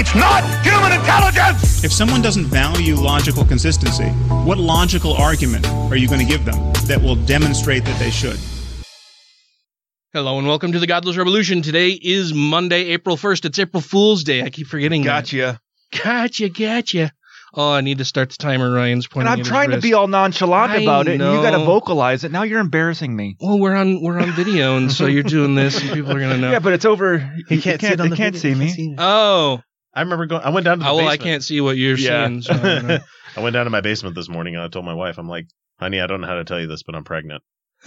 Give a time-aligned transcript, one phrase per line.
[0.00, 1.84] It's not human intelligence!
[1.84, 4.06] If someone doesn't value logical consistency,
[4.46, 8.38] what logical argument are you going to give them that will demonstrate that they should?
[10.14, 11.60] Hello and welcome to the Godless Revolution.
[11.60, 13.44] Today is Monday, April 1st.
[13.44, 14.42] It's April Fool's Day.
[14.42, 15.60] I keep forgetting Gotcha.
[15.92, 16.02] that.
[16.02, 17.12] Gotcha, gotcha.
[17.52, 18.72] Oh, I need to start the timer.
[18.72, 19.26] Ryan's pointing.
[19.26, 21.50] And I'm at his trying to be all nonchalant I about it, and you got
[21.50, 22.32] to vocalize it.
[22.32, 23.36] Now you're embarrassing me.
[23.38, 26.38] Well, we're on we're on video, and so you're doing this, and people are gonna
[26.38, 26.52] know.
[26.52, 27.18] Yeah, but it's over.
[27.48, 28.54] He You can't, see it on they the can't video.
[28.54, 28.66] see me.
[28.68, 28.96] can't it.
[29.02, 29.60] oh,
[29.94, 30.42] I remember going.
[30.42, 32.26] I went down to the oh, well, I can't see what you're Yeah.
[32.26, 32.42] seeing.
[32.42, 33.00] So I.
[33.36, 35.46] I went down to my basement this morning and I told my wife, I'm like,
[35.78, 37.42] honey, I don't know how to tell you this, but I'm pregnant.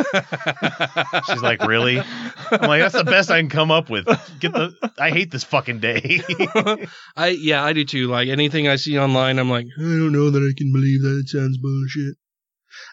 [1.27, 1.99] She's like, really?
[1.99, 4.05] I'm like, that's the best I can come up with.
[4.39, 4.73] Get the.
[4.97, 6.21] I hate this fucking day.
[7.15, 8.07] I yeah, I do too.
[8.07, 11.19] Like anything I see online, I'm like, I don't know that I can believe that.
[11.23, 12.15] It sounds bullshit.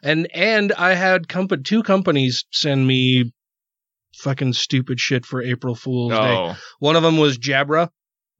[0.02, 3.32] And and I had compa- two companies send me
[4.16, 6.18] fucking stupid shit for April Fool's Day.
[6.36, 6.56] Oh.
[6.80, 7.88] One of them was Jabra.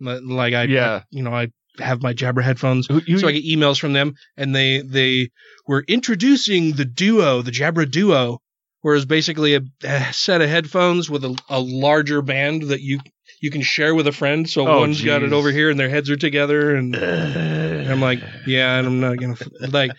[0.01, 1.03] Li- Like I, Yeah.
[1.11, 1.49] you know, I
[1.79, 5.31] have my Jabra headphones, you- so I get emails from them, and they they
[5.67, 8.41] were introducing the Duo, the Jabra Duo,
[8.83, 12.99] whereas basically a, a set of headphones with a, a larger band that you
[13.41, 14.51] you can share with a friend.
[14.51, 18.01] So Oh, one's got it over here, and their heads are together, and, and I'm
[18.01, 19.37] like, yeah, and I'm not gonna
[19.71, 19.93] like.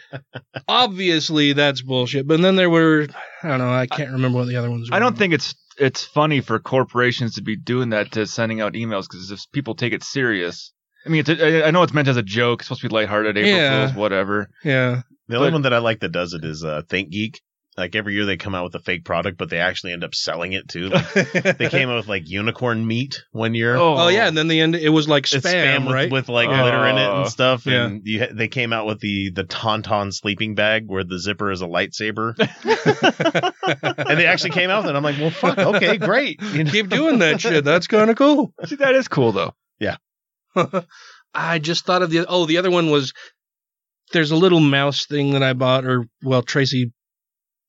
[0.68, 2.28] Obviously, that's bullshit.
[2.28, 3.08] But then there were,
[3.44, 4.90] I don't know, I can't remember what the other ones.
[4.90, 4.96] were.
[4.96, 8.74] I don't think it's it's funny for corporations to be doing that to sending out
[8.74, 10.74] emails because if people take it serious,
[11.06, 12.60] I mean, it's a, I know it's meant as a joke.
[12.62, 13.88] It's supposed to be lighthearted, April Yeah.
[13.88, 14.50] Fools, whatever.
[14.64, 15.02] Yeah.
[15.28, 17.38] the only one that I like that does it is uh, ThinkGeek.
[17.78, 20.14] Like every year they come out with a fake product, but they actually end up
[20.14, 20.90] selling it too.
[20.90, 21.14] Like,
[21.58, 23.76] they came out with like unicorn meat one year.
[23.78, 26.12] Oh, oh yeah, and then the end it was like spam, It's spam with, right?
[26.12, 27.22] with like glitter in it Oh.
[27.22, 27.66] and stuff.
[27.66, 27.86] Yeah.
[27.86, 31.62] And you, they came out with the the tauntaun sleeping bag where the zipper is
[31.62, 32.34] a lightsaber.
[34.08, 34.98] and they actually came out with it.
[34.98, 36.42] I'm like, well, fuck, okay, great.
[36.52, 36.72] You know?
[36.72, 37.64] Keep doing that shit.
[37.64, 38.54] That's kind of cool.
[38.66, 39.54] See, that is cool though.
[39.80, 39.96] Yeah.
[41.34, 43.14] I just thought of the oh, the other one was
[44.12, 46.92] there's a little mouse thing that I bought, or well, Tracy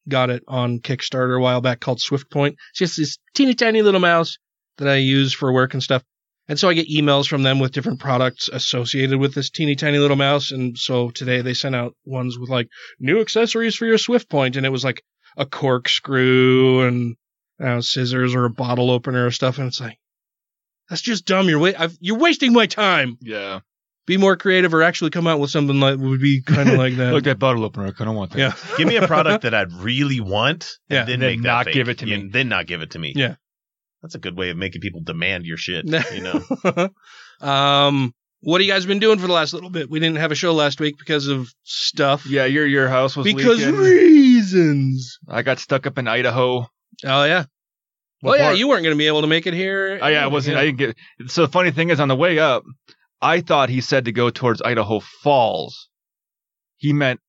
[0.08, 2.52] got it on Kickstarter a while back called Swiftpoint.
[2.70, 4.38] It's just this teeny tiny little mouse
[4.78, 6.02] that I use for work and stuff.
[6.48, 9.98] And so I get emails from them with different products associated with this teeny tiny
[9.98, 10.50] little mouse.
[10.50, 12.68] And so today they sent out ones with like
[12.98, 15.02] new accessories for your Swiftpoint, and it was like
[15.36, 17.16] a corkscrew and
[17.60, 19.58] I don't know, scissors or a bottle opener or stuff.
[19.58, 19.98] And it's like
[20.90, 21.48] that's just dumb.
[21.48, 23.60] You're wa- you're wasting my time Yeah.
[24.06, 26.96] Be more creative or actually come out with something that would be kind of like
[26.96, 27.12] that.
[27.12, 27.86] Look that bottle opener.
[27.86, 28.38] I kind of want that.
[28.38, 28.76] yeah.
[28.76, 31.04] Give me a product that I'd really want, and Yeah.
[31.04, 31.74] then, Then make not fake.
[31.74, 32.14] give it to me.
[32.14, 33.12] And then not give it to me.
[33.14, 33.36] Yeah.
[34.02, 35.84] That's a good way of making people demand your shit.
[36.12, 36.88] You know.
[37.46, 39.88] um, what have you guys been doing for the last little bit?
[39.88, 42.26] We didn't have a show last week because of stuff.
[42.26, 43.76] Yeah, your your house was because leaking.
[43.76, 45.18] reasons.
[45.28, 46.66] I got stuck up in Idaho.
[47.04, 47.44] Oh yeah.
[48.22, 49.98] Well, oh yeah, you weren't going to be able to make it here.
[50.00, 50.56] Oh, yeah, I wasn't.
[50.56, 50.96] I didn't get.
[51.26, 52.62] So the funny thing is, on the way up,
[53.22, 55.88] I thought he said to go towards Idaho Falls.
[56.76, 57.20] He meant,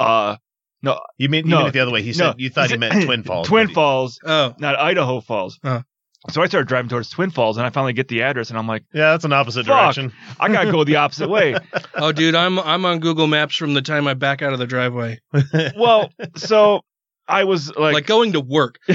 [0.00, 0.36] uh,
[0.82, 1.00] no.
[1.16, 1.58] You mean, you No.
[1.58, 2.02] mean it the other way?
[2.02, 3.46] He said you thought he said- meant Twin Falls.
[3.46, 5.58] Twin Falls, Oh, not Idaho Falls.
[5.62, 5.82] Huh.
[6.30, 8.66] So I started driving towards Twin Falls, and I finally get the address, and I'm
[8.66, 9.94] like, Yeah, that's an opposite Fuck.
[9.94, 10.12] direction.
[10.40, 11.56] I gotta go the opposite way.
[11.94, 14.66] oh, dude, I'm I'm on Google Maps from the time I back out of the
[14.66, 15.20] driveway,
[15.76, 16.80] Well, so
[17.28, 18.78] I was like, like, going to work.
[18.88, 18.92] so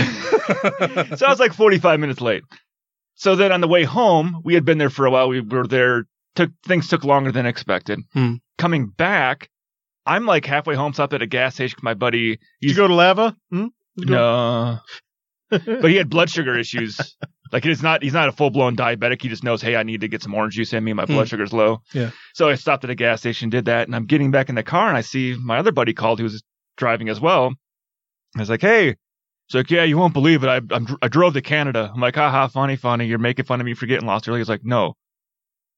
[1.25, 2.43] I was like 45 minutes late.
[3.21, 5.29] So then on the way home, we had been there for a while.
[5.29, 6.05] We were there.
[6.35, 7.99] Took things took longer than expected.
[8.13, 8.35] Hmm.
[8.57, 9.47] Coming back,
[10.07, 10.91] I'm like halfway home.
[10.93, 11.77] Stopped at a gas station.
[11.83, 13.37] My buddy, Did you go to lava?
[13.51, 13.67] Hmm?
[13.95, 14.79] Did you go-
[15.51, 17.15] no, but he had blood sugar issues.
[17.51, 19.21] Like he's not he's not a full blown diabetic.
[19.21, 20.93] He just knows, hey, I need to get some orange juice in me.
[20.93, 21.13] My Hmm.
[21.13, 21.81] blood sugar's low.
[21.93, 22.09] Yeah.
[22.33, 24.63] So I stopped at a gas station, did that, and I'm getting back in the
[24.63, 26.41] car, and I see my other buddy called who was
[26.75, 27.53] driving as well.
[28.35, 28.95] I was like, hey.
[29.51, 30.47] He's like, yeah, you won't believe it.
[30.47, 31.91] I I'm, I drove to Canada.
[31.93, 33.05] I'm like, haha, funny, funny.
[33.05, 34.39] You're making fun of me for getting lost early.
[34.39, 34.95] He's like, no,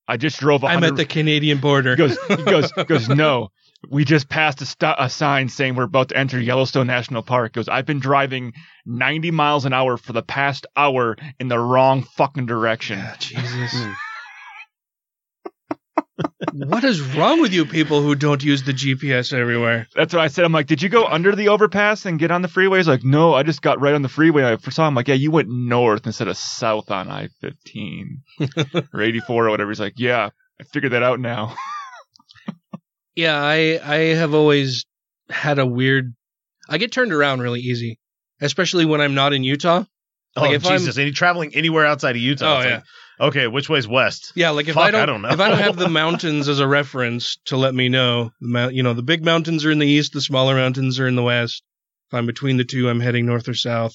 [0.07, 0.63] I just drove.
[0.63, 1.91] I'm at the Canadian border.
[1.91, 3.49] he goes, he goes, he goes, no.
[3.89, 7.53] We just passed a, sto- a sign saying we're about to enter Yellowstone National Park.
[7.55, 8.53] He goes, I've been driving
[8.85, 12.99] 90 miles an hour for the past hour in the wrong fucking direction.
[13.01, 13.73] Ah, Jesus.
[16.53, 19.87] What is wrong with you people who don't use the GPS everywhere?
[19.95, 20.45] That's what I said.
[20.45, 22.77] I'm like, did you go under the overpass and get on the freeway?
[22.79, 24.43] He's like, no, I just got right on the freeway.
[24.43, 29.47] I saw him like, yeah, you went north instead of south on I-15 or 84
[29.47, 29.71] or whatever.
[29.71, 30.29] He's like, yeah,
[30.59, 31.55] I figured that out now.
[33.15, 34.85] Yeah, I I have always
[35.29, 36.15] had a weird.
[36.67, 37.99] I get turned around really easy,
[38.41, 39.83] especially when I'm not in Utah.
[40.35, 40.97] Oh Like, if I'm- Jesus!
[40.97, 42.55] And traveling anywhere outside of Utah?
[42.55, 42.75] Oh, it's yeah.
[42.77, 42.83] like,
[43.19, 44.31] okay, which way's west?
[44.35, 45.29] Yeah, like if Fuck, I don't, I don't know.
[45.29, 48.83] if I don't have the mountains as a reference to let me know, the you
[48.83, 51.63] know, the big mountains are in the east, the smaller mountains are in the west.
[52.11, 53.93] If I'm between the two, I'm heading north or south.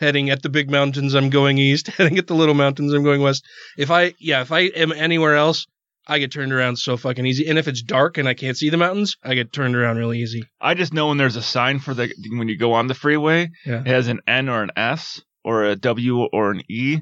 [0.00, 1.88] Heading at the big mountains, I'm going east.
[1.96, 3.44] Heading at the little mountains, I'm going west.
[3.76, 5.66] If I, yeah, if I am anywhere else,
[6.06, 7.48] I get turned around so fucking easy.
[7.48, 10.20] And if it's dark and I can't see the mountains, I get turned around really
[10.20, 10.44] easy.
[10.60, 13.50] I just know when there's a sign for the when you go on the freeway,
[13.66, 13.80] Yeah.
[13.80, 17.00] it has an N or an S or a W or an E,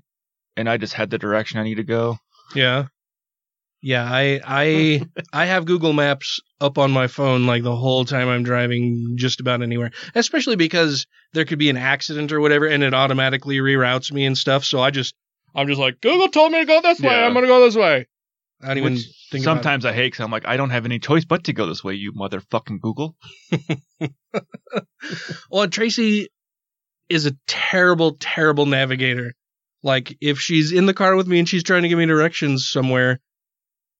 [0.57, 2.19] and I just head the direction I need to go.
[2.55, 2.87] Yeah.
[3.83, 8.29] Yeah, I I I have Google Maps up on my phone like the whole time
[8.29, 9.93] I'm driving just about anywhere.
[10.15, 14.37] Especially because there could be an accident or whatever and it automatically reroutes me and
[14.37, 14.65] stuff.
[14.65, 15.15] So I just
[15.55, 17.11] I'm just like Google told me to go this way.
[17.11, 17.27] Yeah.
[17.27, 18.07] I'm going to go this way.
[18.63, 20.99] I don't even Which think sometimes I hate because I'm like, I don't have any
[20.99, 23.17] choice but to go this way, you motherfucking Google.
[25.51, 26.29] Well, Tracy
[27.09, 29.35] is a terrible, terrible navigator.
[29.87, 32.69] Like, if she's in the car with me and she's trying to give me directions
[32.69, 33.21] somewhere,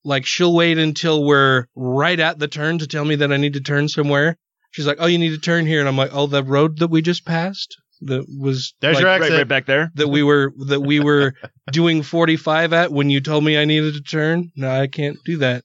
[0.03, 3.53] like, she'll wait until we're right at the turn to tell me that I need
[3.53, 4.35] to turn somewhere.
[4.71, 5.79] She's like, oh, you need to turn here.
[5.79, 9.11] And I'm like, oh, the road that we just passed that was There's like, your
[9.11, 9.37] Right, exit.
[9.37, 9.89] right back there.
[9.95, 11.33] that we were that we were
[11.71, 14.51] doing 45 at when you told me I needed to turn.
[14.57, 15.63] No, I can't do that.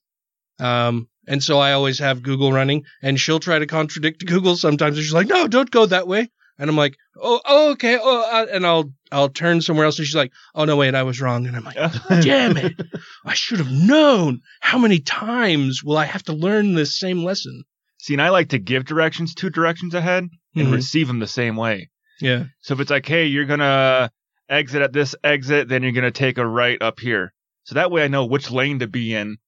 [0.61, 4.97] Um, and so I always have Google running, and she'll try to contradict Google sometimes.
[4.97, 6.31] And she's like, "No, don't go that way."
[6.63, 10.07] And I'm like, "Oh, oh okay." Oh, uh, and I'll I'll turn somewhere else, and
[10.07, 11.75] she's like, "Oh no, wait, I was wrong." And I'm like,
[12.23, 12.81] "Damn it!
[13.25, 14.43] I should have known.
[14.61, 17.65] How many times will I have to learn this same lesson?"
[17.99, 20.73] See, and I like to give directions two directions ahead and Mhm.
[20.73, 21.91] receive them the same way.
[22.21, 24.13] Yeah, So if it's like, hey, you're gonna
[24.49, 27.35] exit at this exit, then you're gonna take a right up here.
[27.65, 29.39] So that way I know which lane to be in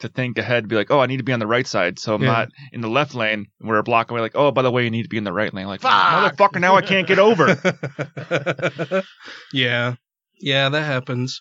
[0.00, 1.98] to think ahead, be like, oh, I need to be on the right side.
[1.98, 2.28] So I'm Yeah.
[2.28, 4.84] not in the left lane and we're a block away, like, oh, by the way,
[4.84, 5.66] you need to be in the right lane.
[5.66, 5.92] Like, Fuck.
[5.92, 7.46] motherfucker, now I can't get over.
[9.52, 9.94] yeah,
[10.40, 11.40] yeah, that happens.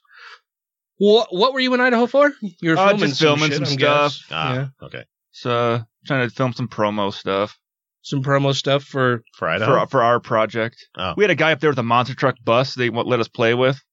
[0.99, 2.33] What what were you in Idaho for?
[2.41, 4.17] You were Uh, filming just some filming shit, some stuff.
[4.31, 5.03] Ah, Yeah, okay.
[5.31, 7.57] so trying to film some promo stuff
[8.03, 9.81] some promo stuff for For Idaho.
[9.81, 10.77] for, for our project.
[10.97, 11.13] Oh.
[11.17, 13.53] We had a guy up there with a monster truck bus they let us play
[13.53, 13.83] with,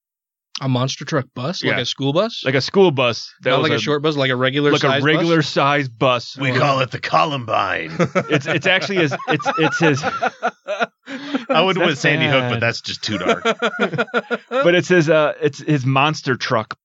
[0.60, 1.80] a monster truck bus, like Yeah.
[1.80, 3.32] a school bus, like a school bus.
[3.42, 5.88] That not was like a, short bus, like a regular, like size a regular size
[5.88, 6.36] bus.
[6.38, 7.90] we call it the Columbine.
[8.30, 12.80] It's it's actually his it's it's his I would That's with Sandy Hook, but that's
[12.80, 13.42] just too dark.
[14.48, 16.76] but it's his uh it's his monster truck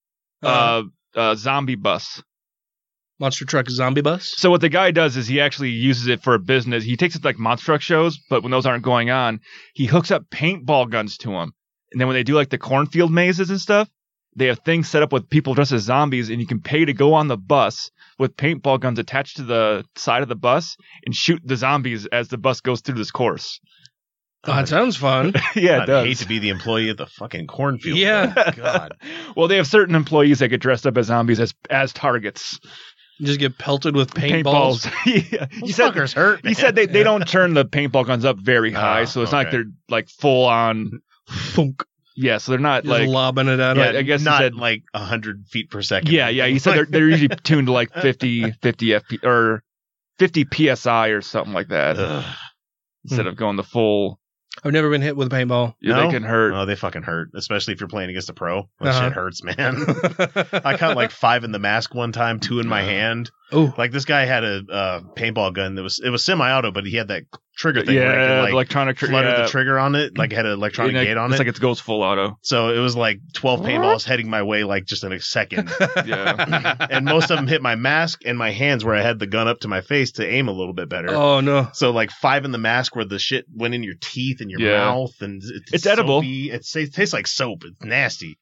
[0.44, 0.84] uh
[1.16, 2.22] uh zombie bus.
[3.20, 4.34] monster truck zombie bus.
[4.38, 6.84] So what the guy does is he actually uses it for a business.
[6.84, 9.42] He takes it to like monster truck shows, but when those aren't going on,
[9.74, 11.54] he hooks up paintball guns to them.
[11.92, 13.90] And then when they do like the cornfield mazes and stuff,
[14.36, 16.94] they have things set up with people dressed as zombies, and you can pay to
[16.94, 17.90] go on the bus
[18.20, 22.28] with paintball guns attached to the side of the bus and shoot the zombies as
[22.28, 23.60] the bus goes through this course.
[24.46, 25.34] Oh, that sounds fun.
[25.56, 26.06] yeah, it I'd does.
[26.08, 27.98] hate to be the employee at the fucking cornfield.
[27.98, 28.34] Yeah.
[28.38, 28.94] Oh, God.
[29.36, 32.60] well, they have certain employees that get dressed up as zombies as as targets.
[33.18, 34.86] You just get pelted with paintballs.
[35.34, 35.48] yeah.
[35.52, 36.40] Those You said fuckers hurt.
[36.44, 36.56] he man.
[36.56, 39.40] said they, they don't turn the paintball guns up very high, Oh, so it's not
[39.40, 41.02] like they're like full on.
[41.30, 41.84] Funk.
[42.16, 43.08] Yeah, so they're not Just like.
[43.08, 43.96] lobbing it at Yeah, him.
[43.96, 46.12] I guess he not said- like hundred feet per second.
[46.12, 46.48] Yeah, yeah.
[46.48, 49.64] He said they're they're usually tuned to like 50, 50 FP or
[50.18, 52.26] fifty psi or something like that Ugh.
[53.06, 54.20] instead of going the full.
[54.62, 55.76] I've never been hit with a paintball.
[55.80, 56.08] Yeah, No?
[56.08, 56.54] they can hurt.
[56.54, 58.68] Oh, they fucking hurt, especially if you're playing against a pro.
[58.82, 59.04] That Uh-huh.
[59.06, 59.78] shit hurts, man.
[60.66, 63.32] I caught like five in the mask one time, two in my hand.
[63.52, 66.86] Oh, Like this guy had a uh, paintball gun that was it was semi-auto, but
[66.86, 67.24] he had that
[67.56, 69.42] trigger thing yeah, where it could, like electronic tr- flutter yeah.
[69.42, 71.46] the trigger on it, like it had an electronic And, gate on it's it.
[71.46, 72.38] like it goes full auto.
[72.42, 75.70] so it was like twelve paintballs heading my way, like just in a second.
[76.06, 76.88] Yeah.
[76.90, 79.48] and most of them hit my mask and my hands where I had the gun
[79.50, 81.10] up to my face to aim a little bit better.
[81.10, 81.68] oh no.
[81.74, 84.62] So like five in the mask where the shit went in your teeth and your
[84.62, 84.78] Yeah.
[84.86, 86.20] mouth and it's, It's edible.
[86.22, 86.52] soapy.
[86.52, 87.64] It, it tastes like soap.
[87.66, 88.38] It's nasty.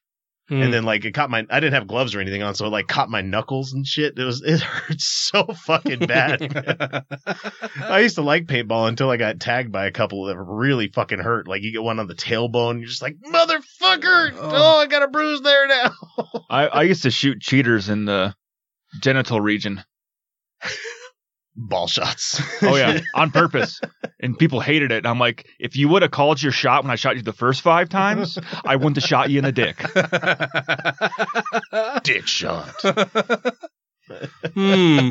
[0.48, 0.62] Hmm.
[0.62, 2.70] And then like it caught my I didn't have gloves or anything on, so it
[2.70, 4.18] like caught my knuckles and shit.
[4.18, 6.40] It was it hurts so fucking bad.
[7.82, 11.18] I used to like paintball until I got tagged by a couple that really fucking
[11.18, 11.48] hurt.
[11.48, 14.32] Like you get one on the tailbone, you're just like motherfucker.
[14.36, 14.50] Oh.
[14.58, 15.92] Oh, I got a bruise there now.
[16.48, 18.34] I I used to shoot cheaters in the
[19.00, 19.84] genital region.
[21.60, 22.40] Ball shots.
[22.62, 23.80] Oh yeah, on purpose.
[24.20, 24.98] And people hated it.
[24.98, 27.32] And I'm like, if you would have called your shot when I shot you the
[27.32, 29.76] first five times, I wouldn't have shot you in the dick.
[32.04, 32.68] dick shot.
[34.54, 35.10] hmm.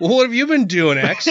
[0.00, 1.26] Well, what have you been doing, X?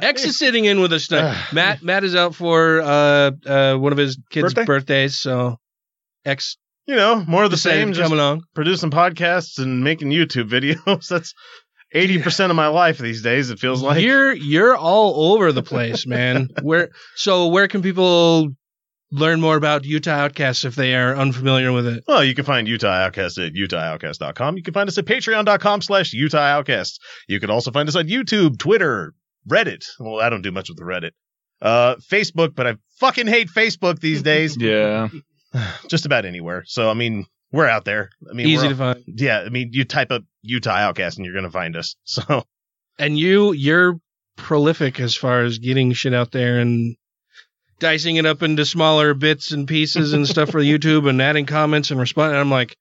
[0.00, 1.36] X is sitting in with us tonight.
[1.52, 4.64] Matt Matt is out for uh uh one of his kids' Birthday?
[4.64, 5.58] birthdays, so
[6.24, 6.56] X
[6.86, 7.88] you know, more of the same.
[7.88, 8.42] to Just come along.
[8.54, 11.08] producing podcasts and making YouTube videos.
[11.08, 11.34] That's
[11.92, 13.50] eighty percent of my life these days.
[13.50, 16.48] It feels like you're you're all over the place, man.
[16.62, 18.48] where so where can people
[19.12, 22.04] learn more about Utah Outcasts if they are unfamiliar with it?
[22.06, 24.56] Well, you can find Utah Outcasts at utahoutcast.com.
[24.56, 26.98] You can find us at patreon.com slash Utah Outcasts.
[27.28, 29.14] You can also find us on YouTube, Twitter,
[29.48, 29.84] Reddit.
[29.98, 31.10] Well, I don't do much with the Reddit.
[31.60, 34.56] Uh, Facebook, but I fucking hate Facebook these days.
[34.60, 35.08] Yeah.
[35.88, 36.62] Just about anywhere.
[36.66, 38.10] So, I mean, we're out there.
[38.28, 39.04] I mean, Easy we're- to find.
[39.06, 41.96] Yeah, I mean, you type up Utah Outcast and you're going to find us.
[42.04, 42.44] So,
[42.98, 43.98] And you you're
[44.36, 46.96] prolific as far as getting shit out there and
[47.78, 51.90] dicing it up into smaller bits and pieces and stuff for YouTube and adding comments
[51.90, 52.38] and responding.
[52.38, 52.76] I'm like,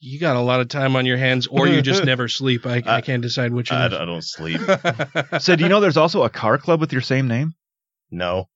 [0.00, 2.66] you got a lot of time on your hands, or you just never sleep.
[2.66, 4.60] I, I can't decide which I, I don't sleep.
[4.60, 5.44] is.
[5.44, 7.54] So do you know there's also a car club with your same name?
[8.10, 8.48] No.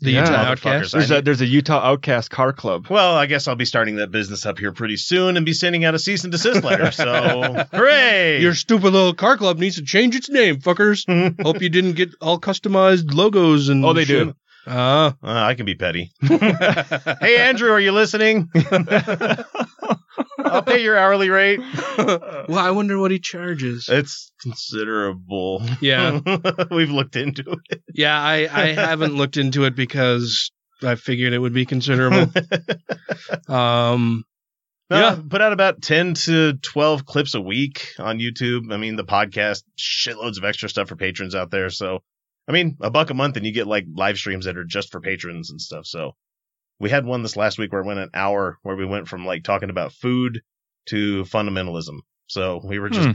[0.00, 0.20] The Yeah.
[0.20, 0.50] Utah Motherfuckers.
[0.50, 0.92] Outcast.
[0.92, 2.86] There's I a need- there's a Utah Outcast car club.
[2.88, 5.84] Well, I guess I'll be starting that business up here pretty soon and be sending
[5.84, 6.90] out a cease and desist letter.
[6.92, 8.40] So, hooray!
[8.40, 11.04] Your stupid little car club needs to change its name, fuckers.
[11.42, 14.26] Hope you didn't get all customized logos and Oh, they shit.
[14.28, 14.34] do.
[14.70, 15.14] Ah.
[15.22, 16.12] Uh, I can be petty.
[16.20, 18.50] hey, Andrew, are you listening?
[20.38, 21.58] I'll pay your hourly rate.
[21.98, 23.88] well, I wonder what he charges.
[23.88, 25.62] It's considerable.
[25.80, 26.20] Yeah.
[26.70, 27.82] We've looked into it.
[27.92, 30.50] Yeah, I, I haven't looked into it because
[30.82, 32.32] I figured it would be considerable.
[33.48, 34.24] Um,
[34.90, 35.18] No, Yeah.
[35.28, 38.72] put out about 10 to 12 clips a week on YouTube.
[38.72, 41.68] I mean, the podcast, shitloads of extra stuff for patrons out there.
[41.70, 42.02] So,
[42.48, 44.90] I mean, a buck a month and you get like live streams that are just
[44.90, 45.84] for patrons and stuff.
[45.86, 46.12] So,
[46.80, 49.26] we had one this last week where it went an hour where we went from
[49.26, 50.40] like talking about food
[50.86, 51.98] to fundamentalism.
[52.28, 53.14] So, we were just, Hmm.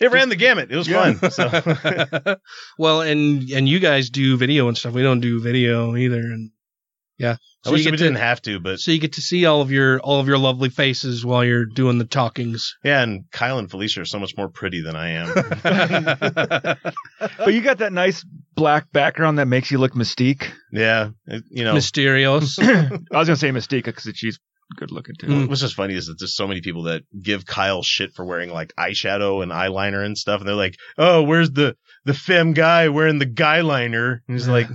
[0.00, 0.70] it ran the gamut.
[0.70, 1.12] It was Yeah.
[1.14, 1.30] fun.
[1.30, 2.36] So,
[2.78, 4.92] well, and and you guys do video and stuff.
[4.94, 6.50] We don't do video either, and
[7.18, 7.36] yeah.
[7.66, 9.60] I wish you we to didn't have to, but so you get to see all
[9.60, 12.76] of your all of your lovely faces while you're doing the talkings.
[12.84, 16.76] yeah, and Kyle and Felicia are so much more pretty than I am.
[17.38, 20.46] But you got that nice black background that makes you look mystique.
[20.72, 22.58] yeah, it- you know, Mysterious.
[22.60, 24.38] I was gonna say mystique because she's
[24.76, 25.26] good looking too.
[25.26, 25.48] Mm.
[25.48, 28.50] What's just funny is that there's so many people that give Kyle shit for wearing
[28.50, 32.88] like eyeshadow and eyeliner and stuff, and they're like, "Oh, where's the the femme guy
[32.88, 34.68] wearing the guy liner?" And he's like,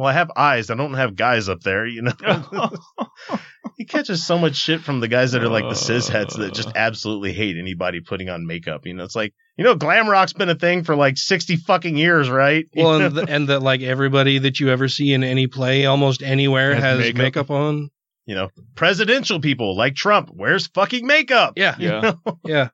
[0.00, 0.70] "Well, I have eyes.
[0.70, 2.12] I don't have guys up there." You know,
[3.76, 6.54] he catches so much shit from the guys that are like the cis heads that
[6.54, 6.72] just uh.
[6.74, 8.86] absolutely hate anybody putting on makeup.
[8.86, 11.96] You know, it's like you know, glam rock's been a thing for like sixty fucking
[11.96, 12.66] years, right?
[12.72, 15.84] You well, and, the, and that like everybody that you ever see in any play,
[15.84, 17.18] almost anywhere, Has has, makeup.
[17.18, 17.50] makeup.
[17.50, 17.90] on.
[18.24, 21.54] you know, presidential people like Trump wears fucking makeup.
[21.56, 22.12] Yeah, Yeah.
[22.44, 22.68] yeah.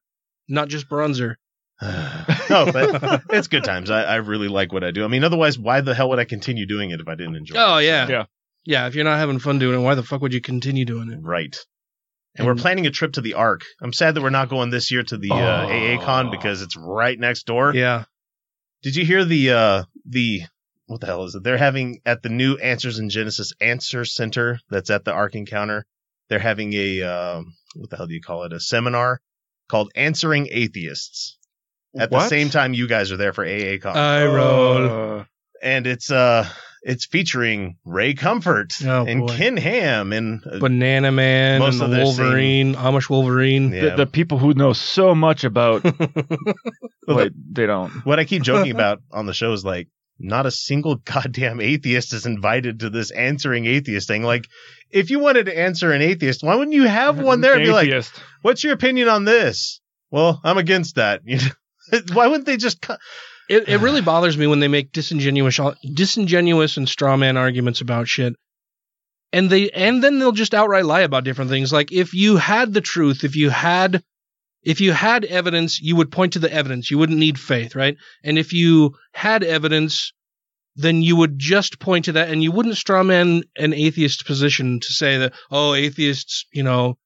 [0.49, 1.35] Not just bronzer.
[1.83, 3.91] no, but it's good times.
[3.91, 5.05] I, I really like what I do.
[5.05, 7.57] I mean, otherwise, why the hell would I continue doing it if I didn't enjoy
[7.59, 7.85] Oh it?
[7.85, 8.09] yeah.
[8.09, 8.25] Yeah.
[8.65, 8.87] Yeah.
[8.87, 11.19] If you're not having fun doing it, why the fuck would you continue doing it?
[11.23, 11.55] Right.
[12.39, 13.63] And we're planning a trip to the Ark.
[13.81, 15.71] I'm sad that we're not going this year to the uh, Oh.
[15.97, 17.75] AA Con because it's right next door.
[17.75, 18.05] Yeah.
[18.83, 20.43] Did you hear the uh the
[20.87, 21.43] what the hell is it?
[21.43, 25.85] They're having at the new Answers in Genesis Answer Center that's at the Ark Encounter.
[26.29, 28.53] They're having a um, what the hell do you call it?
[28.53, 29.21] A seminar
[29.69, 31.39] called Answering Atheists.
[31.99, 33.97] At the same time, you guys are there for AA Con.
[33.97, 35.19] I roll.
[35.21, 35.25] Uh,
[35.63, 36.47] and it's uh
[36.83, 39.37] it's featuring Ray Comfort Oh, and boy.
[39.37, 43.73] Ken Ham and uh, Banana Man Most and of the their Wolverine, Amish Wolverine.
[43.73, 43.81] Yeah.
[43.91, 45.83] the, the people who know so much about
[47.09, 47.91] wait, they don't.
[48.05, 49.89] what I keep joking about on the show is like
[50.19, 54.23] not a single goddamn atheist is invited to this answering atheist thing.
[54.23, 54.47] Like,
[54.91, 57.55] if you wanted to answer an atheist, why wouldn't you have one there?
[57.55, 58.13] and Be like, Atheist.
[58.43, 59.81] what's your opinion on this?
[60.11, 61.23] Well, I'm against that.
[61.25, 61.43] You know,
[62.13, 62.81] why wouldn't they just?
[62.81, 63.01] Cut?
[63.49, 65.61] It it really bothers me when they make disingenuous
[65.95, 68.35] disingenuous and straw man arguments about shit.
[69.33, 71.73] And they and then they'll just outright lie about different things.
[71.73, 74.03] Like if you had the truth, if you had
[74.63, 76.91] if you had evidence, you would point to the evidence.
[76.91, 77.97] You wouldn't need faith, right?
[78.25, 80.13] And if you had evidence,
[80.75, 84.81] then you would just point to that and you wouldn't straw man an atheist position
[84.81, 86.99] to say that, oh, atheists, you know,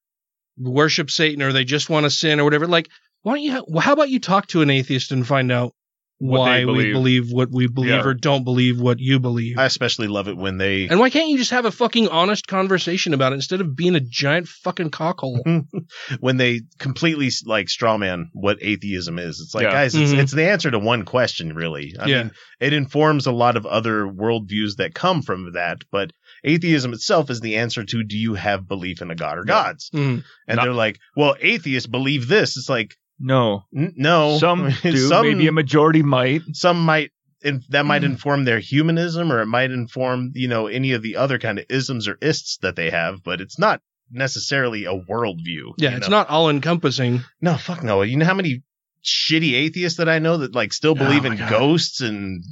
[0.59, 2.67] worship Satan or they just want to sin or whatever.
[2.67, 2.89] Like,
[3.23, 5.73] why don't you, ha- how about you talk to an atheist and find out
[6.19, 6.93] What why they we believe.
[6.93, 8.05] believe what we believe Yeah.
[8.05, 9.59] or don't believe what you believe.
[9.59, 12.47] I especially love it when they and why can't you just have a fucking honest
[12.47, 15.41] conversation about it instead of being a giant fucking cockhole?
[16.21, 19.41] when they completely like strawman what atheism is.
[19.41, 19.73] It's like, Yeah.
[19.73, 20.19] guys, it's, Mhm.
[20.19, 21.95] it's the answer to one question, really.
[21.99, 22.23] I Yeah.
[22.25, 26.13] mean, it informs a lot of other worldviews that come from that, but
[26.45, 29.91] atheism itself is the answer to do you have belief in a god or gods?
[29.95, 30.23] Mhm.
[30.49, 32.57] And Not- they're like, well, atheists believe this.
[32.59, 33.65] It's like, No.
[33.77, 34.39] n- no.
[34.39, 34.97] Some do.
[34.97, 36.43] Some, Maybe a majority might.
[36.55, 37.11] some might.
[37.43, 38.07] In, that might Mm.
[38.07, 41.65] inform their humanism, or it might inform, you know, any of the other kind of
[41.71, 45.73] isms or ists that they have, but it's not necessarily a worldview.
[45.79, 46.19] Yeah, it's know?
[46.19, 47.23] not all encompassing.
[47.41, 48.03] No, fuck no.
[48.03, 48.63] You know how many
[49.03, 51.49] shitty atheists that I know that like still believe Oh in God.
[51.49, 52.45] ghosts and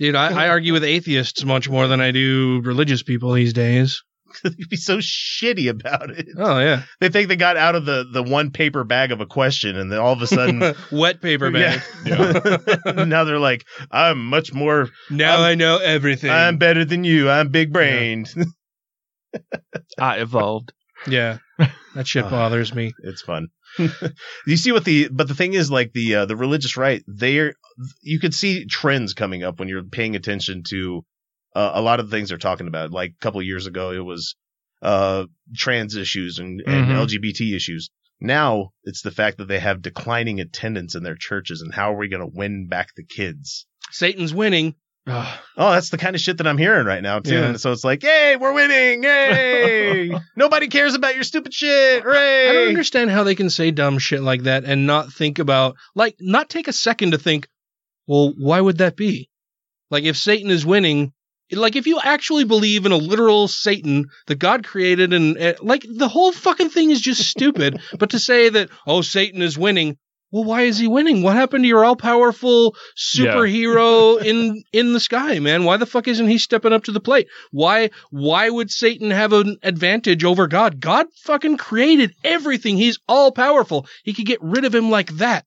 [0.00, 4.02] Dude, I, I argue with atheists much more than I do religious people these days.
[4.44, 6.28] they'd be so shitty about it.
[6.36, 9.26] Oh yeah, They think they got out of the the one paper bag of a
[9.26, 11.80] question, and then all of a sudden, wet paper bag.
[12.04, 12.56] yeah.
[13.04, 14.88] now they're like, I'm much more.
[15.10, 16.30] Now I'm- i know everything.
[16.30, 17.28] I'm better than you.
[17.30, 18.32] I'm big brained.
[19.98, 20.72] I evolved.
[21.06, 21.38] yeah,
[21.94, 22.92] that shit bothers me.
[23.04, 23.48] it's fun.
[24.46, 27.54] you see what the but the thing is like the uh, the religious right they're
[28.02, 31.04] you could see trends coming up when you're paying attention to
[31.54, 32.90] uh, a lot of the things they're talking about.
[32.90, 34.36] Like a couple of years ago it was
[34.82, 37.06] uh trans issues and, and Mhm.
[37.06, 37.90] lgbt issues.
[38.20, 41.96] Now it's the fact that they have declining attendance in their churches and how are
[41.98, 43.66] we going to win back the kids?
[43.90, 44.74] Satan's winning.
[45.06, 47.34] oh that's the kind of shit that i'm hearing right now too.
[47.34, 47.46] Yeah.
[47.48, 49.02] and so it's like yay we're winning!
[49.02, 50.12] Yay!
[50.36, 52.02] Nobody cares about your stupid shit!
[52.02, 52.48] Hooray!
[52.48, 55.76] I don't understand how they can say dumb shit like that and not think about,
[55.94, 57.48] like, not take a second to think,
[58.06, 59.30] well, why would that be?
[59.90, 61.12] Like, if Satan is winning,
[61.52, 65.84] like, if you actually believe in a literal Satan that God created and, uh, like,
[65.88, 67.80] the whole fucking thing is just stupid.
[67.98, 69.96] but to say that, oh, Satan is winning,
[70.32, 71.22] well, why is he winning?
[71.22, 75.64] What happened to your all powerful superhero in in the sky, man?
[75.64, 77.26] Why the fuck isn't he stepping up to the plate?
[77.50, 80.80] Why why would Satan have an advantage over God?
[80.80, 82.76] God fucking created everything.
[82.76, 83.86] He's all powerful.
[84.04, 85.44] He could get rid of him like that.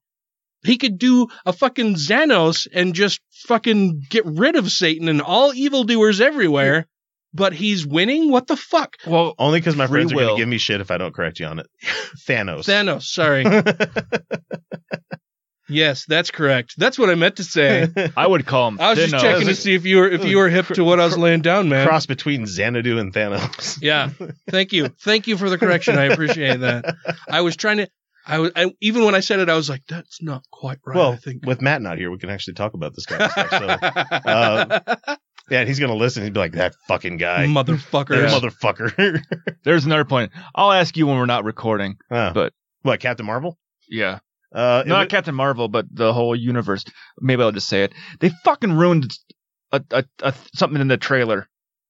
[0.64, 5.54] He could do a fucking Xanos and just fucking get rid of Satan and all
[5.54, 6.88] evildoers everywhere.
[7.36, 8.30] But he's winning?
[8.30, 8.96] What the fuck?
[9.08, 11.16] Well, Only because my Free friends are going to give me shit if I don't
[11.16, 11.68] correct you on it.
[12.28, 12.66] Thanos.
[12.66, 13.44] Thanos, sorry.
[15.70, 16.76] yes, that's correct.
[16.78, 17.88] That's what I meant to say.
[18.16, 18.80] I would call him.
[18.80, 19.22] I was just Thanos.
[19.22, 21.42] checking to see if you were if you were hip to what I was laying
[21.42, 21.88] down, man.
[21.88, 23.80] Cross between Xanadu and Thanos.
[23.82, 24.12] Yeah.
[24.52, 24.90] Thank you.
[24.90, 25.98] Thank you for the correction.
[25.98, 26.96] I appreciate that.
[27.28, 27.88] I was trying to.
[28.26, 30.96] I was I, even when I said it, I was like, "That's not quite right."
[30.96, 31.46] well, I think.
[31.46, 33.50] with Matt not here, we can actually talk about this kind of stuff.
[33.50, 33.68] So,
[34.30, 35.16] uh,
[35.50, 36.24] yeah, he's going to listen.
[36.24, 37.46] He'd be like, that fucking guy.
[37.48, 38.10] Motherfucker.
[38.10, 39.22] That motherfucker.
[39.64, 40.32] There's another point.
[40.56, 41.98] I'll ask you when we're not recording.
[42.10, 42.32] Huh.
[42.34, 43.58] But- what, Captain Marvel?
[43.90, 44.20] Yeah.
[44.54, 46.84] Uh, Not wa- Captain Marvel, but the whole universe.
[47.20, 47.94] Maybe I'll just say it.
[48.20, 49.12] They fucking ruined
[49.72, 51.48] a, a, a something in the trailer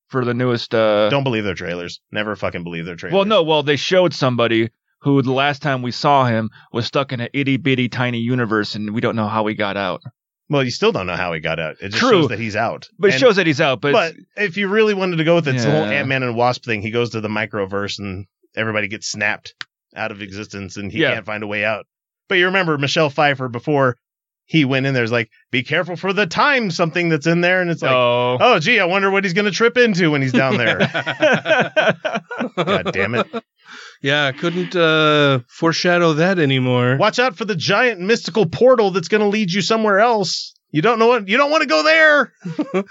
[0.07, 0.73] for the newest.
[0.73, 1.99] Uh, don't believe their trailers.
[2.11, 3.15] Never fucking believe their trailers.
[3.15, 3.43] well, no.
[3.43, 4.69] Well, they showed somebody
[5.03, 8.75] who the last time we saw him was stuck in an itty bitty tiny universe,
[8.75, 10.01] and we don't know how he got out.
[10.49, 11.77] Well, you still don't know how he got out.
[11.81, 12.21] It just True.
[12.21, 12.89] shows that he's out.
[12.99, 13.81] But it shows that he's out.
[13.81, 16.21] But, But if you really wanted to go with it, it's the whole Ant Man
[16.21, 16.81] and Wasp thing.
[16.81, 19.55] He goes to the microverse and everybody gets snapped
[19.95, 21.13] out of existence and he Yeah.
[21.13, 21.85] can't find a way out.
[22.27, 23.97] But you remember Michelle Pfeiffer before
[24.45, 27.61] he went in there's like, be careful for the time something that's in there.
[27.61, 30.21] And it's like, oh, oh, gee, I wonder what he's going to trip into when
[30.21, 30.77] he's down there.
[32.57, 33.27] God damn it.
[34.03, 36.97] Yeah, couldn't uh, foreshadow that anymore.
[36.97, 40.53] Watch out for the giant mystical portal that's going to lead you somewhere else.
[40.71, 42.33] You don't know what, you don't want to go there.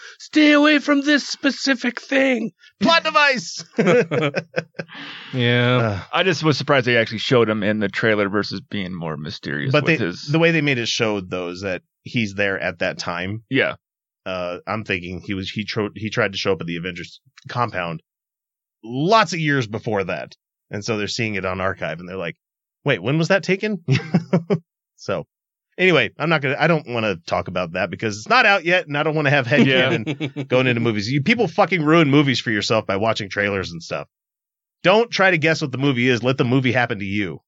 [0.21, 2.53] Stay away from this specific thing.
[2.81, 3.65] Plot device.
[5.35, 5.77] Yeah.
[5.77, 9.17] Uh, I just was surprised they actually showed him in the trailer versus being more
[9.17, 9.73] mysterious.
[9.73, 12.59] but with they, his, the way they made it showed though is that he's there
[12.61, 13.77] at that time yeah,
[14.27, 17.21] uh, I'm thinking he was he tro- he tried to show up at the Avengers
[17.49, 18.03] compound
[18.85, 20.35] lots of years before that,
[20.73, 22.37] and so they're seeing it on archive, and they're like,
[22.85, 23.85] "Wait, when was that taken?"
[24.97, 25.27] so,
[25.79, 26.57] anyway, I'm not gonna.
[26.59, 29.15] I don't want to talk about that because it's not out yet, and I don't
[29.15, 29.99] want to have head Yeah.
[30.49, 31.09] going into movies.
[31.09, 34.09] You people fucking ruin movies for yourself by watching trailers and stuff.
[34.83, 36.25] Don't try to guess what the movie is.
[36.25, 37.39] Let the movie happen to you.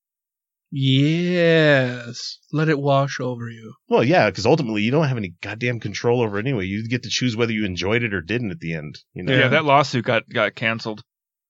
[0.71, 2.39] yes.
[2.53, 3.75] Let it wash over you.
[3.89, 6.67] Well, yeah, because ultimately you don't have any goddamn control over it anyway.
[6.67, 8.99] You get to choose whether you enjoyed it or didn't at the end.
[9.15, 11.03] You know, yeah, That lawsuit got got canceled.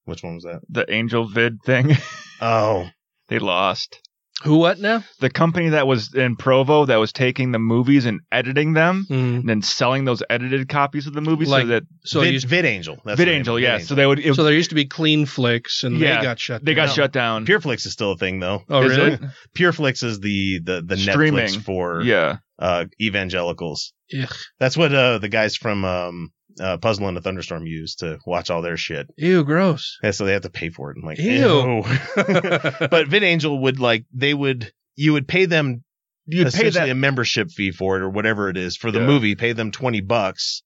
[0.04, 0.60] Which one was that?
[0.68, 1.92] The Angel Vid thing,
[2.40, 2.88] Oh,
[3.28, 4.00] they lost.
[4.42, 4.58] Who?
[4.58, 5.02] What now?
[5.20, 9.36] The company that was in Provo that was taking the movies and editing them Mm.
[9.40, 12.48] and then selling those edited copies of the movies Like- so that So Vid, used,
[12.48, 12.98] VidAngel.
[13.04, 13.78] That's the name, VidAngel, yeah.
[13.78, 13.86] VidAngel.
[13.86, 16.64] So they would if, so there used to be CleanFlicks, and Yeah, they got shut.
[16.64, 16.94] they got down.
[16.94, 17.46] shut down.
[17.46, 18.62] PureFlix is still a thing though.
[18.68, 19.12] Oh, Is really?
[19.12, 19.20] it?
[19.56, 21.44] PureFlix is the the the Streaming.
[21.46, 22.38] Netflix for Yeah.
[22.58, 23.92] uh, evangelicals.
[24.20, 24.28] Ugh.
[24.58, 28.50] That's what uh, the guys from um, uh, Puzzle in a Thunderstorm use to watch
[28.50, 29.08] all their shit.
[29.16, 29.98] Ew, gross.
[30.02, 30.96] Yeah, so they have to pay for it.
[30.98, 31.32] I'm like, Ew.
[31.32, 31.82] ew.
[32.16, 35.82] but VidAngel would like they would you would pay them
[36.26, 39.00] You'd pay essentially that a membership fee for it or whatever it is for the
[39.00, 39.06] Yeah.
[39.06, 39.34] movie.
[39.34, 40.62] Pay them twenty bucks,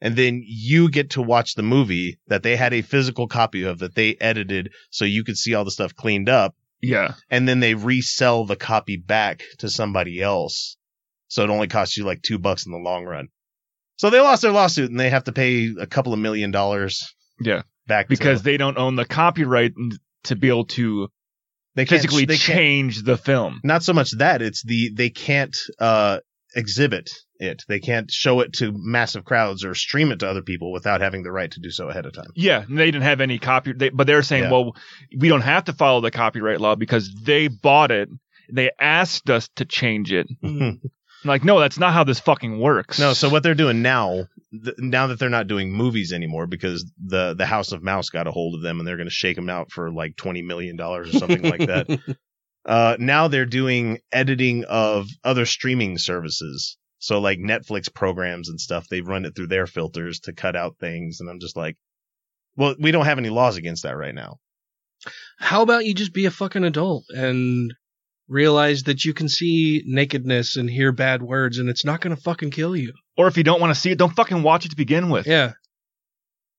[0.00, 3.78] and then you get to watch the movie that they had a physical copy of
[3.80, 7.14] that they edited so you could see all the stuff cleaned up, Yeah.
[7.30, 10.76] and then they resell the copy back to somebody else.
[11.28, 13.28] So it only costs you like two bucks in the long run.
[14.02, 17.14] So they lost their lawsuit and they have to pay a couple of million dollars
[17.40, 17.62] Yeah.
[17.86, 19.74] back Because to, they don't own the copyright
[20.24, 21.06] to be able to
[21.76, 23.60] They physically they change the film.
[23.62, 26.18] Not so much that it's the they can't uh
[26.56, 27.62] exhibit it.
[27.68, 31.22] They can't show it to massive crowds or stream it to other people without having
[31.22, 32.32] the right to do so ahead of time.
[32.34, 34.50] Yeah, they didn't have any copy, they, but they're saying, Yeah.
[34.50, 34.74] well,
[35.16, 38.08] we don't have to follow the copyright law because they bought it.
[38.52, 40.26] They asked us to change it.
[41.22, 42.98] I'm like, no, that's not how this fucking works.
[42.98, 46.84] No, so what they're doing now, th- now that they're not doing movies anymore because
[47.04, 49.36] the the House of Mouse got a hold of them and they're going to shake
[49.36, 51.88] them out for like twenty million dollars or something like that.
[52.64, 56.78] Uh, now they're doing editing of other streaming services.
[56.98, 60.76] So like Netflix programs and stuff, they've run it through their filters to cut out
[60.78, 61.76] things, and I'm just like,
[62.56, 64.38] well, we don't have any laws against that right now.
[65.38, 67.74] How about you just be a fucking adult and
[68.28, 72.22] realize that you can see nakedness and hear bad words and it's not going to
[72.22, 72.92] fucking kill you?
[73.18, 75.26] or if you don't want to see it, don't fucking watch it to begin with.
[75.26, 75.52] Yeah.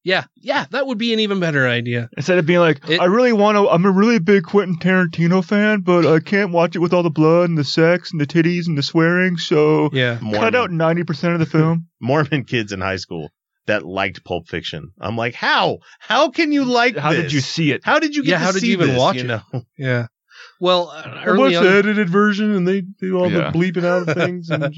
[0.03, 0.25] Yeah.
[0.35, 0.65] Yeah.
[0.71, 2.09] That would be an even better idea.
[2.17, 5.43] Instead of being like, It- I really want to, I'm a really big Quentin Tarantino
[5.43, 8.27] fan, but I can't watch it with all the blood and the sex and the
[8.27, 10.19] titties and the swearing, so Yeah.
[10.33, 11.87] cut out 90% of the film.
[12.01, 13.29] Mormon kids in high school
[13.65, 14.91] that liked Pulp Fiction.
[14.99, 15.79] I'm like, how?
[15.99, 16.97] How can you like?
[16.97, 17.81] How did you see it?
[17.85, 19.27] How did you get Yeah, to how did you even this, watch you it?
[19.27, 19.41] know?
[19.77, 20.07] Yeah.
[20.63, 23.51] Well, uh, I watched on, the edited version, and they do all Yeah.
[23.51, 24.49] the bleeping out of things.
[24.49, 24.73] And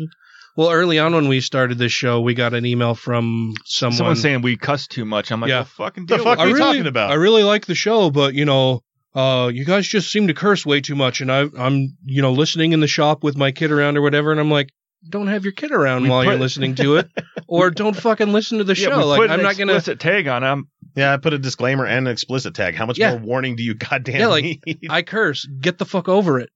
[0.57, 3.95] well, early on when we started this show, we got an email from someone.
[3.97, 5.31] Someone's saying we cuss too much.
[5.31, 5.57] I'm like, Yeah.
[5.57, 6.49] well, fucking The fuck are it.
[6.49, 7.11] you really, talking about?
[7.11, 8.81] I really like the show, but you know,
[9.13, 12.31] uh, you guys just seem to curse way too much, and I, I'm, you know,
[12.31, 14.69] listening in the shop with my kid around or whatever, and I'm like,
[15.09, 17.09] don't have your kid around We while you're listening to it,
[17.47, 18.97] or don't fucking listen to the Yeah, show.
[18.97, 19.73] we like, put I'm an not gonna.
[19.73, 20.43] explicit tag on.
[20.43, 22.75] I'm yeah, I put a disclaimer and an explicit tag.
[22.75, 23.11] How much Yeah.
[23.11, 24.79] more warning do you goddamn Yeah, like, need?
[24.89, 25.45] I curse.
[25.45, 26.49] Get the fuck over it.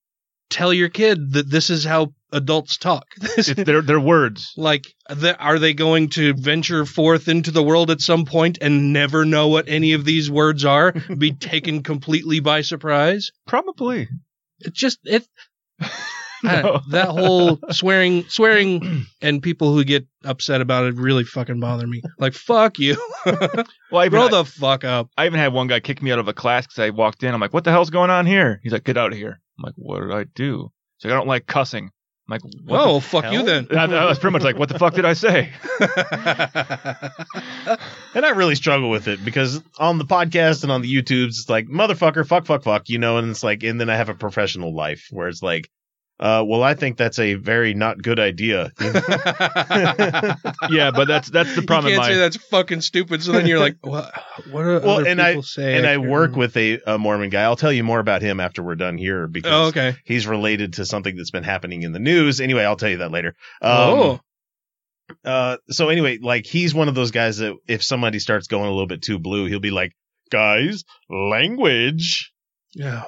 [0.49, 3.05] Tell your kid that this is how adults talk.
[3.37, 4.51] It's their their words.
[4.57, 8.91] like, the, are they going to venture forth into the world at some point and
[8.93, 10.93] never know what any of these words are?
[11.17, 13.29] be taken completely by surprise?
[13.45, 14.07] Probably.
[14.61, 15.27] It just it.
[16.43, 16.81] I- No.
[16.91, 22.01] that whole swearing, swearing, and people who get upset about it really fucking bother me.
[22.17, 23.45] Like, fuck you, Well,
[23.93, 25.09] I even, grow the fuck up.
[25.17, 27.33] I even had one guy kick me out of a class because I walked in.
[27.33, 28.59] I'm like, what the hell's going on here?
[28.63, 29.39] He's like, get out of here.
[29.57, 30.71] I'm like, what did I do?
[30.97, 31.85] He's like, I don't like cussing.
[31.85, 33.65] I'm like, what Oh, fuck you then.
[33.67, 35.49] the- that, that was pretty much like, what the fuck did I say?
[38.13, 41.49] and I really struggle with it because on the podcast and on the YouTubes, it's
[41.49, 44.13] like motherfucker, fuck, fuck, fuck, you know, and it's like, and then I have a
[44.13, 45.69] professional life where it's like,
[46.19, 48.71] uh, well, I think that's a very not good idea.
[50.69, 51.93] yeah, but that's that's the problem.
[51.93, 53.23] You can't say that's fucking stupid.
[53.23, 54.13] So then you're like, what?
[54.51, 55.77] What do well, other and people I say?
[55.77, 56.39] and I can't work remember.
[56.39, 57.43] with a, a Mormon guy.
[57.43, 59.95] I'll tell you more about him after we're done here because Oh, okay.
[60.03, 62.41] he's related to something that's been happening in the news.
[62.41, 63.35] Anyway, I'll tell you that later.
[63.61, 64.19] Um, oh,
[65.25, 68.71] uh so anyway like he's one of those guys that if somebody starts going a
[68.71, 69.91] little bit too blue he'll be like
[70.29, 72.31] guys language
[72.75, 73.05] yeah.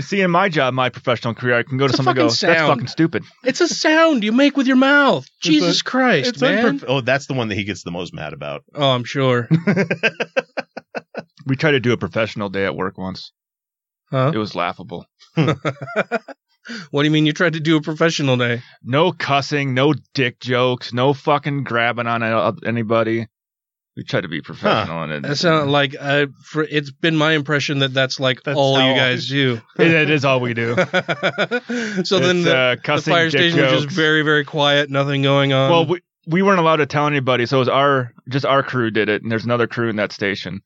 [0.00, 2.28] See, in my job, my professional career, I can go to It's a someone and
[2.28, 3.24] go, fucking that's fucking stupid.
[3.44, 5.26] It's a sound you make with your mouth.
[5.40, 6.78] Jesus Christ, man.
[6.78, 9.48] unprof- oh that's the one that he gets the most mad about oh, I'm sure.
[11.46, 13.32] We tried to do a professional day at work once.
[14.10, 14.32] Huh?
[14.34, 15.06] It was laughable.
[15.36, 15.62] what
[16.92, 18.62] do you mean you tried to do a professional day?
[18.82, 23.28] No cussing, no dick jokes, no fucking grabbing on anybody.
[23.96, 27.32] We tried to be professional and it, That sound like uh, for, it's been my
[27.32, 29.60] impression that that's like That's all you guys do.
[29.78, 30.74] it, it is all we do.
[32.04, 35.54] so then the, uh, the fire dick station was just very, very quiet, nothing going
[35.54, 35.70] on.
[35.70, 38.90] well, we we weren't allowed to tell anybody, so it was our just our crew
[38.90, 40.60] did it, and there's another crew in that station.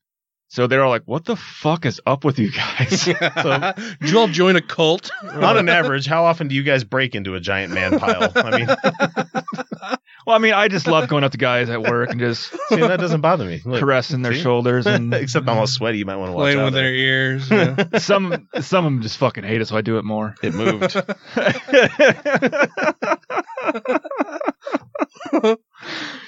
[0.49, 3.05] So they're all like, "What the fuck is up with you guys?"
[4.01, 5.09] Did you all join a cult?
[5.23, 8.59] on an average how often do you guys break into a giant man pile i
[8.59, 12.51] mean well, I mean, I just love going up to guys at work and just
[12.69, 14.41] see, that doesn't bother me Look, caressing their see?
[14.41, 16.93] shoulders and except i'm all sweaty you might want to watch Playing out with their
[16.93, 17.49] ears.
[17.49, 17.97] yeah.
[17.99, 20.35] some some of them just fucking hate it, so I do it more.
[20.41, 20.95] it moved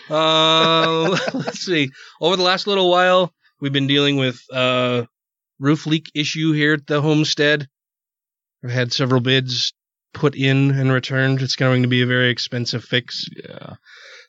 [0.10, 1.90] Uh, let's see.
[2.22, 5.04] Over the last little while, we've been dealing with uh,
[5.60, 7.68] roof leak issue here at the homestead.
[8.62, 9.74] We've had several bids
[10.14, 11.42] put in and returned.
[11.42, 13.26] It's going to be a very expensive fix.
[13.36, 13.76] yeah.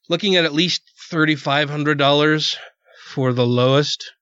[0.09, 2.57] Looking at at least thirty five hundred dollars
[3.07, 4.12] for the lowest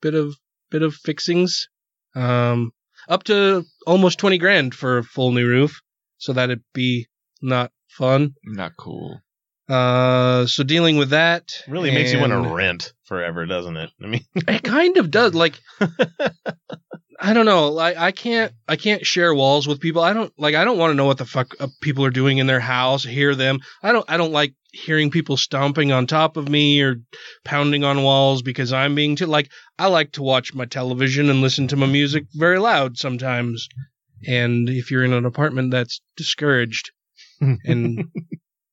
[0.00, 0.36] bit of
[0.70, 1.68] bit of fixings.
[2.14, 2.72] Um,
[3.08, 5.80] up to almost twenty grand for a full new roof.
[6.18, 7.08] So that'd be
[7.42, 8.34] not fun.
[8.44, 9.20] Not cool.
[9.68, 13.90] Uh, so dealing with that Really makes you want to rent forever, doesn't it?
[14.02, 15.34] I mean, It kind of does.
[15.34, 15.60] Like,
[17.20, 17.68] I don't know.
[17.70, 18.52] Like, I can't.
[18.68, 20.02] I can't share walls with people.
[20.02, 20.54] I don't like.
[20.54, 23.04] I don't want to know what the fuck uh, people are doing in their house.
[23.04, 23.58] Hear them.
[23.82, 24.08] I don't.
[24.08, 26.96] I don't like hearing people stomping on top of me or
[27.44, 29.26] pounding on walls because I'm being too.
[29.26, 33.68] Like, I like to watch my television and listen to my music very loud sometimes.
[34.26, 36.92] And if you're in an apartment, that's discouraged.
[37.40, 38.04] and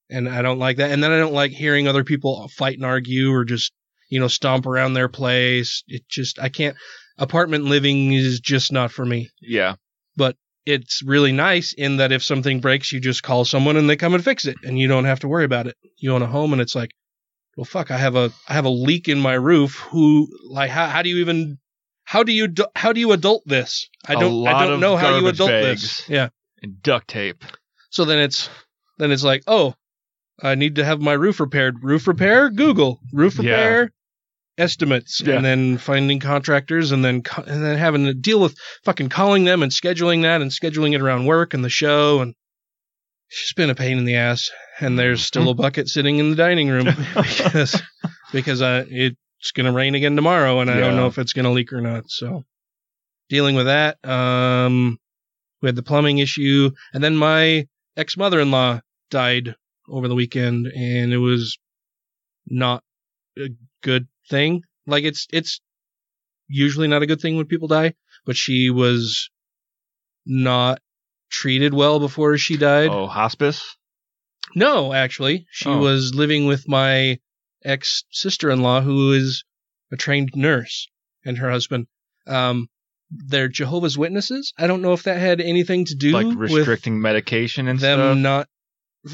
[0.10, 0.92] and I don't like that.
[0.92, 3.72] And then I don't like hearing other people fight and argue or just
[4.10, 5.84] you know stomp around their place.
[5.88, 6.76] It just I can't.
[7.18, 9.30] Apartment living is just not for me.
[9.42, 9.76] Yeah.
[10.18, 13.96] But it's really nice in that if something breaks, you just call someone and they
[13.96, 15.76] come and fix it, and you don't have to worry about it.
[15.98, 16.92] You own a home, and it's like,
[17.56, 19.80] well, fuck, I have a I have a leak in my roof.
[19.92, 21.58] Who like how how do you even
[22.04, 23.90] how do you how do you adult this?
[24.08, 26.08] I don't I don't know how you adult this.
[26.10, 26.30] Yeah.
[26.62, 27.44] And duct tape.
[27.90, 28.50] So then it's
[28.98, 29.74] then it's like, oh,
[30.42, 31.84] I need to have my roof repaired.
[31.84, 32.50] Roof repair?
[32.50, 33.52] Google roof Yeah.
[33.52, 33.92] repair
[34.58, 35.36] estimates, Yeah.
[35.36, 39.44] and then finding contractors, and then co- and then having to deal with fucking calling
[39.44, 42.34] them and scheduling that and scheduling it around work and the show, and
[43.30, 44.50] it's been a pain in the ass.
[44.80, 47.82] And there's still a bucket sitting in the dining room because
[48.34, 51.72] because uh, it's gonna rain again tomorrow, and I don't know if it's gonna leak
[51.74, 52.06] or not.
[52.10, 52.44] So
[53.30, 53.98] dealing with that.
[54.08, 54.98] Um,
[55.62, 57.68] we had the plumbing issue, and then my
[57.98, 59.56] ex mother in law died
[59.90, 61.58] over the weekend, and it was
[62.48, 62.84] not
[63.38, 63.50] a
[63.82, 64.62] good thing.
[64.88, 65.62] Like it's it's
[66.48, 67.94] usually not a good thing when people die,
[68.26, 69.30] but she was
[70.26, 70.80] not
[71.30, 72.90] treated well before she died.
[72.92, 73.76] Oh, hospice?
[74.56, 75.80] No, actually, she Oh.
[75.80, 77.20] was living with my
[77.64, 79.44] ex sister in law, who is
[79.92, 80.88] a trained nurse,
[81.26, 81.88] and her husband.
[82.28, 82.70] Um,
[83.12, 84.54] they're Jehovah's Witnesses.
[84.58, 88.00] I don't know if that had anything to do Like with restricting medication and them
[88.00, 88.18] stuff.
[88.18, 88.48] not.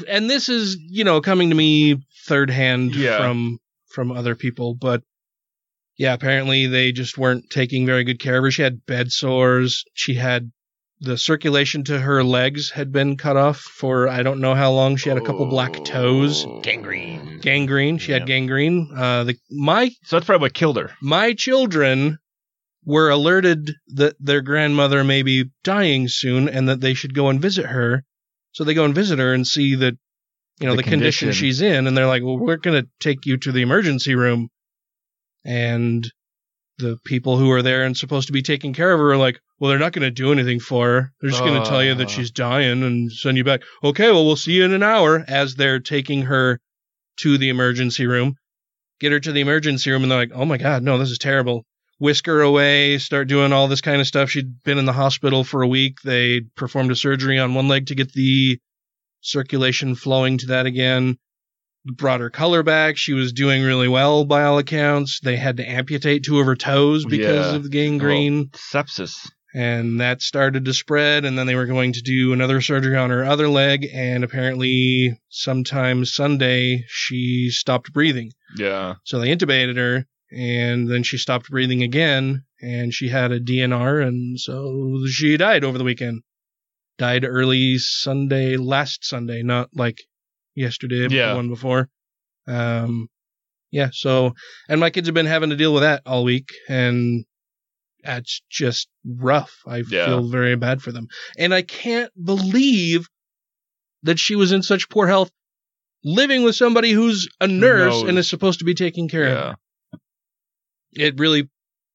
[0.08, 3.18] And this is, you know, coming to me third hand Yeah.
[3.18, 3.58] from
[3.90, 5.02] from other people, but
[5.98, 8.50] yeah, apparently they just weren't taking very good care of her.
[8.50, 9.84] She had bed sores.
[9.92, 10.50] She had
[11.00, 14.96] the circulation to her legs had been cut off for I don't know how long.
[14.96, 17.40] She had a couple black toes, gangrene.
[17.42, 17.98] gangrene.
[17.98, 18.88] She had gangrene.
[18.96, 20.92] Uh, the my So that's probably what killed her.
[21.02, 22.18] my children
[22.84, 27.40] were alerted that their grandmother may be dying soon and that they should go and
[27.42, 28.04] visit her.
[28.52, 29.94] So they go and visit her and see that,
[30.60, 31.26] you know, the, The condition.
[31.26, 31.32] condition.
[31.32, 31.86] she's in.
[31.86, 34.48] And they're like, well, we're going to take you to the emergency room.
[35.44, 36.10] And
[36.78, 39.40] the people who are there and supposed to be taking care of her are like,
[39.58, 41.12] well, they're not going to do anything for her.
[41.20, 42.10] They're just going to tell you that Uh.
[42.10, 43.62] she's dying and send you back.
[43.84, 46.58] Okay, well, we'll see you in an hour as they're taking her
[47.18, 48.34] to the emergency room.
[49.00, 51.18] Get her to the emergency room, and they're like, oh my God, no, this is
[51.18, 51.64] terrible.
[52.02, 54.28] Whisk her away, start doing all this kind of stuff.
[54.28, 56.00] She'd been in the hospital for a week.
[56.02, 58.58] They performed a surgery on one leg to get the
[59.20, 61.16] circulation flowing to that again.
[61.84, 62.96] Brought her color back.
[62.96, 65.20] She was doing really well by all accounts.
[65.22, 67.54] They had to amputate two of her toes because Yeah.
[67.54, 69.14] of the gangrene sepsis.
[69.54, 73.10] and that started to spread and then they were going to do another surgery on
[73.10, 78.94] her other leg and apparently sometime sunday she stopped breathing Yeah.
[79.04, 84.06] so they intubated her and then she stopped breathing again and she had a dnr
[84.06, 86.22] and so she died over the weekend
[86.98, 89.98] died early sunday last sunday not like
[90.54, 91.30] yesterday but Yeah.
[91.30, 91.88] the one before
[92.46, 93.08] um
[93.70, 94.32] yeah so
[94.68, 97.24] and my kids have been having to deal with that all week and
[98.02, 100.06] that's just rough i Yeah.
[100.06, 103.08] feel very bad for them and i can't believe
[104.02, 105.30] that she was in such poor health
[106.04, 109.44] living with somebody who's a nurse and is supposed to be taking care of her
[109.46, 109.54] Yeah.
[110.92, 111.48] It really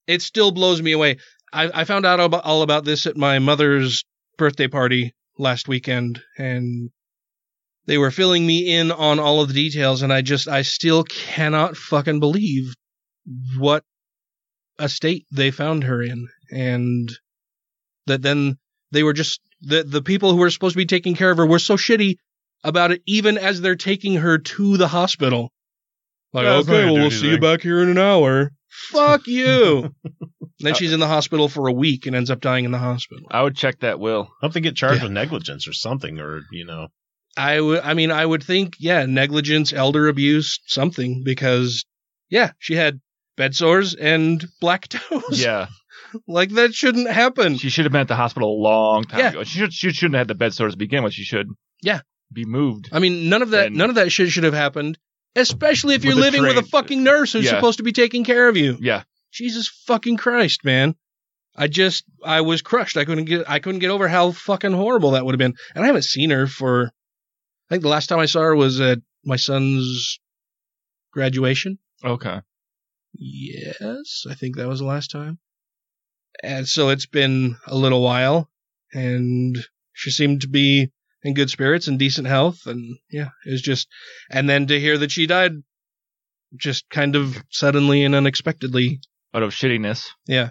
[0.06, 1.18] it still blows me away.
[1.52, 4.04] I, I found out about, all about this at my mother's
[4.36, 6.90] birthday party last weekend and
[7.86, 11.04] they were filling me in on all of the details and i just i still
[11.04, 12.74] cannot fucking believe
[13.56, 13.84] what
[14.78, 17.12] a state they found her in and
[18.06, 18.58] that then
[18.90, 21.46] they were just the the people who were supposed to be taking care of her
[21.46, 22.16] were so shitty
[22.64, 25.52] about it even as they're taking her to the hospital.
[26.32, 28.52] Like Yeah, okay well we'll see you back here in an hour
[28.90, 29.94] fuck you
[30.60, 33.26] then she's in the hospital for a week and ends up dying in the hospital
[33.30, 34.28] I would check that will.
[34.42, 35.04] I hope they get charged Yeah.
[35.04, 36.88] with negligence or something, or you know,
[37.36, 41.84] I would, I mean, I would think, yeah, negligence, elder abuse, something, because,
[42.30, 43.00] yeah, she had
[43.36, 45.40] bed sores and black toes.
[45.40, 45.66] Yeah.
[46.26, 47.56] like that shouldn't happen.
[47.58, 49.28] She should have been at the hospital a long time Yeah.
[49.30, 49.44] ago.
[49.44, 51.12] She, should, she shouldn't have had the bed sores to begin with.
[51.12, 51.48] She should
[51.82, 52.00] Yeah.
[52.32, 52.88] be moved.
[52.92, 54.98] I mean, none of that, And- none of that shit should have happened,
[55.38, 57.52] especially if you're With living with a fucking nurse who's Yeah.
[57.52, 58.76] supposed to be taking care of you.
[58.80, 59.04] Yeah.
[59.32, 60.94] Jesus fucking Christ, man.
[61.56, 62.96] I just, I was crushed.
[62.96, 65.54] I couldn't get, I couldn't get over how fucking horrible that would have been.
[65.74, 68.80] And I haven't seen her for, I think the last time I saw her was
[68.80, 70.20] at my son's
[71.12, 71.78] graduation.
[72.04, 72.40] Okay.
[73.14, 75.38] Yes, I think that was the last time.
[76.42, 78.48] And so it's been a little while,
[78.92, 79.58] and
[79.92, 80.92] she seemed to be
[81.28, 83.86] in good spirits and decent health, and yeah, it was just.
[84.30, 85.52] And then to hear that she died,
[86.56, 89.00] just kind of suddenly and unexpectedly,
[89.34, 90.06] Out of shittiness.
[90.26, 90.50] yeah.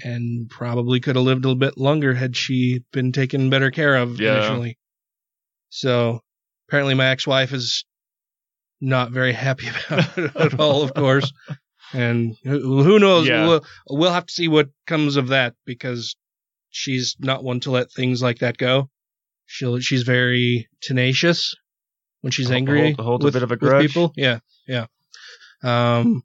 [0.00, 3.96] And probably could have lived a little bit longer had she been taken better care
[3.96, 4.36] of Yeah.
[4.38, 4.78] initially.
[5.70, 6.20] So
[6.68, 7.84] apparently my ex-wife is
[8.80, 11.32] not very happy about it at all, of course.
[11.92, 13.26] And who, who knows?
[13.26, 13.46] Yeah.
[13.48, 16.14] We'll, we'll have to see what comes of that because
[16.70, 18.90] she's not one to let things like that go.
[19.50, 21.54] She'll, she's very tenacious
[22.20, 23.86] when she's Hold- angry hold- holds a with, bit of a grudge.
[23.88, 24.12] people.
[24.14, 24.86] Yeah, yeah.
[25.62, 26.22] Um,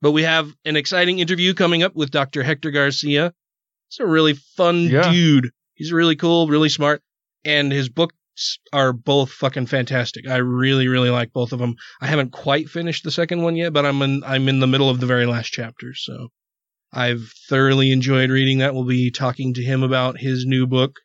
[0.00, 2.42] but we have an exciting interview coming up with Dr.
[2.42, 3.34] Hector Garcia.
[3.88, 5.10] He's a really fun Yeah.
[5.12, 5.50] dude.
[5.74, 7.02] He's really cool, really smart,
[7.44, 8.14] and his books
[8.72, 10.28] are both fucking fantastic.
[10.28, 11.74] I really, really like both of them.
[12.00, 14.88] I haven't quite finished the second one yet, but I'm in I'm in the middle
[14.88, 16.28] of the very last chapter, so
[16.92, 18.74] I've thoroughly enjoyed reading that.
[18.74, 20.96] We'll be talking to him about his new book,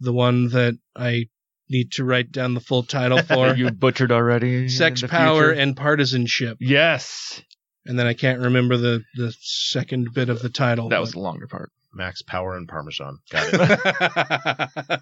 [0.00, 1.26] the one that I
[1.70, 3.54] need to write down the full title for.
[3.54, 4.68] you butchered already.
[4.68, 5.60] Sex, power, future?
[5.60, 6.58] and partisanship.
[6.60, 7.42] yes.
[7.86, 10.90] And then I can't remember the, the second bit of the title.
[10.90, 11.72] That was the longer part.
[11.94, 13.18] Max Power and Parmesan.
[13.30, 15.00] Got it.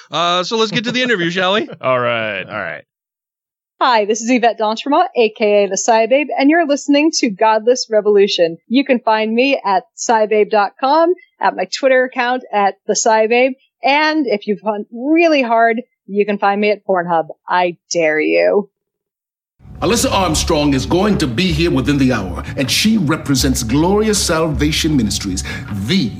[0.10, 1.66] uh, so let's get to the interview, shall we?
[1.80, 2.44] All right.
[2.44, 2.84] All right.
[3.80, 8.56] Hi, this is Yvette d'Entremont, aka the SciBabe, and you're listening to Godless Revolution.
[8.66, 14.46] You can find me at scibabe.com, at my Twitter account at the SciBabe, and if
[14.46, 17.28] you've hunt really hard, you can find me at Pornhub.
[17.46, 18.70] I dare you.
[19.80, 24.96] Alyssa Armstrong is going to be here within the hour, and she represents Glorious Salvation
[24.96, 25.44] Ministries,
[25.86, 26.10] the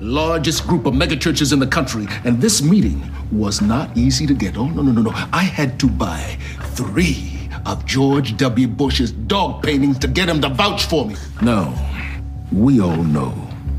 [0.00, 2.06] largest group of megachurches in the country.
[2.24, 4.56] And this meeting was not easy to get.
[4.56, 5.12] Oh, no, no, no, no.
[5.32, 6.36] I had to buy
[6.74, 8.66] three of George W.
[8.66, 11.14] Bush's dog paintings to get him to vouch for me.
[11.40, 11.72] No,
[12.52, 13.32] we all know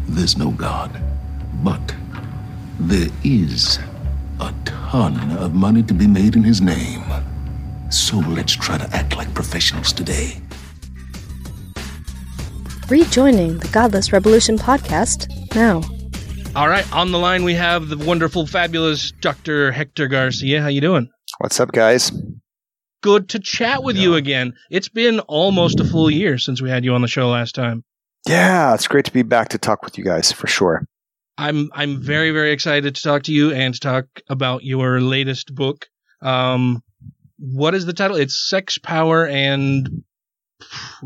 [0.08, 1.00] there's no God,
[1.64, 1.94] but
[2.80, 3.80] there is
[4.40, 7.04] a ton of money to be made in his name.
[7.90, 10.42] So let's try to act like professionals today.
[12.90, 15.82] Rejoining the Godless Revolution podcast now.
[16.56, 19.72] All right, on the line we have the wonderful, fabulous Dr.
[19.72, 20.62] Hector Garcia.
[20.62, 21.10] How you doing?
[21.40, 22.12] What's up, guys?
[23.02, 24.54] Good to chat with you again.
[24.70, 27.84] It's been almost a full year since we had you on the show last time.
[28.28, 30.86] Yeah, it's great to be back to talk with you guys for sure.
[31.38, 35.54] I'm I'm very very excited to talk to you and to talk about your latest
[35.54, 35.90] book.
[36.22, 36.82] Um,
[37.38, 38.18] what is the title?
[38.18, 40.04] It's Sex, Power, and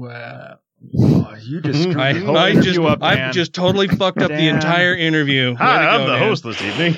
[0.01, 0.55] uh,
[0.97, 5.55] Oh, you just I, I just up, I've just totally fucked up the entire interview.
[5.55, 6.29] Hi, I'm go, the Dan.
[6.29, 6.93] host this evening.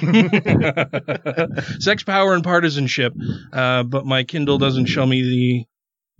[1.80, 3.14] Sex, power, and partisanship.
[3.52, 5.68] Uh, but my Kindle doesn't show me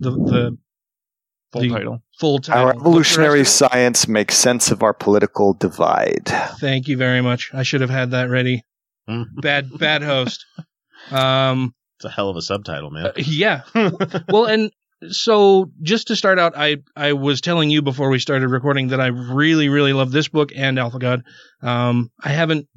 [0.00, 0.58] the the
[1.52, 2.02] Full the title.
[2.22, 2.62] Full title.
[2.62, 6.28] Our What's evolutionary science makes sense of our political divide.
[6.60, 7.50] Thank you very much.
[7.52, 8.62] I should have had that ready.
[9.08, 10.46] Bad bad host.
[11.10, 13.10] Um, it's a hell of a subtitle, man.
[13.16, 13.62] yeah.
[14.28, 14.70] well, and
[15.10, 19.00] so just to start out, I I was telling you before we started recording that
[19.00, 21.24] I really really love this book and Alpha God.
[21.60, 22.68] Um, I haven't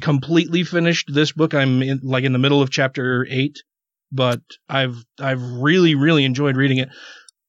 [0.00, 1.54] completely finished this book.
[1.54, 3.64] I'm in, like in the middle of chapter eight,
[4.12, 6.90] but I've I've really really enjoyed reading it.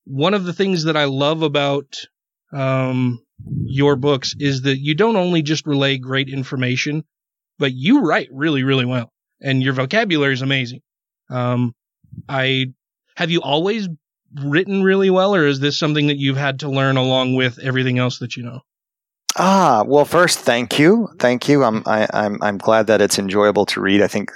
[0.10, 1.98] One of the things that I love about
[2.54, 3.22] um,
[3.66, 7.04] your books is that you don't only just relay great information,
[7.60, 10.82] but you write really really well, and your vocabulary is amazing.
[11.30, 11.74] Um,
[12.30, 12.68] I
[13.16, 13.90] have you always
[14.34, 18.00] written really well, or is this something that you've had to learn along with everything
[18.00, 18.62] else that you know?
[19.38, 21.64] Ah, well, first, thank you, thank you.
[21.64, 24.02] I'm I, I'm I'm glad that it's enjoyable to read.
[24.02, 24.32] I think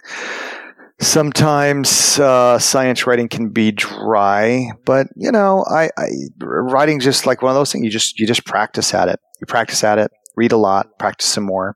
[1.01, 6.07] sometimes uh, science writing can be dry, but you know, I, I
[6.39, 7.83] writing's just like one of those things.
[7.83, 9.19] You just you just practice at it.
[9.39, 11.75] You practice at it, read a lot, practice some more.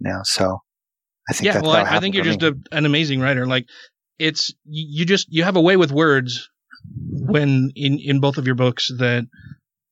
[0.00, 0.58] Now, so
[1.28, 3.46] I think yeah, well, I, I think you're just a, an amazing writer.
[3.46, 3.66] Like
[4.18, 6.48] it's you, you just you have a way with words
[7.10, 9.26] when in in both of your books that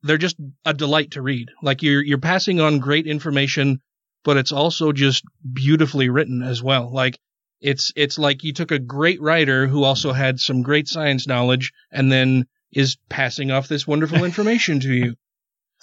[0.03, 1.49] they're just a delight to read.
[1.63, 3.81] Like you're you're passing on great information,
[4.25, 5.23] but it's also just
[5.53, 6.93] beautifully written as well.
[6.93, 7.19] Like
[7.61, 11.73] it's it's like you took a great writer who also had some great science knowledge
[11.93, 15.15] and then is passing off this wonderful information to you.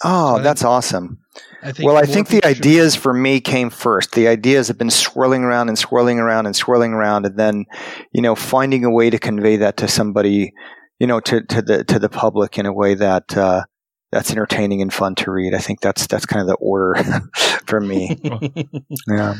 [0.04, 1.18] Oh, that's awesome.
[1.60, 4.12] I think well, I think the people should- ideas for me came first.
[4.12, 7.64] The ideas have been swirling around and swirling around and swirling around, and then,
[8.12, 10.52] you know, finding a way to convey that to somebody,
[11.00, 13.64] you know, to, to the to the public in a way that uh,
[14.12, 15.52] that's entertaining and fun to read.
[15.52, 17.02] I think that's that's kind of the order
[17.66, 18.16] for me.
[19.08, 19.34] yeah.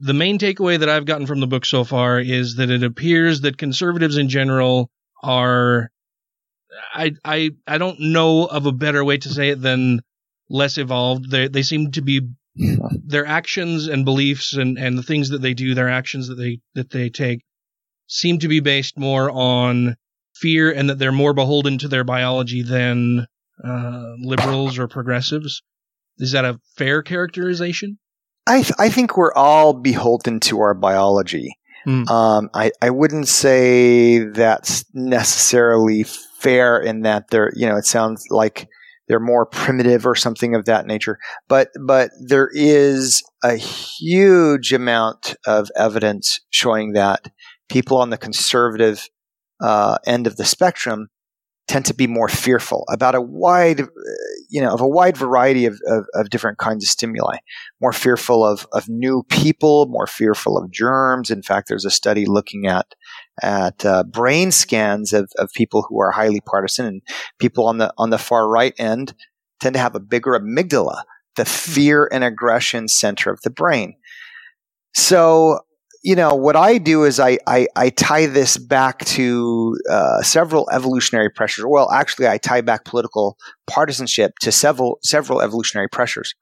[0.00, 3.42] The main takeaway that I've gotten from the book so far is that it appears
[3.42, 4.90] that conservatives in general
[5.22, 5.90] are
[6.94, 10.00] I I I don't know of a better way to say it than
[10.48, 11.30] less evolved.
[11.30, 12.28] They they seem to be
[13.04, 16.60] their actions and beliefs and, and the things that they do, their actions that they
[16.74, 17.42] that they take
[18.06, 19.96] seem to be based more on
[20.34, 23.26] fear and that they're more beholden to their biology than
[23.62, 25.62] uh, liberals or progressives.
[26.18, 27.98] Is that a fair characterization?
[28.50, 31.56] I th- I think we're all beholden to our biology.
[31.86, 32.10] Mm.
[32.10, 36.04] Um, I I wouldn't say that's necessarily
[36.38, 38.66] fair in that they're you know it sounds like
[39.06, 41.18] they're more primitive or something of that nature.
[41.48, 47.30] But but there is a huge amount of evidence showing that
[47.68, 49.08] people on the conservative
[49.60, 51.08] uh, end of the spectrum
[51.68, 53.82] tend to be more fearful about a wide,
[54.50, 57.36] you know, of a wide variety of, of, of, different kinds of stimuli.
[57.80, 61.30] More fearful of, of new people, more fearful of germs.
[61.30, 62.94] In fact, there's a study looking at
[63.42, 67.02] at uh, brain scans of, of people who are highly partisan and
[67.38, 69.14] people on the on the far right end
[69.60, 71.02] tend to have a bigger amygdala,
[71.36, 73.94] the fear and aggression center of the brain.
[74.94, 75.60] So
[76.02, 80.68] you know, what I do is I, I, I tie this back to uh, several
[80.70, 81.66] evolutionary pressures.
[81.68, 83.36] Well, actually, I tie back political
[83.66, 86.34] partisanship to several several evolutionary pressures.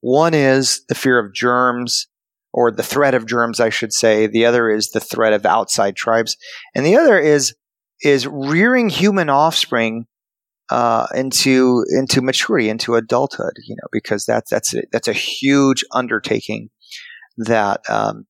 [0.00, 2.08] One is the fear of germs,
[2.52, 4.26] or the threat of germs, I should say.
[4.26, 6.36] The other is the threat of outside tribes,
[6.74, 7.54] and the other is
[8.02, 10.06] is rearing human offspring
[10.70, 13.54] uh, into into maturity, into adulthood.
[13.64, 16.68] You know, because that's that's a, that's a huge undertaking
[17.38, 18.26] that um,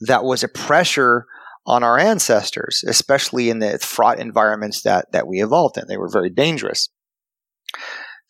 [0.00, 1.26] that was a pressure
[1.66, 5.84] on our ancestors, especially in the fraught environments that, that we evolved in.
[5.86, 6.88] They were very dangerous.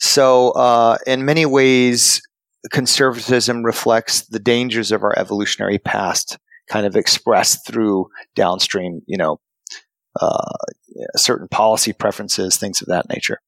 [0.01, 2.21] So, uh, in many ways,
[2.71, 6.39] conservatism reflects the dangers of our evolutionary past,
[6.69, 9.41] kind of expressed through downstream, you know,
[10.21, 10.55] uh,
[11.17, 13.41] certain policy preferences, things of that nature.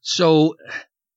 [0.00, 0.54] So,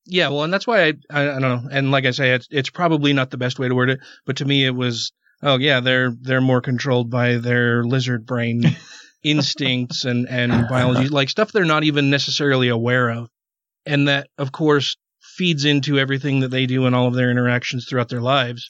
[0.05, 1.69] yeah, well, and that's why I, I, I don't know.
[1.71, 4.37] And like I say, it's, it's probably not the best way to word it, but
[4.37, 5.11] to me, it was
[5.45, 8.63] Oh yeah, they're they're more controlled by their lizard brain
[9.23, 13.29] instincts and and biology, like stuff they're not even necessarily aware of,
[13.85, 17.85] and that of course feeds into everything that they do in all of their interactions
[17.87, 18.67] throughout their lives.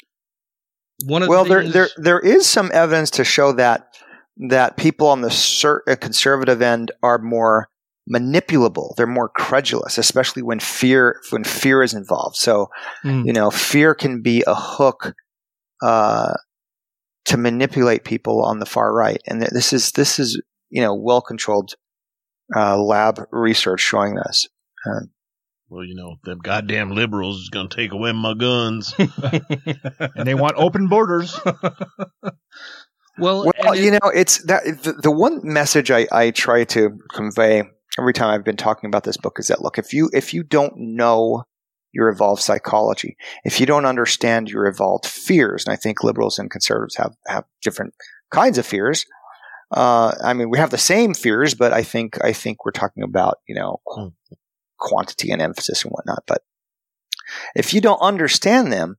[1.06, 3.88] One of well, the things, there there there is some evidence to show that
[4.50, 7.70] that people on the cert- uh, conservative end are more
[8.14, 8.94] manipulable.
[8.98, 12.36] They're more credulous, especially when fear when fear is involved.
[12.36, 12.68] So,
[13.06, 13.26] mm.
[13.26, 15.14] you know, fear can be a hook
[15.82, 16.34] uh,
[17.26, 19.22] to manipulate people on the far right.
[19.28, 21.74] And this is this is you know well controlled
[22.56, 24.48] uh, lab research showing this.
[24.86, 25.06] Uh,
[25.70, 30.36] well, you know, them goddamn liberals is going to take away my guns, and they
[30.36, 31.40] want open borders.
[33.18, 37.64] well, well, you know, it's that the, the one message I, I try to convey
[37.98, 40.44] every time I've been talking about this book is that look, if you if you
[40.44, 41.44] don't know
[41.96, 43.16] your evolved psychology.
[43.46, 47.46] If you don't understand your evolved fears, and I think liberals and conservatives have, have
[47.64, 47.96] different
[48.32, 49.06] kinds of fears.
[49.72, 53.02] Uh, I mean, we have the same fears, but I think I think we're talking
[53.02, 54.12] about you know qu-
[54.78, 56.24] quantity and emphasis and whatnot.
[56.28, 56.44] But
[57.56, 58.98] if you don't understand them,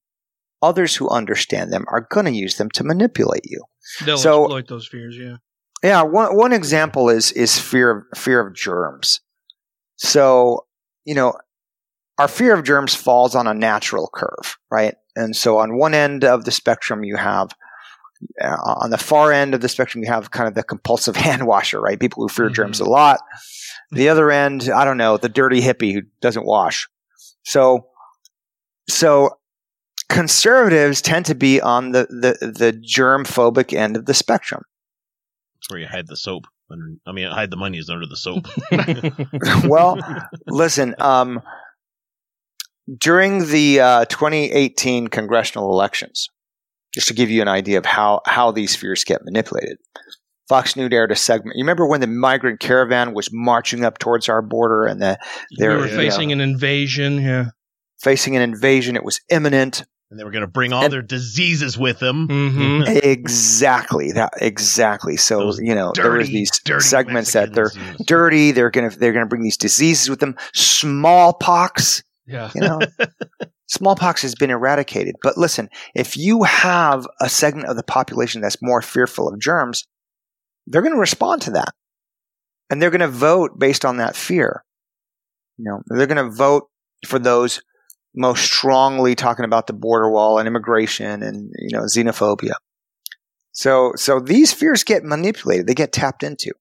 [0.62, 3.62] others who understand them are going to use them to manipulate you.
[4.04, 5.16] They'll so, exploit those fears.
[5.16, 5.36] Yeah.
[5.84, 6.02] Yeah.
[6.02, 9.20] One one example is is fear of fear of germs.
[9.96, 10.66] So
[11.04, 11.34] you know,
[12.18, 14.94] our fear of germs falls on a natural curve, right?
[15.14, 17.50] And so on one end of the spectrum, you have
[18.40, 21.46] uh, on the far end of the spectrum, you have kind of the compulsive hand
[21.46, 22.00] washer, right?
[22.00, 22.54] People who fear mm-hmm.
[22.54, 23.20] germs a lot.
[23.90, 26.88] The other end, I don't know, the dirty hippie who doesn't wash.
[27.44, 27.86] So,
[28.88, 29.38] so
[30.08, 34.62] conservatives tend to be on the, the, the germ phobic end of the spectrum.
[35.54, 36.46] That's where you hide the soap.
[36.68, 38.48] Under, I mean, hide the money is under the soap.
[39.68, 39.98] well,
[40.48, 41.40] listen, um,
[42.98, 46.28] during the uh, 2018 congressional elections,
[46.94, 49.78] just to give you an idea of how, how these fears get manipulated.
[50.48, 51.56] Fox News aired a segment.
[51.56, 55.18] You remember when the migrant caravan was marching up towards our border and the
[55.58, 57.46] they were facing you know, an invasion, yeah.
[58.00, 59.84] Facing an invasion, it was imminent.
[60.10, 62.28] And they were going to bring all and, their diseases with them.
[62.28, 62.96] Mm-hmm.
[63.02, 64.34] exactly that.
[64.40, 65.16] Exactly.
[65.16, 68.52] So Those you know dirty, there was these segments Mexicans, that they're dirty.
[68.52, 70.36] They're going to they're going to bring these diseases with them.
[70.54, 72.50] Smallpox yeah.
[72.54, 72.80] You know,
[73.68, 75.16] smallpox has been eradicated.
[75.22, 79.84] But listen, if you have a segment of the population that's more fearful of germs,
[80.66, 81.72] they're going to respond to that.
[82.68, 84.64] And they're going to vote based on that fear.
[85.56, 86.68] You know, they're going to vote
[87.06, 87.62] for those
[88.14, 92.54] most strongly talking about the border wall and immigration and you know xenophobia.
[93.52, 96.52] So so these fears get manipulated, they get tapped into.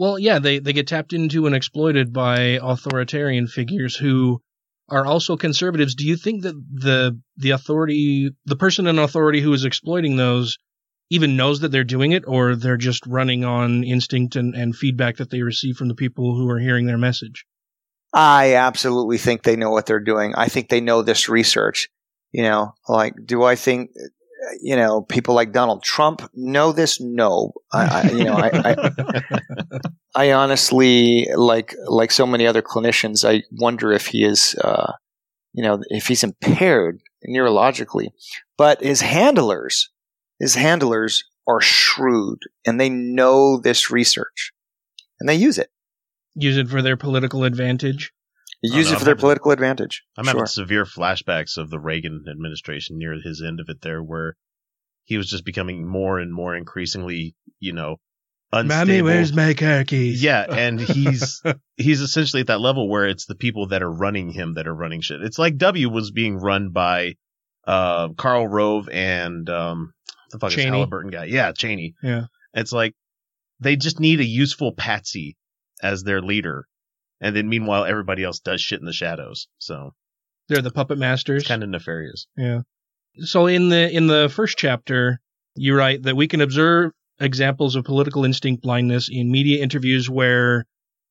[0.00, 4.40] Well, yeah, they, they get tapped into and exploited by authoritarian figures who
[4.88, 5.94] are also conservatives.
[5.94, 10.56] Do you think that the the authority, the person in authority who is exploiting those,
[11.10, 15.18] even knows that they're doing it, or they're just running on instinct and, and feedback
[15.18, 17.44] that they receive from the people who are hearing their message?
[18.10, 20.34] I absolutely think they know what they're doing.
[20.34, 21.90] I think they know this research.
[22.32, 23.90] You know, like, do I think,
[24.60, 27.00] you know, people like Donald Trump know this?
[27.00, 27.52] No.
[27.72, 29.80] I, I you know, I, I,
[30.14, 34.92] I, honestly, like, like so many other clinicians, I wonder if he is, uh,
[35.52, 38.08] you know, if he's impaired neurologically.
[38.56, 39.90] But his handlers,
[40.38, 44.52] his handlers are shrewd and they know this research
[45.18, 45.70] and they use it.
[46.34, 48.12] Use it for their political advantage.
[48.62, 50.02] Use know, it for I'm their having- political advantage.
[50.18, 50.32] I'm Sure.
[50.34, 54.36] having severe flashbacks of the Reagan administration near his end of it there, where
[55.04, 57.96] he was just becoming more and more increasingly, you know,
[58.52, 58.86] unstable.
[58.86, 60.22] Mommy, where's my car keys?
[60.22, 61.42] Yeah, and he's
[61.76, 64.74] he's essentially at that level where it's the people that are running him that are
[64.74, 65.22] running shit.
[65.22, 67.14] It's like W was being run by
[67.66, 69.92] uh Karl Rove and um
[70.32, 70.70] the fuck is Cheney.
[70.70, 71.24] Halliburton guy.
[71.24, 71.94] Yeah, Cheney.
[72.02, 72.26] Yeah.
[72.54, 72.94] It's like
[73.60, 75.36] they just need a useful patsy
[75.82, 76.66] as their leader.
[77.20, 79.48] And then meanwhile everybody else does shit in the shadows.
[79.58, 79.94] So
[80.48, 81.46] They're the puppet masters.
[81.46, 82.26] kind of nefarious.
[82.36, 82.60] Yeah.
[83.18, 85.20] So in the in the first chapter,
[85.54, 90.64] you write that we can observe examples of political instinct blindness in media interviews where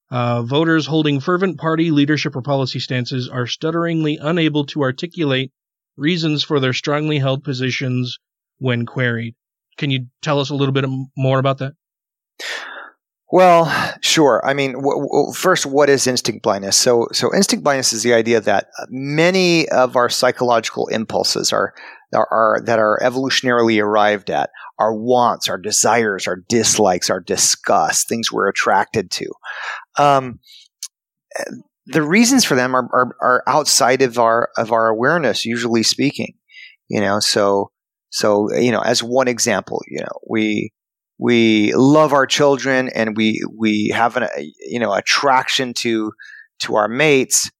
[0.10, 5.52] uh, voters holding fervent party leadership or policy stances are stutteringly unable to articulate
[5.98, 8.18] reasons for their strongly held positions
[8.58, 9.36] when queried.
[9.78, 10.86] Can you tell us a little bit
[11.16, 11.74] more about that?
[13.32, 13.72] Well,
[14.02, 14.42] sure.
[14.44, 16.76] I mean, w- w- first, what is instinct blindness?
[16.76, 21.74] So, so instinct blindness is the idea that many of our psychological impulses are,
[22.14, 24.50] are, are that are evolutionarily arrived at,
[24.80, 29.28] our wants, our desires, our dislikes, our disgust, things we're attracted to.
[30.00, 30.40] Um,
[31.86, 36.34] the reasons for them are, are, are outside of our of our awareness, usually speaking.
[36.88, 37.72] You know, so
[38.10, 40.72] so you know, as one example, you know, we
[41.20, 44.28] we love our children and we we have an
[44.60, 46.12] you know attraction to
[46.60, 47.52] to our mates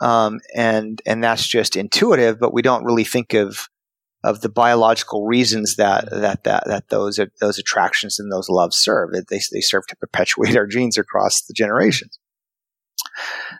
[0.00, 3.68] um, and and that's just intuitive but we don't really think of
[4.24, 9.10] of the biological reasons that that that, that those those attractions and those loves serve.
[9.12, 12.18] They they serve to perpetuate our genes across the generations.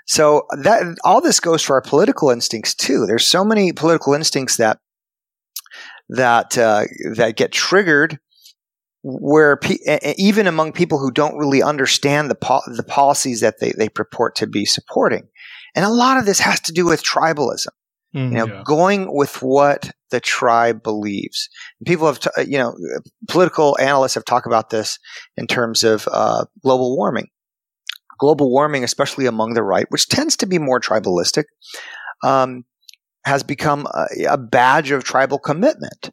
[0.07, 3.07] So that all this goes for our political instincts too.
[3.07, 4.79] There's so many political instincts that
[6.09, 6.85] that uh,
[7.15, 8.19] that get triggered
[9.11, 9.79] where pe-
[10.19, 14.37] even among people who don't really understand the po- the policies that they, they purport
[14.37, 15.27] to be supporting.
[15.75, 17.69] And a lot of this has to do with tribalism.
[18.33, 21.49] you know, going with what the tribe believes.
[21.87, 22.75] People have, t- you know,
[23.29, 24.99] political analysts have talked about this
[25.37, 27.29] in terms of uh, global warming.
[28.19, 31.45] Global warming, especially among the right, which tends to be more tribalistic,
[32.25, 32.65] um,
[33.25, 36.11] has become a, a badge of tribal commitment.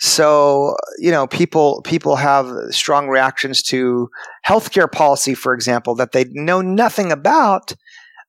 [0.00, 4.08] So, you know, people people have strong reactions to
[4.46, 7.74] healthcare policy, for example, that they know nothing about,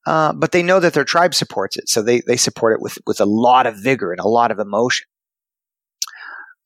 [0.08, 2.98] uh, but they know that their tribe supports it, so they they support it with
[3.06, 5.06] with a lot of vigor and a lot of emotion.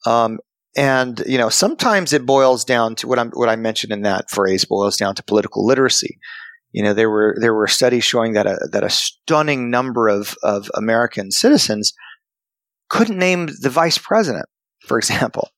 [0.06, 0.40] Um,
[0.78, 4.30] and you know, sometimes it boils down to what I'm what I mentioned in that
[4.30, 6.18] phrase boils down to political literacy.
[6.72, 10.38] You know, there were there were studies showing that a that a stunning number of
[10.44, 11.94] of American citizens
[12.90, 14.46] couldn't name the vice president
[14.86, 15.50] for example.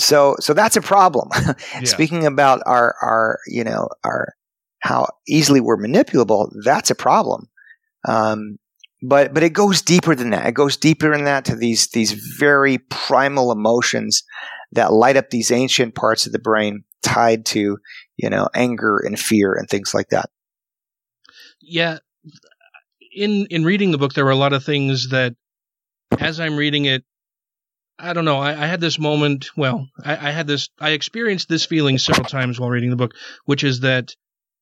[0.00, 1.28] So, so that's a problem.
[1.84, 4.34] Speaking about our, our, you know, our,
[4.80, 7.48] how easily we're manipulable, that's a problem.
[8.06, 8.58] Um,
[9.02, 10.46] but, but it goes deeper than that.
[10.46, 14.24] It goes deeper than that to these, these very primal emotions
[14.72, 17.78] that light up these ancient parts of the brain tied to,
[18.16, 20.30] you know, anger and fear and things like that.
[21.60, 21.98] Yeah.
[23.14, 25.36] In, in reading the book, there were a lot of things that
[26.18, 27.04] as I'm reading it,
[27.98, 28.38] I don't know.
[28.38, 29.50] I, I had this moment.
[29.56, 30.68] Well, I, I, had this.
[30.80, 33.12] I experienced this feeling several times while reading the book,
[33.44, 34.14] which is that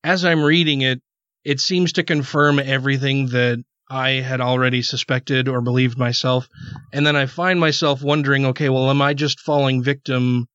[0.04, 1.00] as I'm reading it,
[1.44, 6.48] it seems to confirm everything that I had already suspected or believed myself,
[6.92, 10.46] and then I find myself wondering, okay, well, am I just falling victim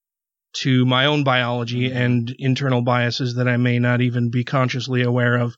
[0.53, 5.35] to my own biology and internal biases that I may not even be consciously aware
[5.35, 5.55] of?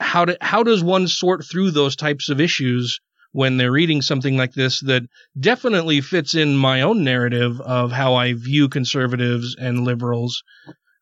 [0.00, 2.98] How do, how does one sort through those types of issues?
[3.36, 5.02] When they're reading something like this that
[5.38, 10.42] definitely fits in my own narrative of how I view conservatives and liberals.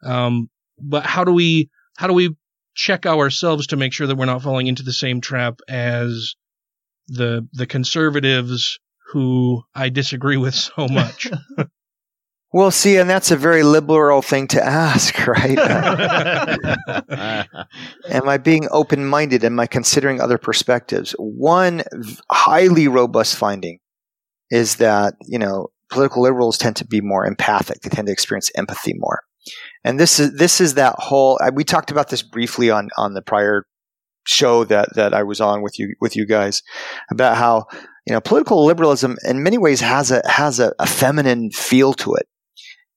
[0.02, 2.34] Um, but how do we how do we
[2.74, 6.34] check ourselves to make sure that we're not falling into the same trap as
[7.06, 8.80] the the conservatives
[9.12, 11.28] who I disagree with so much.
[12.54, 15.58] Well, see, and that's a very liberal thing to ask, right?
[18.08, 19.42] Am I being open minded?
[19.44, 21.16] Am I considering other perspectives?
[21.18, 21.82] One
[22.30, 23.80] highly robust finding
[24.52, 27.80] is that, you know, political liberals tend to be more empathic.
[27.80, 29.22] They tend to experience empathy more.
[29.82, 33.22] And this is, this is that whole, we talked about this briefly on, on the
[33.22, 33.64] prior
[34.28, 36.62] show that, that I was on with you, with you guys
[37.10, 37.64] about how,
[38.06, 42.14] you know, political liberalism in many ways has a, has a, a feminine feel to
[42.14, 42.28] it.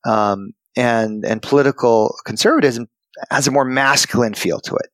[0.07, 2.87] Um, and, and political conservatism
[3.31, 4.89] has a more masculine feel to it.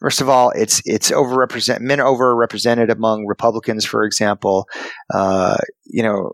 [0.00, 4.68] First of all, it's it's overrepresent men overrepresented among Republicans, for example.
[5.12, 5.56] Uh,
[5.86, 6.30] you know,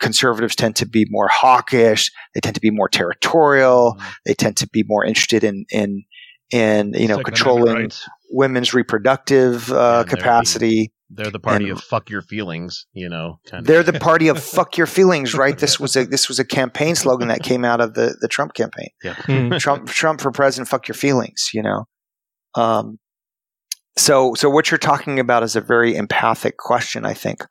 [0.00, 2.10] conservatives tend to be more hawkish.
[2.34, 3.94] They tend to be more territorial.
[3.96, 4.08] Mm-hmm.
[4.26, 6.04] They tend to be more interested in in
[6.50, 7.90] in you know Second controlling
[8.30, 10.92] women's reproductive uh, capacity.
[11.08, 13.38] They're the party And- of fuck your feelings, you know.
[13.48, 15.56] Kind They're the party of fuck your feelings, right?
[15.56, 18.54] This was a this was a campaign slogan that came out of the the Trump
[18.54, 18.88] campaign.
[19.04, 19.14] Yeah.
[19.14, 19.52] Hmm.
[19.58, 21.84] Trump Trump for president, fuck your feelings, you know.
[22.56, 22.98] Um,
[23.96, 27.44] so so what you're talking about is a very empathic question, I think.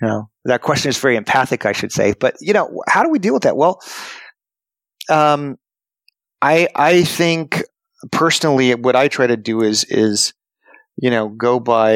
[0.00, 2.14] You know, that question is very empathic, I should say.
[2.18, 3.56] But you know, how do we deal with that?
[3.56, 3.80] Well,
[5.08, 5.56] um,
[6.42, 7.62] I I think
[8.12, 10.32] personally, what I try to do is is
[10.96, 11.94] you know go by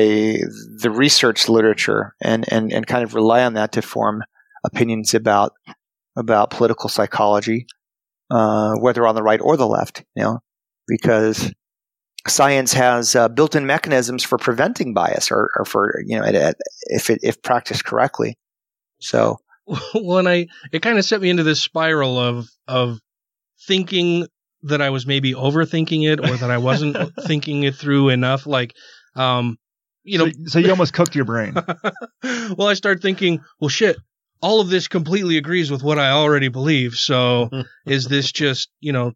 [0.81, 4.23] the research literature and and and kind of rely on that to form
[4.65, 5.53] opinions about
[6.17, 7.67] about political psychology,
[8.31, 10.05] uh, whether on the right or the left.
[10.15, 10.39] You know,
[10.87, 11.53] because
[12.27, 17.21] science has uh, built-in mechanisms for preventing bias or, or for you know if it
[17.23, 18.37] if practiced correctly.
[19.01, 19.39] So
[19.95, 22.99] well, and I it kind of set me into this spiral of of
[23.67, 24.27] thinking
[24.63, 26.97] that I was maybe overthinking it or that I wasn't
[27.27, 28.47] thinking it through enough.
[28.47, 28.75] Like,
[29.15, 29.59] um,
[30.03, 31.55] you know, so, so you almost cooked your brain.
[32.23, 33.97] well, I start thinking, well, shit,
[34.41, 36.95] all of this completely agrees with what I already believe.
[36.95, 37.51] So
[37.87, 39.13] is this just, you know,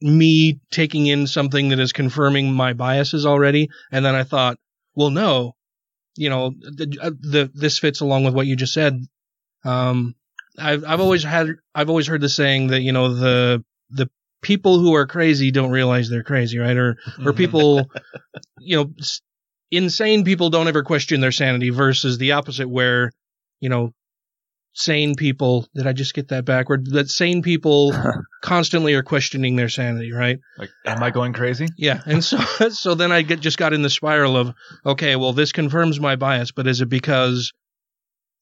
[0.00, 3.68] me taking in something that is confirming my biases already?
[3.90, 4.58] And then I thought,
[4.94, 5.54] well, no,
[6.16, 9.00] you know, the, uh, the this fits along with what you just said.
[9.64, 10.14] Um,
[10.58, 14.10] I've I've always had I've always heard the saying that you know the the
[14.42, 16.76] people who are crazy don't realize they're crazy, right?
[16.76, 17.90] Or or people,
[18.58, 19.20] you know, s-
[19.70, 23.10] insane people don't ever question their sanity versus the opposite where,
[23.60, 23.92] you know,
[24.72, 26.86] sane people, did I just get that backward?
[26.86, 27.92] That sane people
[28.42, 30.38] constantly are questioning their sanity, right?
[30.56, 31.66] Like, am I going crazy?
[31.76, 32.00] Yeah.
[32.06, 32.38] And so,
[32.70, 34.54] so then I get, just got in the spiral of,
[34.86, 37.52] okay, well, this confirms my bias, but is it because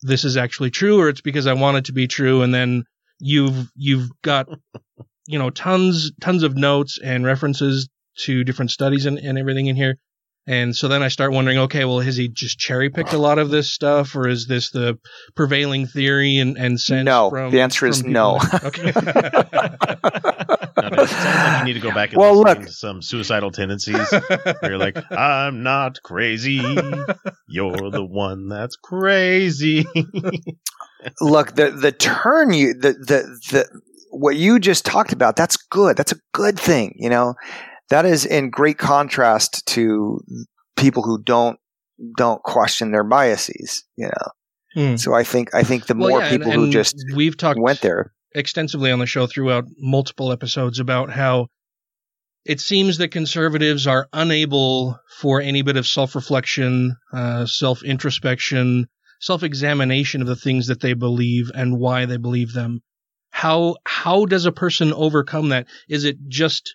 [0.02, 2.42] this is actually true or it's because I want it to be true?
[2.42, 2.84] And then
[3.18, 4.48] you've, you've got,
[5.26, 7.88] you know, tons, tons of notes and references
[8.20, 9.96] to different studies and, and everything in here.
[10.48, 13.38] And so then I start wondering, okay, well, has he just cherry picked a lot
[13.40, 14.96] of this stuff, or is this the
[15.34, 18.38] prevailing theory and, and sense No, from the answer is from no.
[18.38, 18.58] people?
[18.68, 18.92] Okay.
[20.78, 22.60] No, it sounds like you need to go back and Well, look.
[22.60, 23.96] to some suicidal tendencies.
[24.12, 26.56] where you're like, I'm not crazy.
[27.48, 29.84] You're the one that's crazy.
[31.20, 33.80] look the the turn you the the the
[34.18, 37.34] what you just talked about that's good that's a good thing you know
[37.90, 40.20] that is in great contrast to
[40.76, 41.58] people who don't
[42.16, 44.30] don't question their biases you know
[44.74, 44.96] Hmm.
[44.96, 47.58] so i think i think the Well, more yeah, and- people who just we've talked
[47.58, 51.46] went there extensively on the show throughout multiple episodes about how
[52.44, 58.86] it seems that conservatives are unable for any bit of self-reflection, uh, self-introspection,
[59.20, 62.82] self-examination of the things that they believe and why they believe them.
[63.36, 65.66] How how does a person overcome that?
[65.90, 66.74] Is it just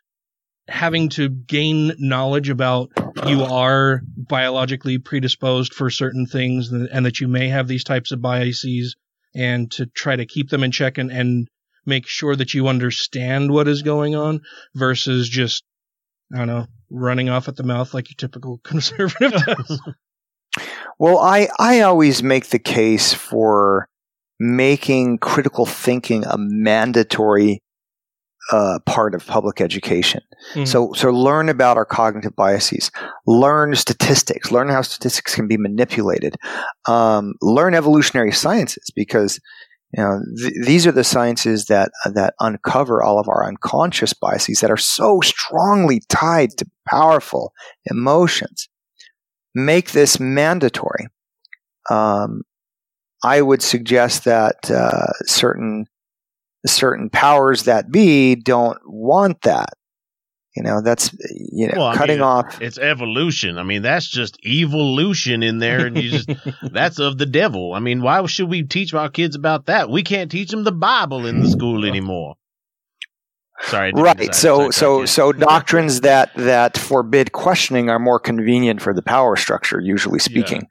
[0.68, 2.92] having to gain knowledge about
[3.26, 8.22] you are biologically predisposed for certain things and that you may have these types of
[8.22, 8.96] biases
[9.34, 11.48] and to try to keep them in check and, and
[11.88, 14.42] make sure that you understand what is going on
[14.76, 15.64] versus just
[16.32, 19.82] I don't know running off at the mouth like your typical conservative does.
[21.00, 23.88] well i i always make the case for
[24.44, 27.62] making critical thinking a mandatory
[28.52, 30.20] uh, part of public education.
[30.56, 30.68] Mhm.
[30.68, 32.90] So, so learn about our cognitive biases.
[33.28, 34.52] Learn statistics.
[34.52, 36.36] Learn how statistics can be manipulated.
[36.88, 39.40] Um, learn evolutionary sciences because
[39.96, 44.62] you know th- these are the sciences that that uncover all of our unconscious biases
[44.62, 47.54] that are so strongly tied to powerful
[47.86, 48.68] emotions.
[49.54, 51.08] Make this mandatory.
[51.92, 52.42] Um,
[53.24, 55.86] I would suggest that uh, certain
[56.66, 59.74] certain powers that be don't want that.
[60.56, 62.62] You know, that's you know Well, cutting mean, off.
[62.62, 63.58] It's evolution.
[63.58, 66.30] I mean, that's just evolution in there, and you just
[66.74, 67.74] that's of the devil.
[67.74, 69.90] I mean, why should we teach our kids about that?
[69.90, 72.36] We can't teach them the Bible in the school anymore.
[73.62, 74.36] Sorry, I didn't mean to Right.
[74.36, 79.80] So so so doctrines that that forbid questioning are more convenient for the power structure,
[79.80, 80.68] usually speaking.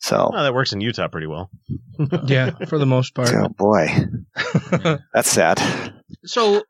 [0.00, 1.50] So Oh, that works in Utah pretty well.
[2.26, 3.30] yeah, for the most part.
[3.34, 3.88] oh boy,
[5.12, 5.60] that's sad.
[6.24, 6.62] so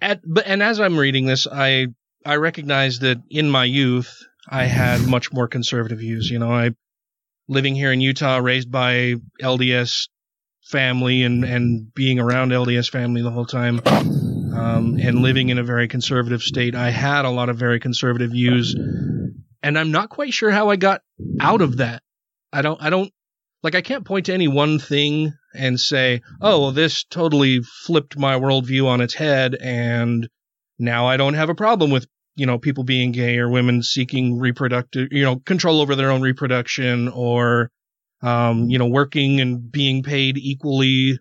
[0.00, 1.88] at but and as I'm reading this, I
[2.24, 4.16] I recognize that in my youth
[4.48, 6.30] I had much more conservative views.
[6.30, 6.70] You know, I
[7.48, 10.08] living here in Utah, raised by LDS
[10.64, 15.62] family and and being around LDS family the whole time, um, and living in a
[15.64, 18.74] very conservative state, I had a lot of very conservative views,
[19.62, 21.02] and I'm not quite sure how I got
[21.40, 22.02] out of that.
[22.52, 23.12] I don't I don't
[23.62, 28.16] like I can't point to any one thing and say, oh, well, this totally flipped
[28.16, 30.28] my worldview on its head, and
[30.78, 34.38] now I don't have a problem with you know people being gay or women seeking
[34.38, 37.70] reproductive you know control over their own reproduction or
[38.22, 41.18] um, you know working and being paid equally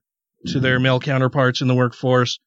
[0.48, 2.40] to their male counterparts in the workforce.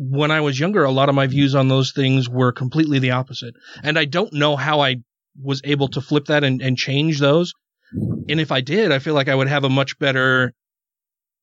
[0.00, 3.10] When I was younger, a lot of my views on those things were completely the
[3.10, 5.02] opposite, and I don't know how I
[5.40, 7.52] was able to flip that and, and change those
[7.92, 10.52] and if I did, I feel like I would have a much better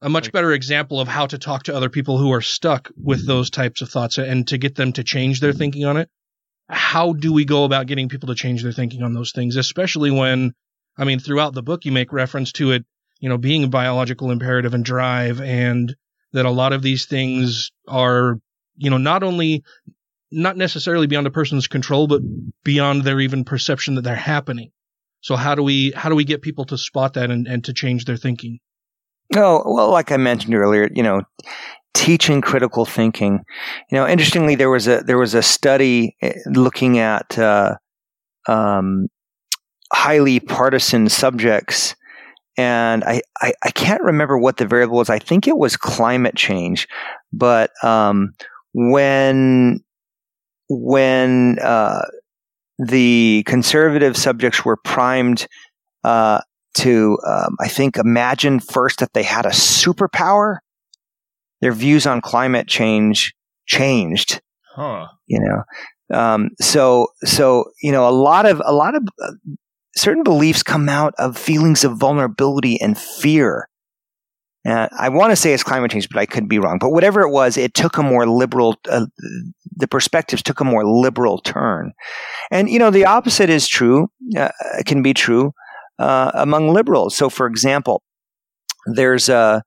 [0.02, 3.26] a much better example of how to talk to other people who are stuck with
[3.26, 6.10] those types of thoughts and to get them to change their thinking on it.
[6.70, 10.12] How do we go about getting people to change their thinking on those things, especially
[10.12, 10.54] when
[10.98, 12.86] I mean throughout the book you make reference to it,
[13.20, 15.96] you know, being a biological imperative and drive and
[16.34, 18.38] that a lot of these things are,
[18.76, 19.64] you know, not only
[20.32, 22.22] not necessarily beyond a person's control but
[22.64, 24.72] beyond their even perception that they're happening.
[25.22, 27.74] So how do we how do we get people to spot that and, and to
[27.74, 28.60] change their thinking?
[29.34, 31.24] No, well, like I mentioned earlier, you know,
[31.96, 33.40] teaching critical thinking.
[33.90, 37.76] You know, interestingly, there was a there was a study eh, looking at uh,
[38.48, 39.08] um,
[39.92, 41.96] highly partisan subjects,
[42.58, 45.10] and I, I I can't remember what the variable was.
[45.10, 46.88] I think it was climate change,
[47.34, 48.34] but um,
[48.74, 49.84] when
[50.70, 52.02] when uh,
[52.80, 55.48] the conservative subjects were primed
[56.04, 56.42] uh,
[56.76, 60.58] to, um, I think, imagine first that they had a superpower.
[61.62, 63.34] Their views on climate change
[63.66, 64.42] changed.
[64.76, 65.08] Huh.
[65.28, 65.64] You know,
[66.18, 69.32] um, so so you know a lot of a lot of uh,
[69.96, 73.70] certain beliefs come out of feelings of vulnerability and fear.
[74.66, 76.80] And I want to say it's climate change, but I could be wrong.
[76.80, 78.76] But whatever it was, it took a more liberal.
[78.90, 79.06] Uh,
[79.78, 81.94] the perspectives took a more liberal turn,
[82.52, 84.08] and you know the opposite is true.
[84.36, 84.50] Uh,
[84.86, 85.52] can be true
[86.00, 87.16] uh, among liberals.
[87.16, 88.02] So, for example,
[88.88, 89.62] there's a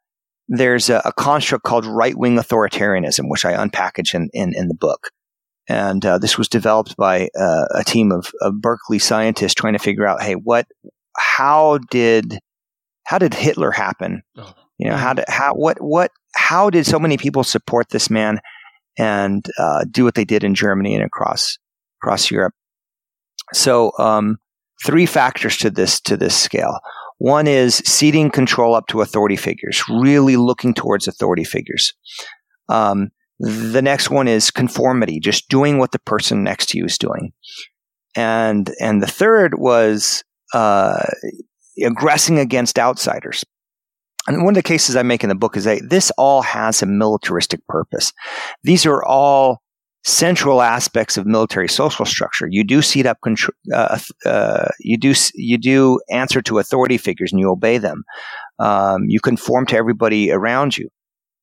[0.49, 4.75] there's a, a construct called right wing authoritarianism, which I unpackage in in, in the
[4.75, 5.11] book.
[5.69, 9.79] And uh, this was developed by uh, a team of, of Berkeley scientists trying to
[9.79, 10.67] figure out, hey, what,
[11.15, 12.39] how did,
[13.05, 14.23] how did Hitler happen?
[14.39, 14.55] Oh.
[14.79, 18.41] You know, how did, how, what, what, how did so many people support this man
[18.97, 21.59] and uh, do what they did in Germany and across
[22.01, 22.55] across Europe?
[23.53, 24.39] So, um,
[24.85, 26.79] three factors to this to this scale.
[27.19, 31.93] One is ceding control up to authority figures, really looking towards authority figures.
[32.69, 33.09] Um,
[33.41, 37.33] the next one is conformity, just doing what the person next to you is doing.
[38.17, 40.23] And and the third was
[40.55, 41.05] uh,
[41.85, 43.45] aggressing against outsiders.
[44.29, 46.83] And one of the cases I make in the book is that this all has
[46.83, 48.13] a militaristic purpose.
[48.63, 49.63] These are all
[50.05, 52.47] central aspects of military social structure.
[52.49, 53.55] You do seat up control.
[53.75, 58.05] Uh, uh, you do you do answer to authority figures and you obey them.
[58.59, 60.91] Um, you conform to everybody around you,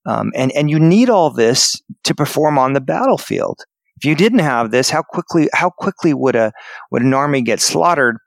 [0.06, 3.62] um, and and you need all this to perform on the battlefield.
[3.98, 6.52] If you didn't have this, how quickly how quickly would a
[6.92, 8.18] would an army get slaughtered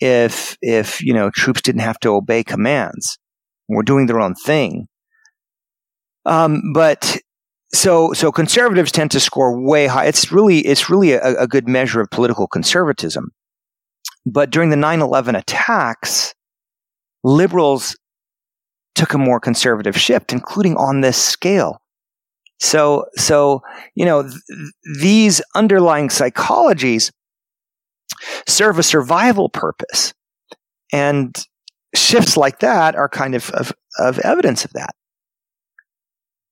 [0.00, 3.18] if if you know troops didn't have to obey commands?
[3.68, 4.86] Were doing their own thing.
[6.24, 7.18] Um, but
[7.72, 10.06] so so conservatives tend to score way high.
[10.06, 13.30] It's really it's really a, a good measure of political conservatism.
[14.24, 16.34] But during the 9/11 attacks,
[17.24, 17.96] liberals
[18.94, 21.80] took a more conservative shift, including on this scale.
[22.58, 23.62] So so
[23.94, 24.42] you know th-
[25.00, 27.10] these underlying psychologies
[28.46, 30.14] serve a survival purpose,
[30.92, 31.36] and
[31.94, 34.90] shifts like that are kind of of, of evidence of that.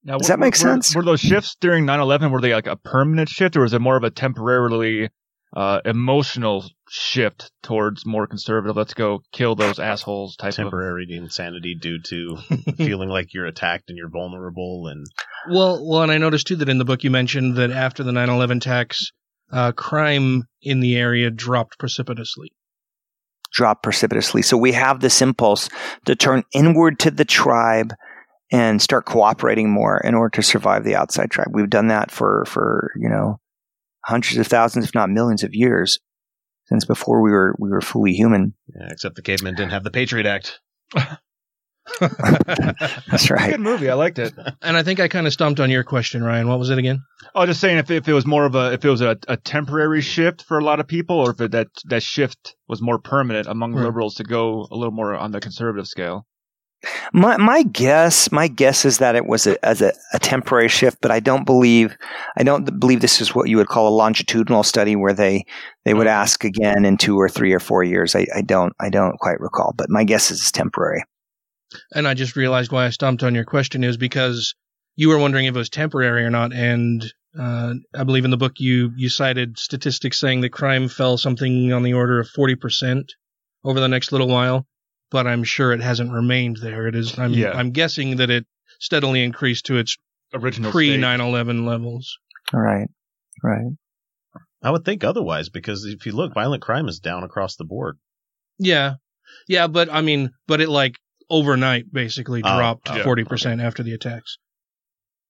[0.04, 0.94] Now, Does were- that make were- sense?
[0.94, 3.96] Were those shifts during 9/11 were they like a permanent shift, or was it more
[3.96, 5.10] of a temporarily
[5.54, 8.76] uh, emotional shift towards more conservative.
[8.76, 12.36] Let's go kill those assholes type temporary insanity due to
[12.76, 15.06] feeling like you're attacked and you're vulnerable and
[15.50, 18.12] Well, well, and I noticed too that in the book you mentioned that after the
[18.12, 19.12] 9/11 attacks,
[19.50, 22.52] uh, crime in the area dropped precipitously.
[23.56, 24.42] Drop precipitously.
[24.42, 25.68] So we have this impulse
[26.04, 27.94] to turn inward to the tribe
[28.52, 31.48] and start cooperating more in order to survive the outside tribe.
[31.52, 33.40] We've done that for, for, you know,
[34.04, 35.98] hundreds of thousands, if not millions of years
[36.66, 38.54] since before we were, we were fully human.
[38.68, 40.60] yeah, except the cavemen didn't have the Patriot Act.
[42.00, 43.50] That's right.
[43.52, 43.88] Good movie.
[43.88, 44.34] I liked it.
[44.62, 46.48] And I think I kind of stumped on your question, Ryan.
[46.48, 47.02] What was it again?
[47.34, 49.36] Oh, just saying if if it was more of a if it was a, a
[49.36, 52.98] temporary shift for a lot of people, or if it, that that shift was more
[52.98, 53.84] permanent among Right.
[53.84, 56.26] liberals to go a little more on the conservative scale.
[57.12, 60.98] My my guess my guess is that it was a, as a, a temporary shift,
[61.00, 61.96] but I don't believe
[62.36, 65.44] I don't believe this is what you would call a longitudinal study where they
[65.84, 66.12] they would hmm.
[66.12, 68.14] ask again in two or three or four years.
[68.14, 71.02] I, I don't I don't quite recall, but my guess is it's temporary.
[71.92, 74.54] And I just realized why I stomped on your question is because
[74.94, 76.52] you were wondering if it was temporary or not.
[76.52, 77.04] And
[77.38, 81.72] uh, I believe in the book you you cited statistics saying that crime fell something
[81.72, 83.12] on the order of forty percent
[83.64, 84.66] over the next little while.
[85.10, 86.86] But I'm sure it hasn't remained there.
[86.88, 87.18] It is.
[87.18, 87.52] I'm Yeah.
[87.52, 88.46] I'm guessing that it
[88.80, 89.96] steadily increased to its
[90.34, 91.00] Original pre state.
[91.00, 92.18] 9/11 levels.
[92.52, 92.88] Right.
[93.42, 93.72] right.
[94.62, 97.98] I would think otherwise because if you look, violent crime is down across the board.
[98.58, 98.94] Yeah,
[99.48, 100.96] yeah, but I mean, but it like
[101.30, 104.38] overnight basically Oh, dropped 40% after the attacks.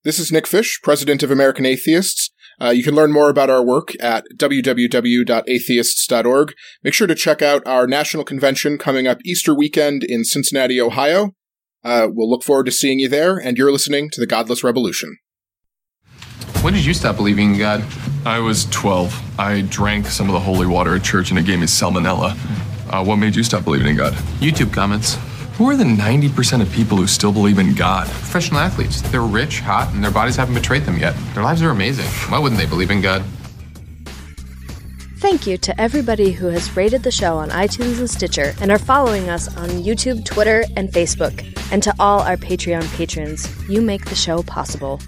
[0.05, 2.31] This is Nick Fish, president of American Atheists.
[2.61, 6.55] Uh, you can learn more about our work at www.atheists.org.
[6.85, 11.33] Make sure to check out our national convention coming up Easter weekend in Cincinnati, Ohio.
[11.85, 15.17] Uh, we'll look forward to seeing you there, and you're listening to The Godless Revolution.
[16.63, 17.85] When did you stop believing in God?
[18.25, 19.39] I was 12.
[19.39, 22.33] I drank some of the holy water at church and it gave me salmonella.
[22.91, 24.15] Uh, what made you stop believing in God?
[24.41, 25.17] YouTube comments.
[25.57, 28.07] Who are the 90% of people who still believe in God?
[28.09, 29.01] Professional athletes.
[29.01, 31.17] They're rich, hot, and their bodies haven't betrayed them yet.
[31.33, 32.05] Their lives are amazing.
[32.31, 33.25] Why wouldn't they believe in God?
[35.17, 38.77] Thank you to everybody who has rated the show on iTunes and Stitcher and are
[38.77, 41.43] following us on YouTube, Twitter, and Facebook.
[41.73, 45.01] And to all our Patreon patrons, you make the show possible.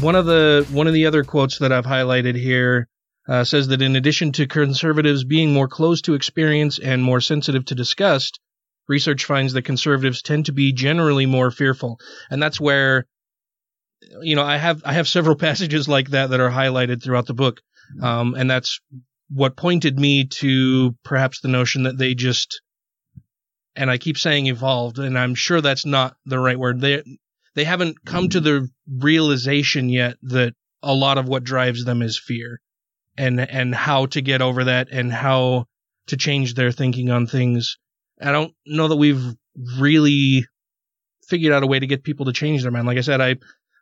[0.00, 2.88] one of the one of the other quotes that I've highlighted here
[3.28, 7.66] uh, says that in addition to conservatives being more close to experience and more sensitive
[7.66, 8.40] to disgust,
[8.90, 11.98] research finds that conservatives tend to be generally more fearful,
[12.30, 13.06] and that's where
[14.20, 17.34] you know I have I have several passages like that that are highlighted throughout the
[17.34, 17.60] book,
[18.02, 18.80] um, and that's
[19.30, 22.60] what pointed me to perhaps the notion that they just
[23.76, 26.80] and I keep saying evolved, and I'm sure that's not the right word.
[26.80, 27.02] They
[27.54, 32.18] they haven't come to the realization yet that a lot of what drives them is
[32.18, 32.60] fear,
[33.16, 35.66] and and how to get over that, and how
[36.08, 37.78] to change their thinking on things.
[38.20, 39.22] I don't know that we've
[39.78, 40.46] really
[41.26, 42.86] figured out a way to get people to change their mind.
[42.86, 43.36] Like I said, I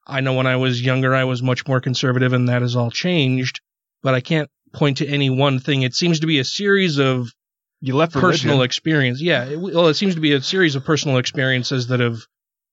[0.06, 2.90] I know when I was younger, I was much more conservative, and that has all
[2.90, 3.60] changed.
[4.02, 5.82] But I can't point to any one thing.
[5.82, 7.32] It seems to be a series of
[7.80, 8.64] you left personal religion.
[8.64, 9.20] experience.
[9.20, 12.18] Yeah, it, well, it seems to be a series of personal experiences that have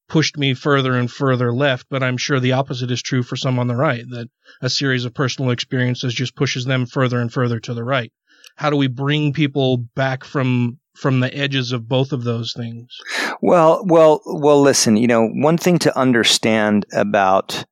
[0.08, 1.88] pushed me further and further left.
[1.90, 4.04] But I'm sure the opposite is true for some on the right.
[4.10, 4.30] That
[4.62, 8.12] a series of personal experiences just pushes them further and further to the right.
[8.56, 12.98] How do we bring people back from from the edges of both of those things?
[13.42, 14.62] Well, well, well.
[14.62, 17.66] Listen, you know, one thing to understand about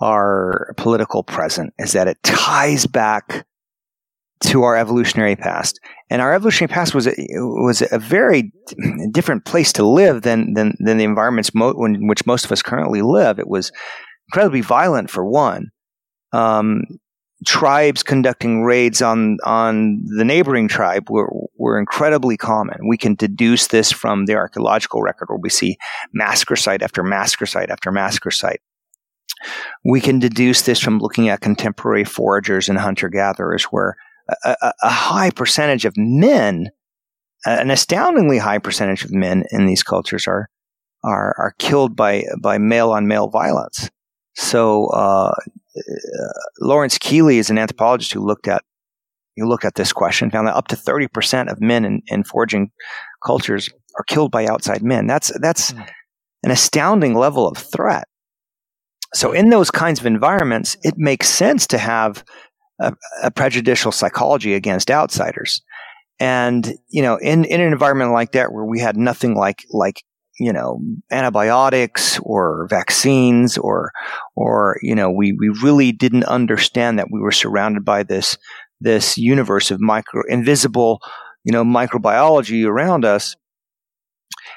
[0.00, 3.46] our political present is that it ties back
[4.40, 5.78] to our evolutionary past,
[6.10, 8.52] and our evolutionary past was a, was a very
[9.12, 12.62] different place to live than than, than the environments mo- in which most of us
[12.62, 13.38] currently live.
[13.38, 13.70] It was
[14.28, 15.68] incredibly violent, for one.
[16.32, 16.82] Um,
[17.46, 22.88] tribes conducting raids on on the neighboring tribe were were incredibly common.
[22.88, 25.76] We can deduce this from the archaeological record, where we see
[26.12, 28.60] massacre site after massacre site after massacre site.
[29.84, 33.96] We can deduce this from looking at contemporary foragers and hunter gatherers, where
[34.44, 36.70] a, a, a high percentage of men,
[37.44, 40.48] an astoundingly high percentage of men in these cultures are
[41.04, 43.90] are are killed by by male on male violence.
[44.34, 45.34] So uh,
[46.60, 48.62] Lawrence Keeley is an anthropologist who looked at
[49.36, 52.24] you look at this question, found that up to thirty percent of men in, in
[52.24, 52.70] foraging
[53.24, 55.06] cultures are killed by outside men.
[55.06, 55.80] That's that's hmm.
[56.42, 58.04] an astounding level of threat.
[59.14, 62.24] So in those kinds of environments, it makes sense to have
[62.80, 65.62] a, a prejudicial psychology against outsiders.
[66.18, 70.02] And you know, in, in an environment like that where we had nothing like like
[70.42, 70.80] you know
[71.10, 73.92] antibiotics or vaccines or
[74.34, 78.36] or you know we we really didn't understand that we were surrounded by this
[78.82, 81.00] this universe of micro invisible,
[81.44, 83.36] you know, microbiology around us,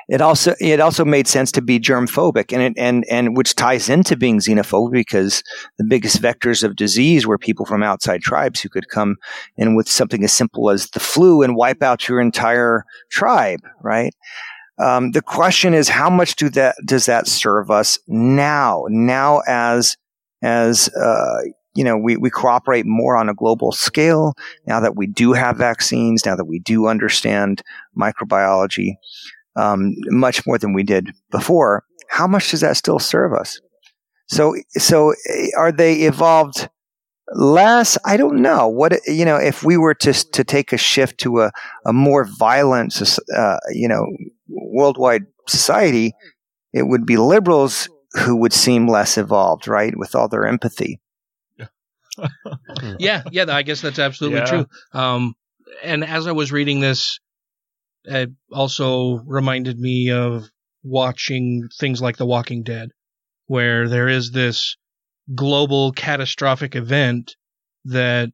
[0.07, 3.55] it also it also made sense to be germ phobic and it, and and which
[3.55, 5.43] ties into being xenophobic because
[5.77, 9.15] the biggest vectors of disease were people from outside tribes who could come
[9.57, 14.13] in with something as simple as the flu and wipe out your entire tribe right
[14.78, 19.97] um, the question is how much do that does that serve us now now as
[20.41, 21.41] as uh,
[21.76, 24.34] you know, we, we cooperate more on a global scale
[24.65, 27.61] now that we do have vaccines, now that we do understand
[27.97, 28.93] microbiology
[29.57, 31.84] um, much more than we did before.
[32.09, 33.59] How much does that still serve us?
[34.28, 36.69] So, so eh, are they evolved
[37.34, 37.97] less?
[38.05, 38.67] I don't know.
[38.67, 41.51] What you know, if we were to to take a shift to a
[41.86, 42.99] a more violent,
[43.36, 44.05] uh, you know,
[44.47, 46.13] worldwide society,
[46.73, 47.89] it would be liberals
[48.23, 50.99] who would seem less evolved, right, with all their empathy.
[52.99, 54.45] yeah, yeah, I guess that's absolutely Yeah.
[54.45, 54.65] true.
[54.93, 55.35] Um,
[55.83, 57.19] and as I was reading this,
[58.05, 60.49] it also reminded me of
[60.83, 62.91] watching things like The Walking Dead,
[63.47, 64.77] where there is this
[65.33, 67.35] global catastrophic event
[67.85, 68.29] that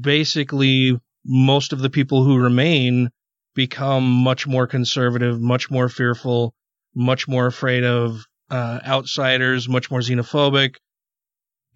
[0.00, 3.10] basically most of the people who remain
[3.54, 6.54] become much more conservative, much more fearful,
[6.94, 10.74] much more afraid of uh, outsiders, much more xenophobic,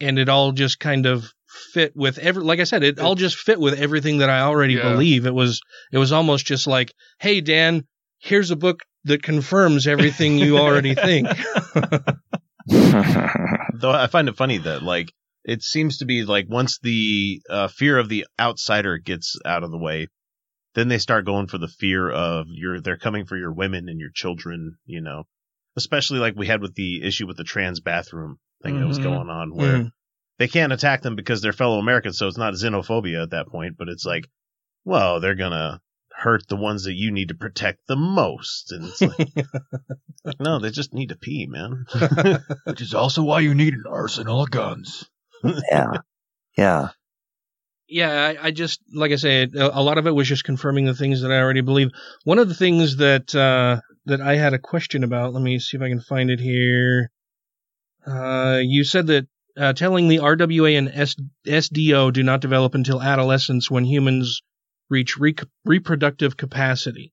[0.00, 1.32] and it all just kind of
[1.72, 2.42] fit with every.
[2.42, 4.92] Like I said, it all just fit with everything that I already Yeah.
[4.92, 5.26] believe.
[5.26, 5.60] It was
[5.92, 7.86] it was almost just like, hey Dan,
[8.18, 11.28] here's a book that confirms everything you already think.
[12.66, 15.12] Though I find it funny that like
[15.44, 19.70] it seems to be like once the uh, fear of the outsider gets out of
[19.70, 20.08] the way,
[20.78, 23.98] then they start going for the fear of your they're coming for your women and
[24.00, 24.76] your children.
[24.86, 25.24] You know,
[25.76, 29.02] especially like we had with the issue with the trans bathroom thing that was Mhm.
[29.04, 29.90] going on, where Mhm.
[30.38, 33.76] they can't attack them because they're fellow Americans, so it's not xenophobia at that point,
[33.76, 34.28] but it's like,
[34.84, 35.80] well, they're gonna
[36.12, 39.28] hurt the ones that you need to protect the most, and it's like,
[40.40, 41.86] no, they just need to pee, man.
[42.64, 45.08] Which is also why you need an arsenal of guns.
[45.44, 45.92] yeah,
[46.56, 46.88] yeah.
[47.88, 50.94] Yeah, I, I just like I said, a, lot of it was just confirming the
[50.94, 51.90] things that I already believe.
[52.24, 55.32] One of the things that uh, that I had a question about.
[55.32, 57.10] Let me see if I can find it here.
[58.06, 59.26] Uh, you said that
[59.56, 61.16] uh, telling the RWA and S-
[61.46, 64.42] SDO do not develop until adolescence when humans
[64.88, 65.34] reach re-
[65.64, 67.12] reproductive capacity.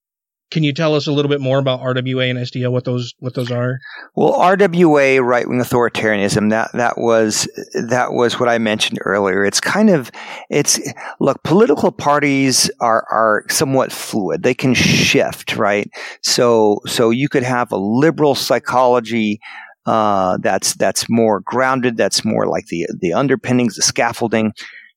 [0.52, 2.72] Can you tell us a little bit more about RWA and SDO?
[2.72, 3.80] What those what those are?
[4.16, 9.44] Well, RWA, right wing authoritarianism, that that was that was what I mentioned earlier.
[9.44, 10.12] It's kind of
[10.50, 10.80] it's
[11.20, 14.44] look, political parties are are somewhat fluid.
[14.44, 15.90] They can shift, right?
[16.22, 19.40] So so you could have a liberal psychology
[19.86, 24.54] uh, that's that's more grounded, that's more like the the underpinnings, the scaffolding,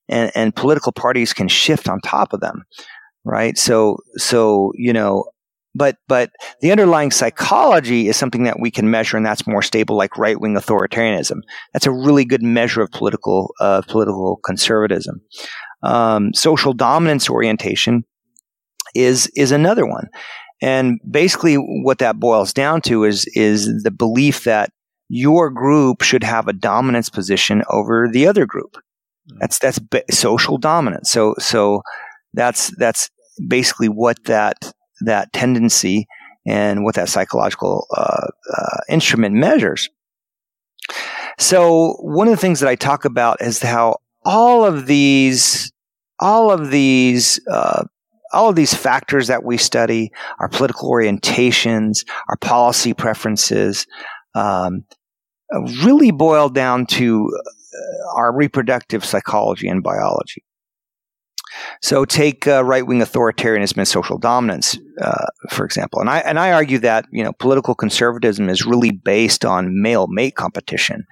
[0.07, 2.65] and, and political parties can shift on top of them,
[3.23, 3.57] right?
[3.57, 5.25] So so you know
[5.79, 9.95] but but the underlying psychology is something that we can measure, and that's more stable,
[9.95, 11.39] like right wing authoritarianism.
[11.73, 15.21] That's a really good measure of political uh, political conservatism.
[15.81, 18.03] Um, social dominance orientation
[18.93, 20.09] is is another one,
[20.61, 24.71] and basically what that boils down to is is the belief that
[25.07, 28.77] your group should have a dominance position over the other group.
[29.39, 29.79] That's that's
[30.11, 31.09] social dominance.
[31.09, 31.83] So so
[32.33, 33.09] that's that's
[33.47, 36.07] basically what that that tendency
[36.45, 38.27] and what that psychological uh,
[38.57, 39.89] uh, instrument measures.
[41.37, 45.71] So one of the things that I talk about is how all of these,
[46.19, 47.83] all of these, uh,
[48.33, 53.87] all of these factors that we study, our political orientations, our policy preferences,
[54.35, 54.83] um,
[55.83, 60.43] really boil down to uh, our reproductive psychology and biology.
[61.81, 66.51] So take uh, right-wing authoritarianism and social dominance, uh, for example, and I and I
[66.51, 71.05] argue that you know political conservatism is really based on male mate competition.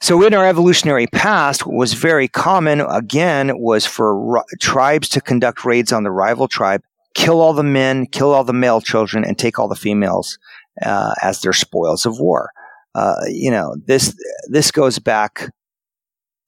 [0.00, 5.20] So in our evolutionary past, what was very common again was for ri- tribes to
[5.20, 6.82] conduct raids on the rival tribe,
[7.14, 10.38] kill all the men, kill all the male children, and take all the females
[10.84, 12.50] uh, as their spoils of war.
[12.94, 14.14] Uh, you know this
[14.50, 15.48] this goes back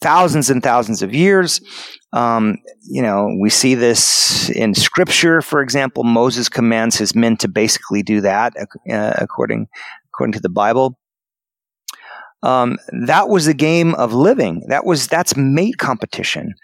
[0.04, 1.60] thousands and thousands of years.
[2.14, 2.58] Um,
[2.88, 6.04] you know, we see this in scripture, for example.
[6.04, 9.66] Moses commands his men to basically do that, uh, according
[10.12, 10.96] according to the Bible.
[12.44, 14.62] Um, that was the game of living.
[14.68, 16.54] That was that's mate competition.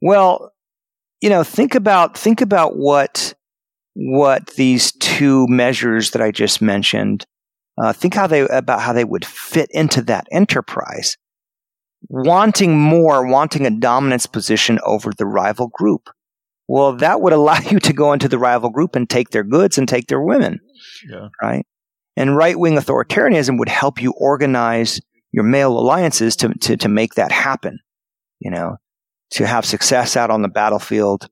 [0.00, 0.52] Well,
[1.20, 3.34] you know, think about think about what
[3.94, 7.26] what these two measures that I just mentioned.
[7.76, 11.18] Uh, think how they about how they would fit into that enterprise.
[12.08, 16.08] Wanting more, wanting a dominance position over the rival group.
[16.68, 19.78] Well, that would allow you to go into the rival group and take their goods
[19.78, 20.60] and take their women,
[21.08, 21.28] Yeah.
[21.42, 21.66] right?
[22.16, 25.00] And right wing authoritarianism would help you organize
[25.32, 27.78] your male alliances to, to, to make that happen,
[28.40, 28.76] you know,
[29.32, 31.28] to have success out on the battlefield.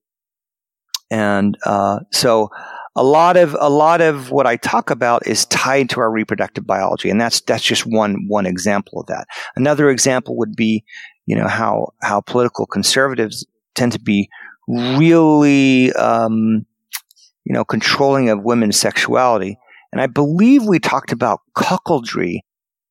[1.10, 2.50] And uh, so
[2.96, 6.66] a lot of a lot of what I talk about is tied to our reproductive
[6.66, 9.26] biology, and that's that's just one one example of that.
[9.56, 10.84] Another example would be,
[11.26, 14.28] you know, how how political conservatives tend to be
[14.68, 16.64] really, um,
[17.44, 19.58] you know, controlling of women's sexuality.
[19.92, 22.40] And I believe we talked about cuckoldry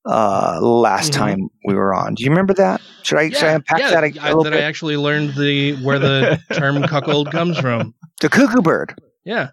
[0.05, 1.17] uh, last Mhm.
[1.17, 2.13] time we were on.
[2.15, 2.81] Do you remember that?
[3.03, 5.97] Should I, should I unpack yeah, that a, I, that I actually learned the where
[5.97, 7.93] the term cuckold comes from.
[8.19, 8.95] the cuckoo bird.
[9.23, 9.49] Yeah.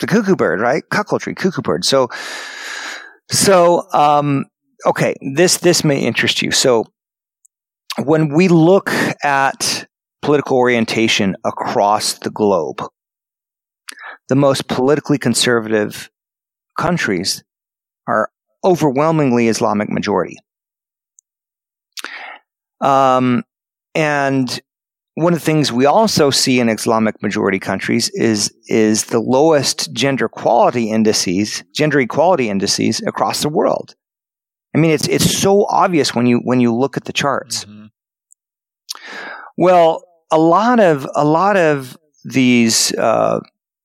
[0.00, 0.82] The cuckoo bird, right?
[0.90, 1.84] Cuckoldry, cuckoo bird.
[1.84, 2.08] So,
[3.30, 4.46] so, um,
[4.86, 6.50] okay, this, this may interest you.
[6.50, 6.86] So
[8.04, 8.90] when we look
[9.22, 9.86] at
[10.22, 12.82] political orientation across the globe,
[14.28, 16.10] the most politically conservative
[16.78, 17.42] countries
[18.06, 18.30] are
[18.64, 20.36] overwhelmingly Islamic majority.
[22.80, 23.44] Um,
[23.94, 24.60] and
[25.18, 29.92] one of the things we also see in Islamic majority countries is is the lowest
[29.92, 33.96] gender equality indices, gender equality indices across the world.
[34.76, 37.66] I mean, it's it's so obvious when you when you look at the charts.
[39.56, 43.40] Well, a lot of a lot of these uh,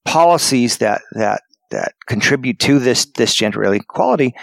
[0.06, 4.36] policies that that that contribute to this this gender equality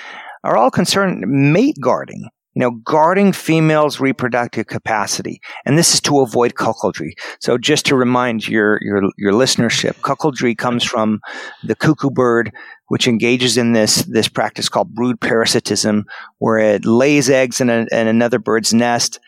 [0.43, 2.29] are all concerned mate guarding.
[2.61, 7.13] You know, guarding females' reproductive capacity, and this is to avoid cuckoldry.
[7.41, 11.21] So, just to remind your your your listenership, cuckoldry comes from
[11.65, 12.53] the cuckoo bird,
[12.89, 16.05] which engages in this this practice called brood parasitism,
[16.37, 19.19] where it lays eggs in, a, in another bird's nest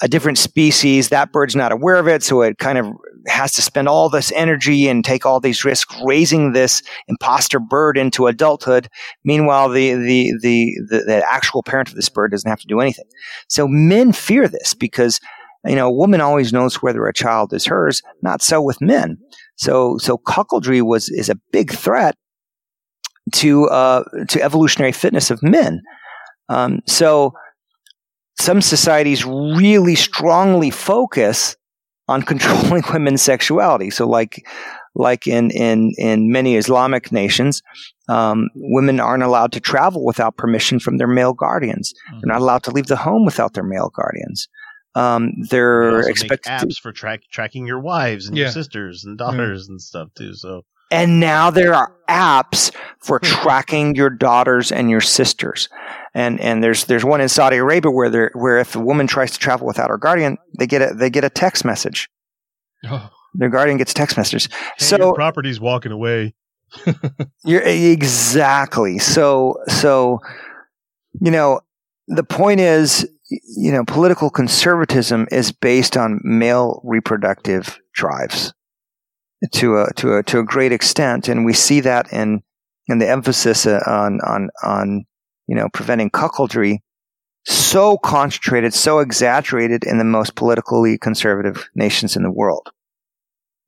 [0.00, 1.08] a different species.
[1.08, 2.86] That bird's not aware of it, so it kind of
[3.28, 7.98] has to spend all this energy and take all these risks raising this imposter bird
[7.98, 8.88] into adulthood.
[9.24, 12.80] Meanwhile, the the the the, the actual parent of this bird doesn't have to do
[12.80, 13.06] anything.
[13.48, 15.20] So men fear this because
[15.64, 18.02] you know a woman always knows whether a child is hers.
[18.22, 19.18] Not so with men.
[19.56, 22.16] So so cuckoldry was is a big threat
[23.32, 25.82] to uh, to evolutionary fitness of men.
[26.48, 27.32] Um, so
[28.38, 31.56] some societies really strongly focus
[32.08, 33.90] on controlling women's sexuality.
[33.90, 34.46] So, like,
[34.94, 37.62] like in in in many Islamic nations,
[38.08, 41.92] um, women aren't allowed to travel without permission from their male guardians.
[42.12, 44.48] They're not allowed to leave the home without their male guardians.
[44.94, 48.44] Um, They they're also make expected to apps for track tracking your wives and Yeah.
[48.44, 50.32] your sisters and daughters and stuff too.
[50.34, 55.68] So And now there are apps for tracking your daughters and your sisters.
[56.16, 59.32] And and there's there's one in Saudi Arabia where there where if a woman tries
[59.32, 62.08] to travel without her guardian, they get a they get a text message.
[62.88, 63.10] Oh.
[63.34, 64.48] Their guardian gets text messages.
[64.78, 66.34] So property's walking away.
[67.44, 70.18] you're exactly so so
[71.20, 71.60] you know
[72.08, 78.52] the point is you know political conservatism is based on male reproductive drives
[79.52, 82.42] to a to a to a great extent and we see that in
[82.88, 85.04] in the emphasis uh, on on on
[85.46, 86.78] you know preventing cuckoldry
[87.44, 92.70] so concentrated so exaggerated in the most politically conservative nations in the world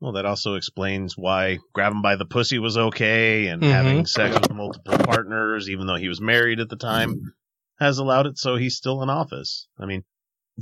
[0.01, 3.71] Well, that also explains why grabbing by the pussy was okay and Mhm.
[3.73, 7.35] having sex with multiple partners, even though he was married at the time,
[7.81, 9.67] has allowed it so he's still in office.
[9.77, 10.05] I mean,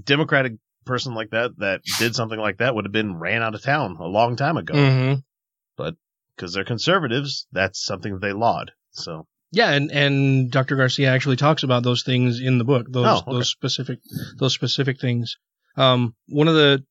[0.03, 0.55] Democratic
[0.87, 3.97] person like that that did something like that would have been ran out of town
[4.01, 4.73] a long time ago.
[4.73, 5.23] Mhm.
[5.77, 5.97] But
[6.35, 8.73] because they're conservatives, that's something that they laud.
[8.93, 9.27] So
[9.57, 10.77] Yeah, and, and Dr.
[10.77, 12.89] Garcia actually talks about those things in the book.
[12.91, 13.33] Those Oh, okay.
[13.33, 14.01] those specific
[14.39, 15.39] those specific things.
[15.79, 16.85] Um, one of the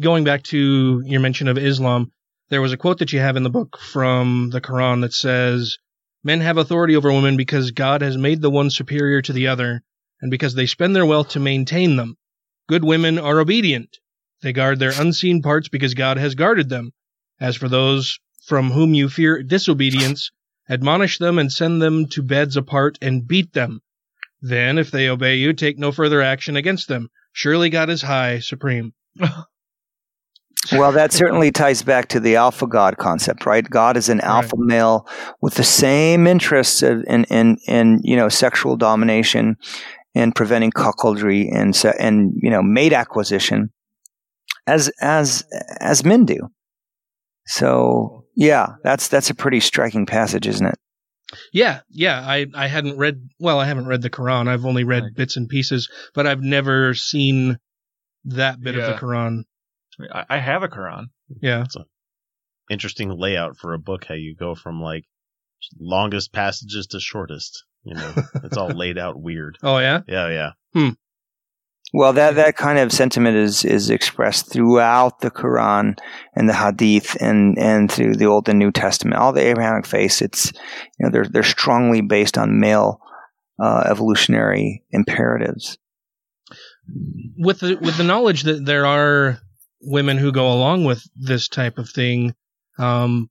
[0.00, 2.10] going back to your mention of Islam,
[2.48, 5.78] there was a quote that you have in the book from the Quran that says,
[6.24, 9.84] "Men have authority over women because God has made the one superior to the other,
[10.20, 12.16] and because they spend their wealth to maintain them.
[12.68, 13.96] Good women are obedient.
[14.42, 16.90] They guard their unseen parts because God has guarded them.
[17.40, 20.32] As for those from whom you fear disobedience,
[20.68, 23.80] admonish them and send them to beds apart and beat them.
[24.40, 27.10] Then, if they obey you, take no further action against them.
[27.32, 28.92] Surely God is high, supreme.
[30.72, 33.68] Well, that certainly ties back to the alpha god concept, right?
[33.68, 35.08] God is an alpha male
[35.40, 39.56] with the same interests of- in in in you know sexual domination
[40.14, 43.70] and preventing cuckoldry and and you know mate acquisition
[44.66, 45.44] as as
[45.80, 46.50] as men do.
[47.48, 50.76] So yeah, that's that's a pretty striking passage, isn't it?
[51.52, 52.20] Yeah, yeah.
[52.20, 54.48] I, I hadn't read, well, I haven't read the Quran.
[54.48, 57.58] I've only read bits and pieces, but I've never seen
[58.24, 59.42] that bit of the Quran.
[60.12, 61.06] I, I have a Quran.
[61.42, 61.64] Yeah.
[61.64, 61.84] It's a
[62.70, 64.04] interesting layout for a book.
[64.06, 65.04] How you go from like
[65.78, 67.64] longest passages to shortest.
[67.82, 68.14] You know,
[68.44, 69.58] it's all laid out weird.
[69.62, 70.00] Oh yeah.
[70.06, 70.50] Yeah, yeah.
[70.72, 70.90] Hmm.
[71.94, 75.98] Well, that, that kind of sentiment is, is expressed throughout the Quran
[76.34, 79.16] and the Hadith and, and through the Old and New Testament.
[79.16, 80.52] All the Abrahamic faiths, it's,
[80.98, 83.00] you know, they're, they're strongly based on male,
[83.62, 85.78] uh, evolutionary imperatives.
[87.38, 89.38] with the with the knowledge that there are
[89.80, 92.34] women who go along with this type of thing,
[92.78, 93.28] um,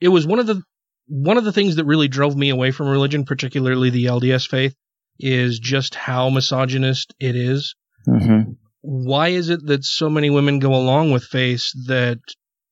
[0.00, 0.62] it was one of the
[1.06, 4.74] one of the things that really drove me away from religion, particularly the LDS faith,
[5.18, 7.74] is just how misogynist it is.
[8.08, 8.52] Mm-hmm.
[8.80, 12.18] Why is it that so many women go along with face that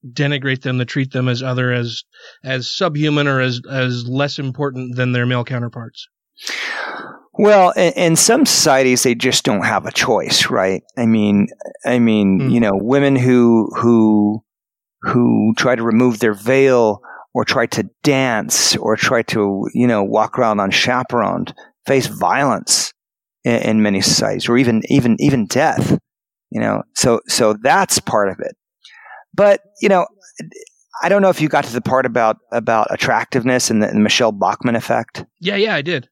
[0.06, 2.02] denigrate them, that treat them as other as
[2.44, 6.08] as subhuman or as as less important than their male counterparts?
[7.34, 10.82] Well, in, in some societies, they just don't have a choice, right?
[10.98, 11.48] I mean,
[11.84, 14.44] I mean, you know, women who who
[15.00, 17.00] who try to remove their veil
[17.34, 21.54] or try to dance or try to, you know, walk around unchaperoned
[21.86, 22.92] face violence
[23.44, 25.98] in, in many societies, or even even even death.
[26.50, 28.56] You know, so so that's part of it.
[29.34, 30.06] But you know,
[31.02, 34.02] I don't know if you got to the part about about attractiveness and the, and
[34.02, 36.08] Michele Bachmann effect Yeah, yeah, I did.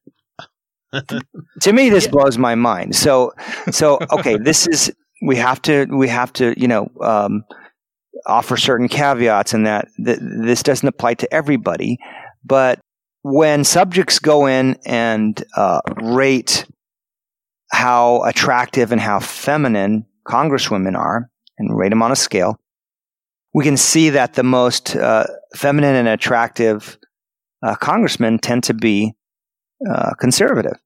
[1.61, 3.31] to me this blows my mind so
[3.71, 4.91] so okay this is
[5.25, 7.45] we have to we have to you know um,
[8.25, 11.97] offer certain caveats in that th- this doesn't apply to everybody
[12.43, 12.80] but
[13.23, 16.65] when subjects go in and uh, rate
[17.71, 22.59] how attractive and how feminine congresswomen are and rate them on a scale
[23.53, 25.25] we can see that the most uh,
[25.55, 26.97] feminine and attractive
[27.63, 29.13] uh, congressmen tend to be
[29.89, 30.77] uh, conservative.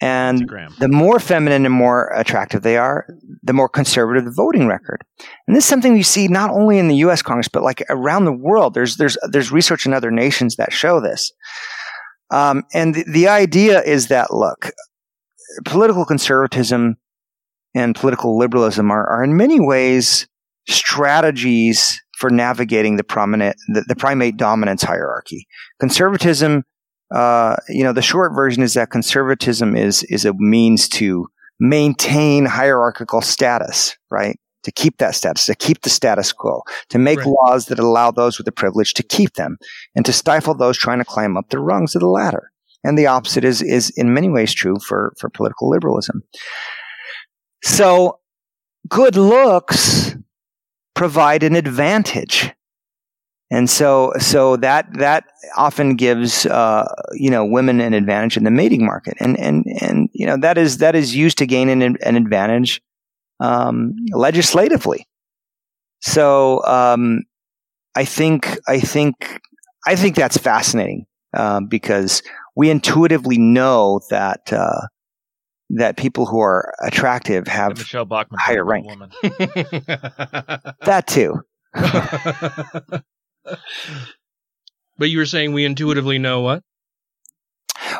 [0.00, 0.48] And
[0.78, 3.04] the more feminine and more attractive they are,
[3.42, 5.02] the more conservative the voting record.
[5.46, 7.20] And this is something you see not only in the U.S.
[7.20, 8.74] Congress, but like around the world.
[8.74, 11.32] There's there's there's research in other nations that show this.
[12.30, 14.70] Um, and the, the idea is that look,
[15.64, 16.96] political conservatism
[17.74, 20.28] and political liberalism are, are in many ways
[20.68, 25.46] strategies for navigating the prominent the, the primate dominance hierarchy.
[25.80, 26.64] Conservatism,
[27.14, 31.28] uh, you know, the short version is that conservatism is is a means to
[31.58, 34.38] maintain hierarchical status, right?
[34.64, 38.38] To keep that status, to keep the status quo, to make laws that allow those
[38.38, 39.56] with the privilege to keep them,
[39.94, 42.50] and to stifle those trying to climb up the rungs of the ladder.
[42.84, 46.22] And the opposite is is in many ways true for for political liberalism.
[47.64, 48.20] So,
[48.88, 50.14] good looks
[50.94, 52.52] provide an advantage.
[53.50, 55.24] And so, so that, that
[55.56, 59.14] often gives, uh, you know, women an advantage in the mating market.
[59.20, 62.82] And, and, and, you know, that is, that is used to gain an, an advantage,
[63.40, 65.06] um, legislatively.
[66.00, 67.22] So, um,
[67.96, 69.40] I think, I think,
[69.86, 72.22] I think that's fascinating, uh, because
[72.54, 74.82] we intuitively know that, uh,
[75.70, 78.86] that people who are attractive have Michele Bachmann higher rank.
[80.84, 81.42] That too.
[84.98, 86.62] But you were saying we intuitively know what?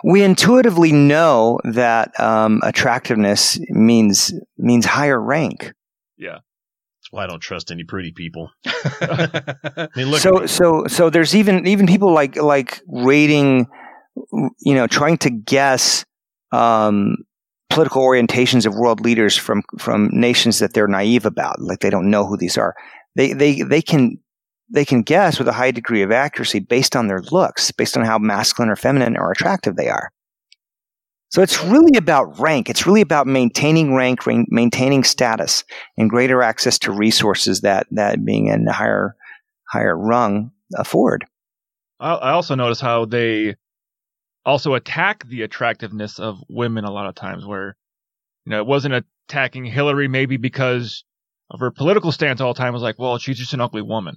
[0.04, 5.72] we intuitively know that um, attractiveness means means higher rank.
[6.16, 6.38] Yeah.
[6.38, 8.50] That's why I don't trust any pretty people.
[8.66, 10.20] I mean, look.
[10.20, 13.66] so so so there's even even people like like rating,
[14.60, 16.04] you know, trying to guess
[16.52, 17.16] um,
[17.70, 22.10] political orientations of world leaders from from nations that they're naive about, like they don't
[22.10, 22.74] know who these are.
[23.16, 24.18] They they they can
[24.70, 28.04] they can guess with a high degree of accuracy based on their looks, based on
[28.04, 30.10] how masculine or feminine or attractive they are.
[31.30, 32.70] So it's really about rank.
[32.70, 35.64] It's really about maintaining rank, ran- maintaining status,
[35.98, 39.14] and greater access to resources that that being in a higher
[39.70, 41.26] higher rung afford.
[42.00, 43.56] I I also notice how they
[44.46, 47.76] also attack the attractiveness of women a lot of times where
[48.46, 51.04] you know it wasn't attacking Hillary maybe because
[51.50, 53.82] of her political stance all the time it was like well she's just an ugly
[53.82, 54.16] woman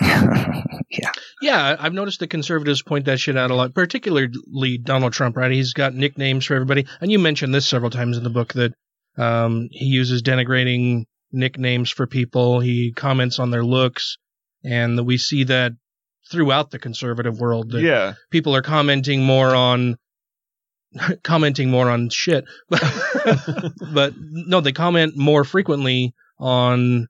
[0.90, 1.12] yeah
[1.42, 5.50] Yeah, I've noticed the conservatives point that shit out a lot, particularly Donald Trump, right?
[5.50, 6.86] He's got nicknames for everybody.
[7.00, 8.74] And you mentioned this several times in the book that
[9.16, 12.60] um, he uses denigrating nicknames for people.
[12.60, 14.18] He comments on their looks.
[14.64, 15.72] And we see that
[16.30, 17.72] throughout the conservative world.
[17.72, 18.14] That Yeah.
[18.30, 19.96] People are commenting more on.
[21.22, 22.46] commenting more on shit
[23.92, 27.06] but no they comment more frequently on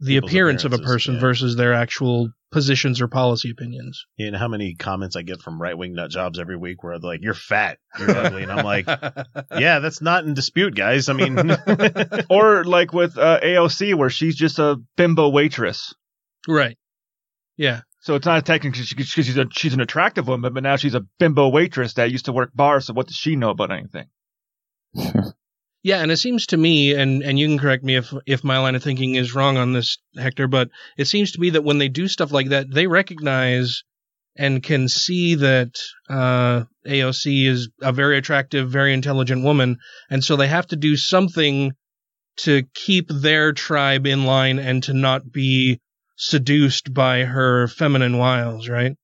[0.00, 1.20] the appearance of a person yeah.
[1.20, 4.06] versus their actual positions or policy opinions.
[4.16, 6.98] You know how many comments I get from right wing nut jobs every week where
[6.98, 8.86] they're like, "You're fat, you're ugly," and I'm like,
[9.58, 11.08] "Yeah, that's not in dispute, guys.
[11.08, 11.38] I mean,
[12.30, 15.94] or like with uh, AOC, where she's just a bimbo waitress.
[16.46, 16.78] Right.
[17.56, 17.80] Yeah.
[18.00, 21.04] So it's not technically because she's a, she's an attractive woman, but now she's a
[21.18, 22.86] bimbo waitress that used to work bars.
[22.86, 24.06] So what does she know about anything?
[25.88, 28.58] Yeah, and it seems to me, and and you can correct me if if my
[28.58, 31.78] line of thinking is wrong on this, Hector, but it seems to me that when
[31.78, 33.84] they do stuff like that, they recognize
[34.36, 35.78] and can see that
[36.10, 39.78] uh, AOC is a very attractive, very intelligent woman,
[40.10, 41.72] and so they have to do something
[42.40, 45.80] to keep their tribe in line and to not be
[46.16, 48.94] seduced by her feminine wiles, right?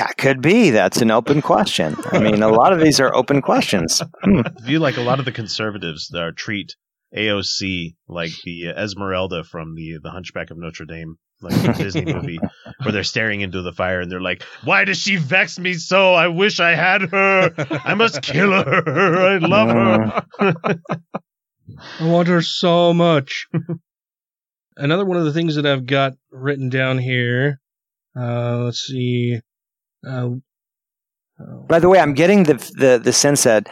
[0.00, 0.70] That could be.
[0.70, 1.94] That's an open question.
[2.10, 4.02] I mean, a lot of these are open questions.
[4.22, 4.40] Hmm.
[4.46, 6.74] I feel like a lot of the conservatives that are treat
[7.14, 12.38] AOC like the Esmeralda from the the Hunchback of Notre Dame, like the Disney movie,
[12.82, 16.14] where they're staring into the fire and they're like, "Why does she vex me so?
[16.14, 17.52] I wish I had her.
[17.84, 19.18] I must kill her.
[19.18, 20.78] I love her."
[22.00, 23.48] I want her so much.
[24.78, 27.60] Another one of the things that I've got written down here.
[28.16, 29.40] Uh, let's see.
[30.06, 30.30] Uh,
[31.68, 33.68] By the way, I'm getting the, the the sense that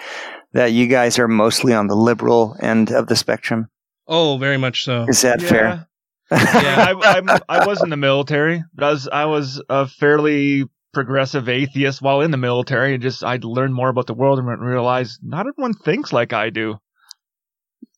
[0.52, 3.68] that you guys are mostly on the liberal end of the spectrum.
[4.06, 5.04] oh, very much so.
[5.08, 5.86] Is that fair?
[6.30, 10.64] yeah, I, I'm, I was in the military, but I was I was a fairly
[10.92, 14.46] progressive atheist while in the military, and just I'd learned more about the world and
[14.60, 16.78] realized not everyone thinks like I do.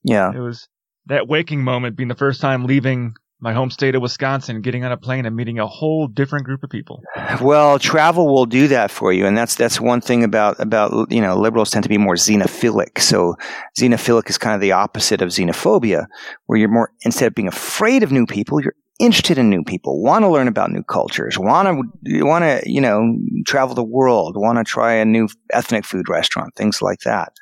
[0.02, 0.32] Yeah.
[0.34, 0.68] It was
[1.06, 4.92] that waking moment being the first time leaving my home state of Wisconsin, getting on
[4.92, 7.02] a plane and meeting a whole different group of people.
[7.40, 11.20] Well, travel will do that for you, and that's that's one thing about about you
[11.20, 13.00] know liberals tend to be more xenophilic.
[13.00, 13.36] So
[13.78, 16.06] xenophilic is kind of the opposite of xenophobia,
[16.46, 20.02] where you're more instead of being afraid of new people, you're interested in new people,
[20.02, 24.36] want to learn about new cultures, want to want to you know travel the world,
[24.36, 27.32] want to try a new ethnic food restaurant, things like that.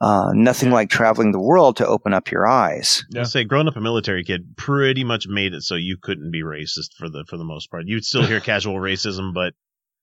[0.00, 3.04] Uh, nothing like traveling the world to open up your eyes.
[3.14, 6.42] I say, growing up a military kid pretty much made it so you couldn't be
[6.42, 7.84] racist for the for the most part.
[7.86, 9.52] You'd still hear casual racism, but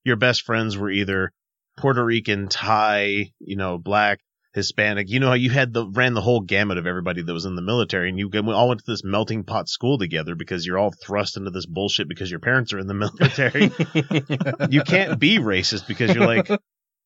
[0.04, 1.32] your best friends were either
[1.78, 4.20] Puerto Rican, Thai, you know, black,
[4.54, 5.10] Hispanic.
[5.10, 7.56] You know how you had the ran the whole gamut of everybody that was in
[7.56, 10.78] the military, and you we all went to this melting pot school together because you're
[10.78, 13.72] all thrust into this bullshit because your parents are in the military.
[14.70, 16.50] you can't be racist because you're like,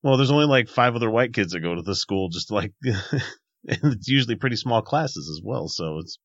[0.03, 2.73] well, there's only like five other white kids that go to this school, just like,
[2.83, 3.13] and
[3.65, 5.67] it's usually pretty small classes as well.
[5.67, 6.17] So it's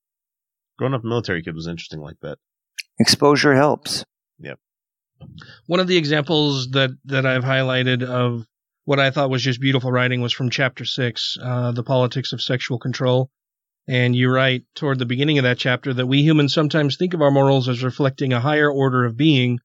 [0.78, 2.38] growing up a military kid was interesting like that.
[2.98, 4.04] Exposure helps.
[4.38, 4.58] Yep.
[5.66, 8.44] One of the examples that that I've highlighted of
[8.84, 12.40] what I thought was just beautiful writing was from chapter six, uh, the politics of
[12.40, 13.30] sexual control.
[13.88, 17.22] And you write toward the beginning of that chapter that we humans sometimes think of
[17.22, 19.60] our morals as reflecting a higher order of being,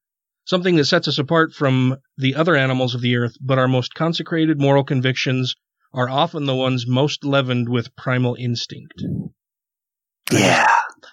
[0.46, 3.94] something that sets us apart from the other animals of the earth, but our most
[3.94, 5.56] consecrated moral convictions
[5.94, 9.04] are often the ones most leavened with primal instinct.
[10.32, 10.68] Yeah.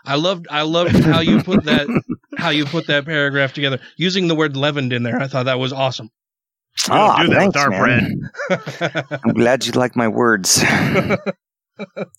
[0.04, 1.86] I loved I loved how you put that
[2.38, 3.80] how you put that paragraph together.
[3.96, 6.10] Using the word leavened in there, I thought that was awesome.
[6.88, 8.20] We don't Ah, do that with thanks, our man.
[8.48, 9.04] bread.
[9.24, 10.62] I'm glad you like my words.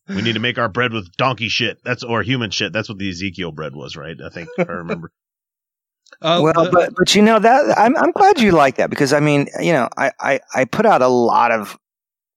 [0.10, 1.77] we need to make our bread with donkey shit.
[1.84, 2.73] That's or human shit.
[2.73, 4.18] That's what the Ezekiel bread was, right?
[4.23, 5.11] I think I remember.
[6.22, 9.19] Uh, well, but but you know that I'm I'm glad you like that because I
[9.19, 11.77] mean you know I I, I put out a lot of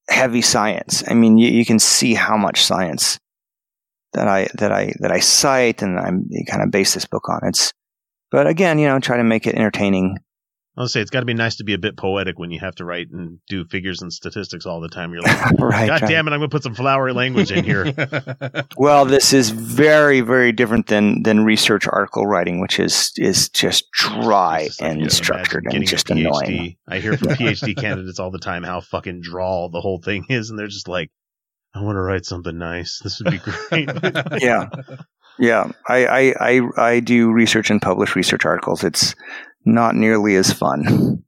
[0.09, 1.03] heavy science.
[1.09, 3.19] I mean you, you can see how much science
[4.13, 7.41] that I that I that I cite and I'm kind of base this book on.
[7.45, 7.73] It's
[8.31, 10.19] but again you know try to make it entertaining.
[10.77, 12.75] I'll say it's got to be nice to be a bit poetic when you have
[12.77, 15.13] to write and do figures and statistics all the time.
[15.13, 16.09] You're like, Right, God right.
[16.11, 17.93] damn it, I'm going to put some flowery language in here.
[18.79, 23.91] Well, this is very very different than than research article writing, which is is just
[23.93, 26.21] dry and structured and just PhD.
[26.21, 26.77] annoying.
[26.89, 30.49] I hear from PhD candidates all the time how fucking drawl the whole thing is,
[30.51, 31.11] and they're just like,
[31.75, 32.99] I want to write something nice.
[33.03, 34.43] This would be great.
[34.43, 34.69] yeah
[35.39, 39.15] yeah I, I i i do research and publish research articles it's
[39.65, 41.23] not nearly as fun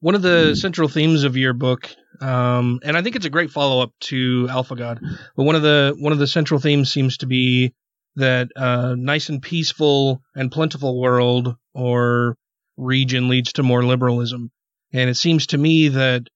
[0.00, 1.90] One of the central themes of your book,
[2.20, 5.00] um, and I think it's a great follow up to Alpha God,
[5.36, 7.74] but one of the one of the central themes seems to be
[8.14, 12.36] that uh, nice and peaceful and plentiful world or
[12.76, 14.52] region leads to more liberalism,
[14.92, 16.28] and it seems to me that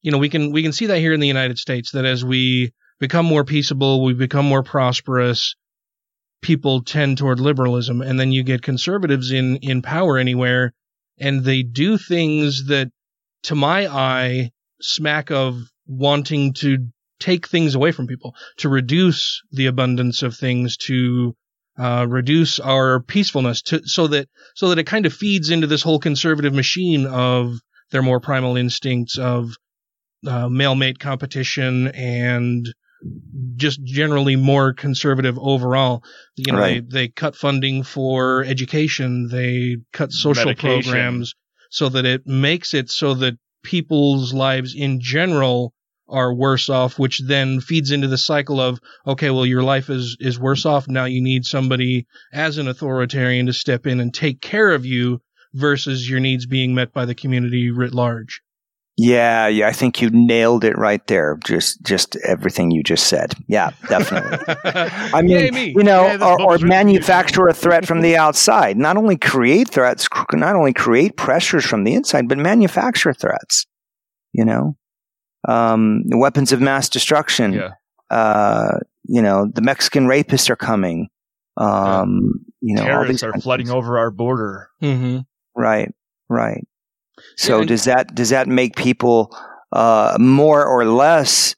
[0.00, 2.24] you know we can we can see that here in the United States that as
[2.24, 5.56] we become more peaceable, we become more prosperous.
[6.42, 10.72] People tend toward liberalism, and then you get conservatives in in power anywhere,
[11.18, 12.90] and they do things that
[13.44, 14.50] to my eye,
[14.80, 16.88] smack of wanting to
[17.18, 21.34] take things away from people, to reduce the abundance of things, to
[21.78, 25.82] uh, reduce our peacefulness to so that so that it kind of feeds into this
[25.82, 27.54] whole conservative machine of
[27.90, 29.56] their more primal instincts of
[30.26, 32.74] uh, male mate competition and
[33.56, 36.02] just generally more conservative overall.
[36.36, 36.88] You know, Right.
[36.88, 40.82] they, they cut funding for education, they cut social Medication.
[40.82, 41.34] programs
[41.70, 45.72] so that it makes it so that people's lives in general
[46.08, 50.16] are worse off, which then feeds into the cycle of, okay, well, your life is,
[50.18, 50.88] is worse off.
[50.88, 55.20] Now you need somebody as an authoritarian to step in and take care of you
[55.54, 58.42] versus your needs being met by the community writ large.
[59.02, 61.38] Yeah, yeah, I think you nailed it right there.
[61.42, 63.32] Just, just everything you just said.
[63.48, 64.36] Yeah, definitely.
[64.64, 65.72] I mean, Yay, me.
[65.74, 68.76] you know, Yeah, or, or manufacture a threat from the outside.
[68.76, 73.66] Not only create threats, not only create pressures from the inside, but manufacture threats.
[74.34, 74.76] You know,
[75.48, 77.54] um, weapons of mass destruction.
[77.54, 77.70] Yeah.
[78.10, 81.08] Uh, you know, the Mexican rapists are coming.
[81.56, 84.68] Um, you know, all these Terrorists are kinds of flooding over our border.
[84.82, 85.20] Mm-hmm.
[85.56, 85.90] Right,
[86.28, 86.66] right.
[87.36, 89.36] So and- does that does that make people
[89.72, 91.54] uh, more or less,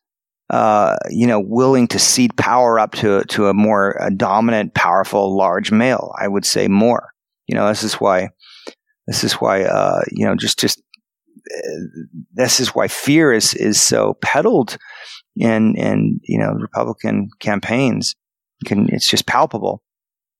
[0.51, 5.37] uh, you know, willing to cede power up to to a more uh dominant, powerful,
[5.37, 6.13] large male?
[6.19, 7.13] I would say more.
[7.47, 8.31] You know, this is why
[9.07, 11.81] this is why uh, you know just just uh,
[12.35, 14.79] this is why fear is is so peddled
[15.37, 18.15] in in you know Republican campaigns.
[18.65, 19.83] Can it's just palpable.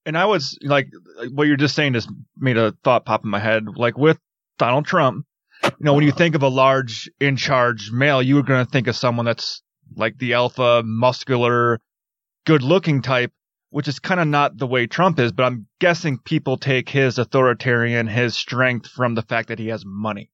[0.05, 0.89] And I was like,
[1.33, 3.65] what you're just saying just made a thought pop in my head.
[3.77, 4.19] Like with
[4.63, 5.27] Donald Trump,
[5.65, 8.71] you know, when you think of a large, in charge male, you were going to
[8.71, 9.61] think of someone that's
[9.97, 11.81] like the alpha, muscular,
[12.47, 13.33] good looking type,
[13.71, 15.33] which is kind of not the way Trump is.
[15.33, 19.83] But I'm guessing people take his authoritarian, his strength from the fact that he has
[19.85, 20.31] money.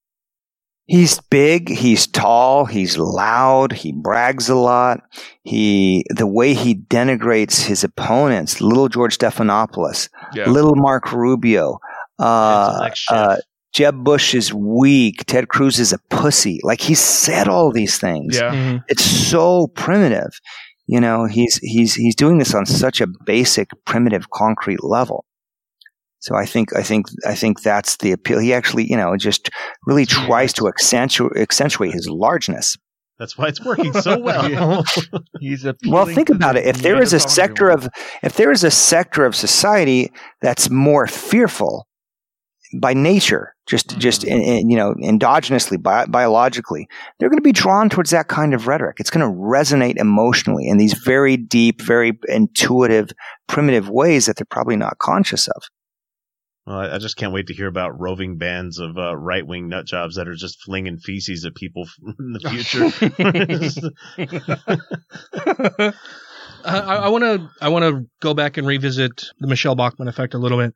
[0.84, 5.00] He's big, he's tall, he's loud, he brags a lot.
[5.42, 10.48] He the way he denigrates his opponents, little George Stephanopoulos, Yeah.
[10.50, 11.78] little Mark Rubio,
[12.18, 13.36] uh, uh,
[13.74, 16.61] Jeb Bush is weak, Ted Cruz is a pussy.
[16.62, 18.36] Like he said all these things.
[18.36, 18.53] Yeah.
[18.55, 18.85] Mhm.
[18.89, 20.31] It's so primitive.
[20.86, 25.24] You know, he's he's he's doing this on such a basic, primitive, concrete level.
[26.20, 28.39] So I think I think I think that's the appeal.
[28.40, 29.51] He actually, you know, just
[29.86, 32.77] really tries to accentuate accentuate his largeness.
[33.19, 34.85] That's why it's working so well.
[35.40, 36.66] He's a Well, think about it.
[36.66, 37.89] If there is a sector of
[38.23, 41.86] if there is a sector of society that's more fearful
[42.74, 46.89] by nature, just just in, in, you know endogenously, bi- biologically,
[47.19, 48.97] they're going to be drawn towards that kind of rhetoric.
[49.01, 53.11] It's going to resonate emotionally in these very deep, very intuitive,
[53.47, 55.62] primitive ways that they're probably not conscious of.
[56.66, 59.69] Well, I I just can't wait to hear about roving bands of uh, right wing
[59.69, 61.89] nut jobs that are just flinging feces at people
[62.19, 62.89] in the future.
[66.65, 70.39] I want to I want to go back and revisit the Michele Bachmann effect a
[70.39, 70.74] little bit.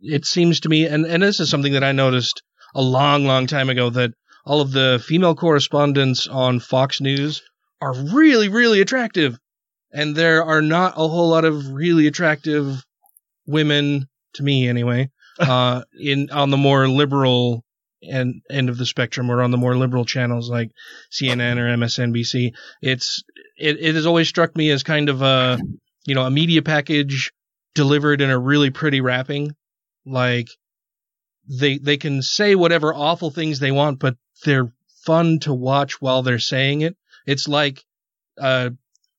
[0.00, 2.42] It seems to me, and and this is something that I noticed
[2.74, 4.12] a long, long time ago, that
[4.44, 7.42] all of the female correspondents on Fox News
[7.80, 9.38] are really, really attractive,
[9.92, 12.84] and there are not a whole lot of really attractive
[13.46, 15.10] women to me, anyway,
[15.40, 17.64] uh, in on the more liberal
[18.02, 20.70] end end of the spectrum, or on the more liberal channels like
[21.10, 22.52] CNN or MSNBC.
[22.82, 23.22] It's
[23.58, 25.58] it, it has always struck me as kind of a
[26.06, 27.32] you know a media package
[27.74, 29.54] delivered in a really pretty wrapping
[30.06, 30.48] like
[31.48, 34.72] they they can say whatever awful things they want but they're
[35.04, 36.96] fun to watch while they're saying it
[37.26, 37.84] it's like
[38.40, 38.70] uh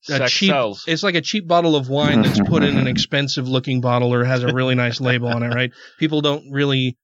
[0.09, 0.85] a Sex cheap sells.
[0.87, 4.23] it's like a cheap bottle of wine that's put in an expensive looking bottle or
[4.23, 6.97] has a really nice label on it right people don't really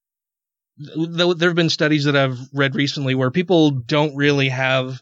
[0.78, 5.02] there have been studies that I've read recently where people don't really have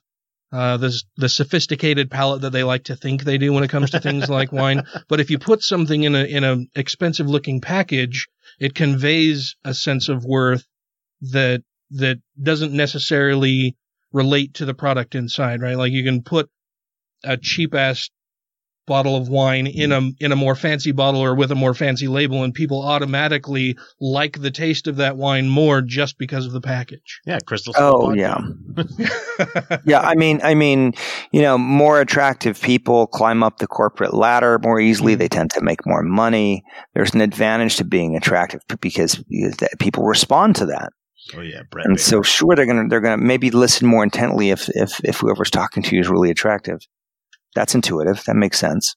[0.52, 3.91] uh, the the sophisticated palate that they like to think they do when it comes
[3.91, 4.84] to things like wine.
[5.08, 8.28] But if you put something in a in a expensive looking package,
[8.61, 10.67] it conveys a sense of worth
[11.19, 13.75] that that doesn't necessarily
[14.13, 15.75] relate to the product inside, right?
[15.75, 16.47] Like you can put
[17.23, 18.11] a cheap ass
[18.88, 22.08] bottle of wine in a in a more fancy bottle or with a more fancy
[22.08, 26.62] label and people automatically like the taste of that wine more just because of the
[26.62, 27.22] package.
[27.26, 27.74] Yeah, Crystal.
[27.78, 28.40] Oh yeah,
[29.86, 30.02] yeah.
[30.02, 30.94] I mean, I mean,
[31.32, 35.16] you know, more attractive people climb up the corporate ladder more easily.
[35.16, 36.64] They tend to make more money.
[36.94, 39.24] There's an advantage to being attractive because
[39.80, 40.91] people respond to that.
[41.36, 41.86] Oh yeah, Brett.
[41.86, 45.52] And so, sure, they're gonna they're gonna maybe listen more intently if if if whoever's
[45.52, 46.80] talking to you is really attractive.
[47.56, 48.23] That's intuitive.
[48.26, 48.95] That makes sense.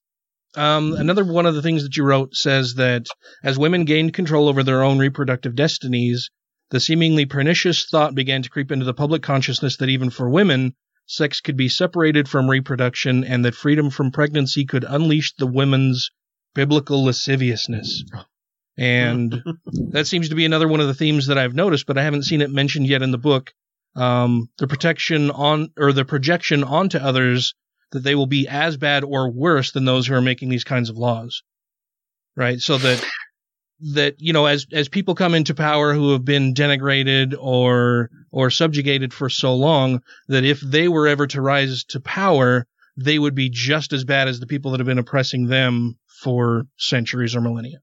[0.57, 3.07] Um, another one of the things that you wrote says that
[3.43, 6.31] as women gained control over their own reproductive destinies,
[6.71, 10.75] the seemingly pernicious thought began to creep into the public consciousness that even for women,
[11.07, 16.11] sex could be separated from reproduction and that freedom from pregnancy could unleash the women's
[16.55, 18.05] biblical lasciviousness.
[18.77, 19.43] And
[19.91, 22.25] that seems to be another one of the themes that I've noticed, but I haven't
[22.25, 23.53] seen it mentioned yet in the book.
[23.97, 27.55] Um, the protection on, or the projection onto others
[27.95, 30.91] that they will be as bad or worse than those who are making these kinds
[30.91, 31.43] of laws.
[32.37, 32.61] Right.
[32.61, 33.05] So that,
[33.95, 38.51] that, you know, as, as people come into power who have been denigrated or, or
[38.51, 42.67] subjugated for so long, that if they were ever to rise to power,
[42.97, 46.67] they would be just as bad as the people that have been oppressing them for
[46.77, 47.79] centuries or millennia.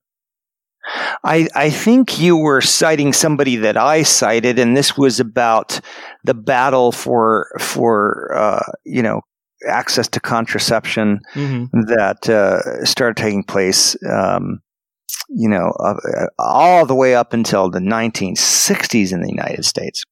[1.23, 5.79] I, I think you were citing somebody that I cited, and this was about
[6.23, 9.21] the battle for for uh, you know
[9.67, 11.81] access to contraception Mm-hmm.
[11.95, 13.95] that uh, started taking place.
[14.09, 14.59] Um,
[15.29, 15.95] you know, uh,
[16.39, 20.03] all the way up until the 1960s in the United States.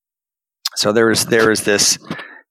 [0.75, 1.97] So there was there was this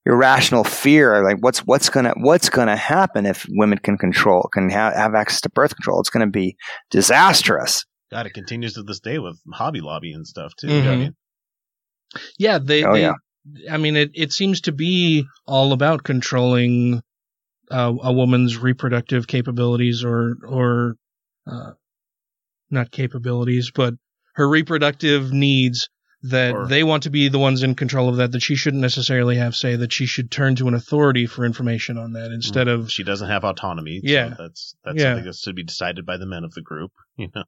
[0.05, 4.93] irrational fear, like what's what's gonna what's gonna happen if women can control can ha-
[4.95, 5.99] have access to birth control?
[5.99, 6.55] It's going to be
[6.91, 7.85] disastrous.
[8.11, 10.67] God, it continues to this day with Hobby Lobby and stuff too.
[10.67, 11.13] Mhm.
[12.37, 12.83] Yeah, they.
[12.83, 13.13] Oh, they yeah.
[13.69, 17.01] I mean, it it seems to be all about controlling
[17.71, 20.95] uh, a woman's reproductive capabilities, or or
[21.47, 21.71] uh,
[22.69, 23.93] not capabilities, but
[24.35, 25.89] her reproductive needs.
[26.23, 28.33] That Or- they want to be the ones in control of that.
[28.33, 29.77] That she shouldn't necessarily have say.
[29.77, 33.29] That she should turn to an authority for information on that instead of she doesn't
[33.29, 34.01] have autonomy.
[34.03, 34.33] so Yeah.
[34.37, 35.11] that's that's Yeah.
[35.13, 36.91] something that's to be decided by the men of the group.
[37.17, 37.45] You know,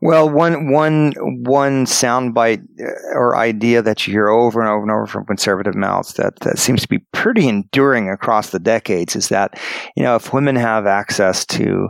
[0.00, 1.12] Well, one one
[1.44, 5.74] one soundbite uh, or idea that you hear over and over and over from conservative
[5.74, 9.58] mouths that, that seems to be pretty enduring across the decades is that
[9.96, 11.88] you know if women have access to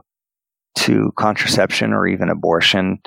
[0.75, 2.99] to contraception or even abortion,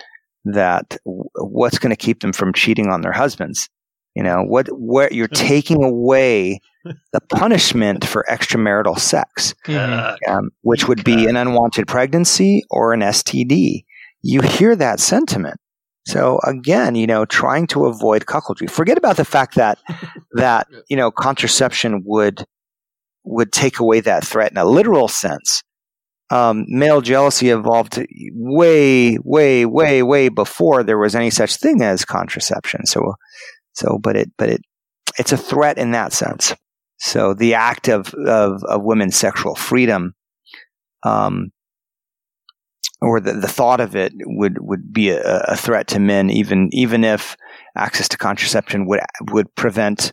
[0.45, 3.69] that what's going to keep them from cheating on their husbands?
[4.15, 4.67] You know what?
[4.69, 6.59] What you're taking away
[7.13, 9.55] the punishment for extramarital sex
[10.29, 13.84] um, which would be an unwanted pregnancy or an STD.
[14.27, 15.57] You hear that sentiment.
[16.07, 18.69] So again, you know, trying to avoid cuckoldry.
[18.69, 19.77] Forget about the fact that
[20.33, 22.43] that you know contraception would
[23.23, 25.61] would take away that threat in a literal sense.
[26.31, 28.03] Um, male jealousy evolved
[28.33, 32.87] way, way, way, way before there was any such thing as contraception.
[32.87, 33.13] So,
[33.73, 34.61] so, but it, but it,
[35.19, 36.55] it's a threat in that sense.
[36.97, 40.15] So the act of, of, of women's sexual freedom,
[41.03, 41.51] um,
[43.05, 46.69] or the, the thought of it would, would be a, a threat to men, even,
[46.73, 47.37] even if
[47.75, 48.99] access to contraception would,
[49.31, 50.11] would prevent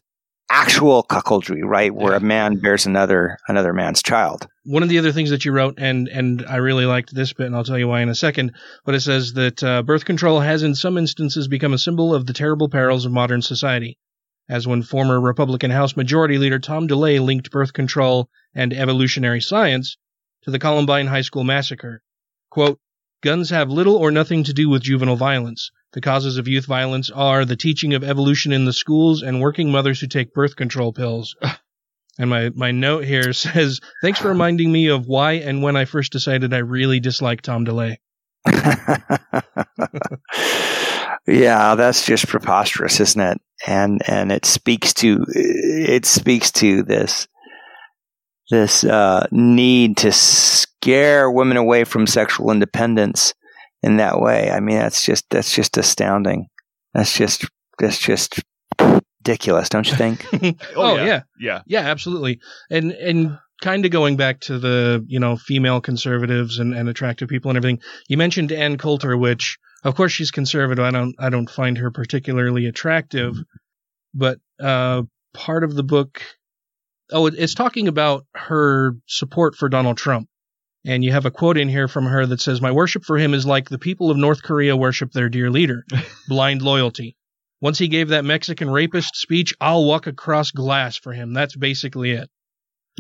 [0.50, 1.94] actual cuckoldry, right?
[1.94, 4.46] Where a man bears another, another man's child.
[4.64, 7.46] one of the other things that you wrote, and and I really liked this bit,
[7.46, 8.52] and I'll tell you why in a second.
[8.84, 12.26] But it says that uh, birth control has, in some instances, become a symbol of
[12.26, 13.98] the terrible perils of modern society,
[14.48, 19.96] as when former Republican House Majority Leader Tom DeLay linked birth control and evolutionary science
[20.42, 22.02] to the Columbine High School massacre.
[22.50, 22.78] Quote:
[23.22, 25.70] Guns have little or nothing to do with juvenile violence.
[25.92, 29.70] The causes of youth violence are the teaching of evolution in the schools and working
[29.70, 31.36] mothers who take birth control pills.
[32.18, 35.86] And my, my note here says, thanks for reminding me of why and when I
[35.86, 37.96] first decided I really dislike Tom DeLay.
[41.26, 43.40] yeah, that's just preposterous, isn't it?
[43.66, 47.28] And and it speaks to it speaks to this
[48.50, 50.12] this uh, need to
[50.82, 53.34] scare women away from sexual independence
[53.82, 54.50] in that way.
[54.50, 56.48] I mean, that's just that's just astounding.
[56.92, 57.46] That's just
[57.78, 58.42] that's just
[58.80, 60.26] ridiculous, don't you think?
[60.76, 61.04] oh, yeah.
[61.04, 61.22] yeah.
[61.38, 61.62] Yeah.
[61.66, 62.40] Yeah, absolutely.
[62.70, 67.28] And and kind of going back to the, you know, female conservatives and, and attractive
[67.28, 67.80] people and everything.
[68.08, 70.84] You mentioned Ann Coulter, which of course she's conservative.
[70.84, 73.36] I don't I don't find her particularly attractive,
[74.14, 75.02] but uh
[75.32, 76.22] part of the book
[77.12, 80.28] oh, it's talking about her support for Donald Trump.
[80.84, 83.34] And you have a quote in here from her that says, My worship for him
[83.34, 85.84] is like the people of North Korea worship their dear leader
[86.28, 87.16] blind loyalty.
[87.60, 91.32] Once he gave that Mexican rapist speech, I'll walk across glass for him.
[91.32, 92.28] That's basically it.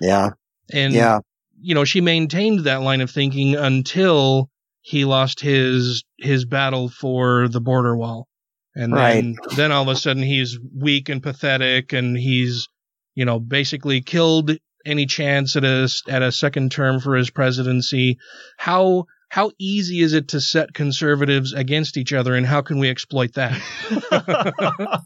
[0.00, 0.30] yeah,
[0.72, 1.18] And, yeah,
[1.60, 4.48] you know, she maintained that line of thinking until
[4.80, 8.28] he lost his his battle for the border wall.
[8.74, 12.68] And then, then all of a sudden he's weak and pathetic and he's,
[13.14, 14.52] you know, basically killed
[14.84, 18.18] any chance at a at a second term for his presidency.
[18.56, 22.90] How how easy is it to set conservatives against each other and how can we
[22.90, 23.60] exploit that?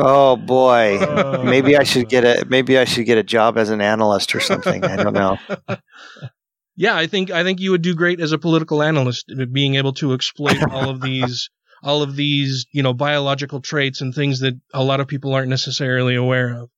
[0.00, 3.80] Oh boy, maybe I should get a maybe I should get a job as an
[3.80, 4.84] analyst or something.
[4.84, 5.38] I don't know.
[6.80, 9.94] Yeah, I think I think you would do great as a political analyst, being able
[9.94, 11.50] to exploit all of these
[11.82, 15.48] all of these you know biological traits and things that a lot of people aren't
[15.48, 16.70] necessarily aware of.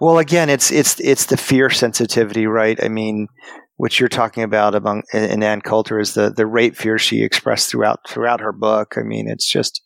[0.00, 2.82] Well, again, it's it's it's the fear sensitivity, right?
[2.82, 3.28] I mean,
[3.76, 7.70] which you're talking about among in Ann Coulter is the the rape fear she expressed
[7.70, 8.94] throughout throughout her book.
[8.96, 9.82] I mean, it's just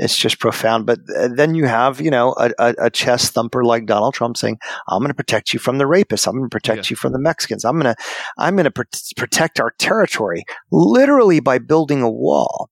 [0.00, 0.86] it's just profound.
[0.86, 4.36] But uh, then you have, you know, a, a, a chest thumper like Donald Trump
[4.36, 4.58] saying,
[4.88, 6.26] "I'm going to protect you from the rapists.
[6.26, 7.64] I'm going to protect you from the Mexicans.
[7.64, 8.02] I'm going to,
[8.38, 8.82] I'm going to pr-
[9.16, 12.70] protect our territory, literally by building a wall."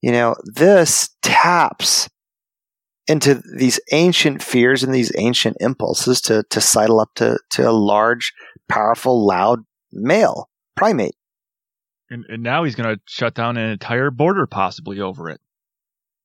[0.00, 2.08] You know, this taps
[3.08, 7.72] into these ancient fears and these ancient impulses to to sidle up to to a
[7.72, 8.32] large,
[8.68, 9.60] powerful, loud
[9.92, 11.16] male primate.
[12.10, 15.40] And, and now he's going to shut down an entire border possibly over it.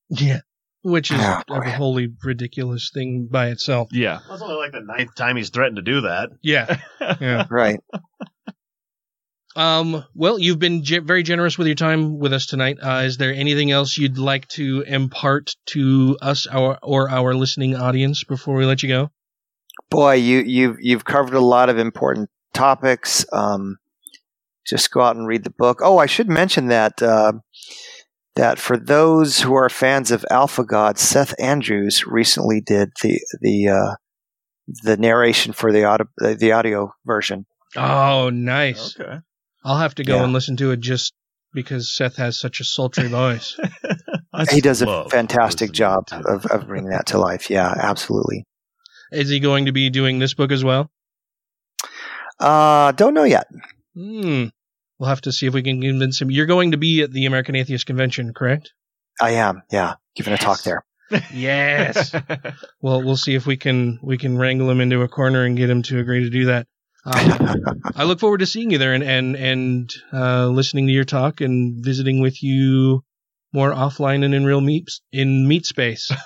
[0.10, 0.40] Yeah.
[0.82, 3.90] Which is Oh, a wholly ridiculous thing by itself.
[3.92, 4.20] Yeah.
[4.30, 6.30] That's only like the ninth time he's threatened to do that.
[6.42, 6.78] Yeah.
[7.20, 7.48] Yeah.
[7.50, 7.80] Right.
[9.56, 12.78] Um, well, you've been ge- very generous with your time with us tonight.
[12.82, 17.76] Uh, is there anything else you'd like to impart to us our, or our listening
[17.76, 19.12] audience before we let you go?
[19.90, 23.26] Boy, you you've you've covered a lot of important topics.
[23.32, 23.78] Um,
[24.66, 25.80] just go out and read the book.
[25.84, 27.34] Oh, I should mention that uh,
[28.36, 33.68] that for those who are fans of Alpha God, Seth Andrews recently did the the
[33.68, 33.96] uh,
[34.84, 37.46] the narration for the audio the audio version.
[37.76, 39.00] Oh, nice.
[39.00, 39.20] Okay.
[39.64, 40.24] I'll have to go Yeah.
[40.24, 41.14] and listen to it just
[41.54, 43.58] because Seth has such a sultry voice.
[44.52, 47.50] he does a fantastic job of, of bringing that to life.
[47.50, 48.46] Yeah, absolutely.
[49.12, 50.90] Is he going to be doing this book as well?
[52.40, 53.48] Uh, don't know yet.
[53.96, 54.46] Hmm.
[54.98, 56.32] We'll have to see if we can convince him.
[56.32, 58.74] You're going to be at the American Atheist Convention, correct?
[59.22, 59.62] I am.
[59.72, 60.84] Yeah, giving a talk there.
[61.32, 62.12] Yes.
[62.82, 65.70] well, we'll see if we can we can wrangle him into a corner and get
[65.70, 66.66] him to agree to do that.
[67.06, 71.04] Um, I look forward to seeing you there and and and uh, listening to your
[71.04, 73.04] talk and visiting with you
[73.54, 76.12] more offline and in real meet in meet space.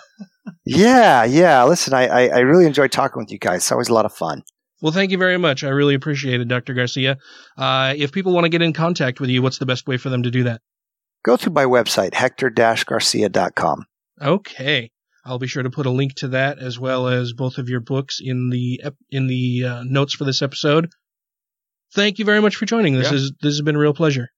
[0.65, 1.63] Yeah, yeah.
[1.65, 3.57] Listen, I, I I really enjoyed talking with you guys.
[3.57, 4.43] It's always a lot of fun.
[4.81, 5.63] Well, thank you very much.
[5.63, 6.73] I really appreciate it, Dr.
[6.73, 7.17] Garcia.
[7.57, 10.09] Uh, if people want to get in contact with you, what's the best way for
[10.09, 10.61] them to do that?
[11.23, 13.85] Go through my website, hector-garcia.com.
[14.21, 14.91] Okay.
[15.27, 17.81] I'll be sure to put a link to that as well as both of your
[17.81, 20.89] books in the ep- in the uh, notes for this episode.
[21.93, 22.95] Thank you very much for joining.
[22.95, 23.17] This Yeah.
[23.17, 24.29] is this has been a real pleasure.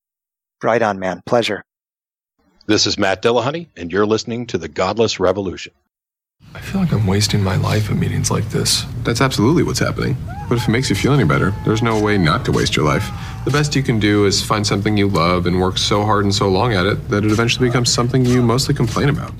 [0.64, 1.22] Right on, man.
[1.26, 1.64] Pleasure.
[2.68, 5.74] This is Matt Dillahunty, and you're listening to The Godless Revolution.
[6.56, 8.86] I feel like I'm wasting my life at meetings like this.
[9.04, 10.16] That's absolutely what's happening.
[10.48, 12.86] But if it makes you feel any better, there's no way not to waste your
[12.86, 13.08] life.
[13.46, 16.34] The best you can do is find something you love and work so hard and
[16.34, 19.34] so long at it that it eventually becomes something you mostly complain about.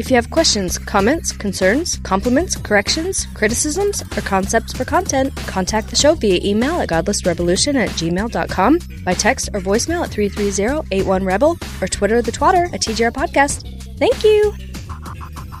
[0.00, 5.96] If you have questions, comments, concerns, compliments, corrections, criticisms, or concepts for content, contact the
[5.96, 12.22] show via email at godlessrevolution at gmail.com, by text or voicemail at 330-81-REBEL, or Twitter
[12.22, 13.98] the twatter at TGR Podcast.
[13.98, 14.54] Thank you!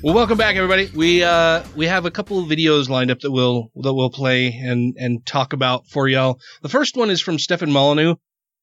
[0.02, 0.90] Well, welcome back, everybody.
[0.94, 4.54] We uh we have a couple of videos lined up that we'll that we'll play
[4.54, 6.40] and and talk about for y'all.
[6.62, 8.14] The first one is from Stefan Molyneux,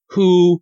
[0.10, 0.60] who,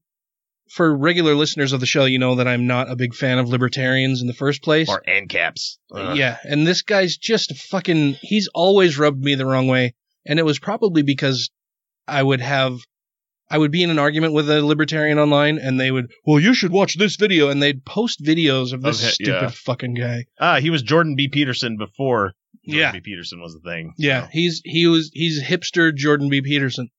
[0.69, 3.49] for regular listeners of the show, you know that I'm not a big fan of
[3.49, 4.89] libertarians in the first place.
[4.89, 5.77] Or ANCAPs.
[5.93, 6.17] Ugh.
[6.17, 8.17] Yeah, and this guy's just a fucking.
[8.21, 9.93] He's always rubbed me the wrong way,
[10.25, 11.49] and it was probably because
[12.07, 12.77] I would have.
[13.47, 16.55] I would be in an argument with a libertarian online, and they would, well, you
[16.55, 19.49] should watch this video, and they'd post videos of this Okay, stupid yeah.
[19.53, 20.25] fucking guy.
[20.39, 21.27] Ah, he was Jordan B.
[21.27, 22.33] Peterson before
[22.67, 22.91] Jordan Yeah.
[22.91, 23.01] B.
[23.01, 23.93] Peterson was a thing.
[23.99, 26.41] Yeah, he's he was he's hipster Jordan B.
[26.41, 26.89] Peterson.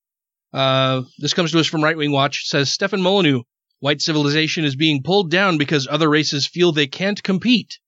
[0.53, 2.43] Uh, this comes to us from Right Wing Watch.
[2.45, 3.43] It says Stefan Molyneux,
[3.81, 7.79] white civilization is being pulled down because other races feel they can't compete.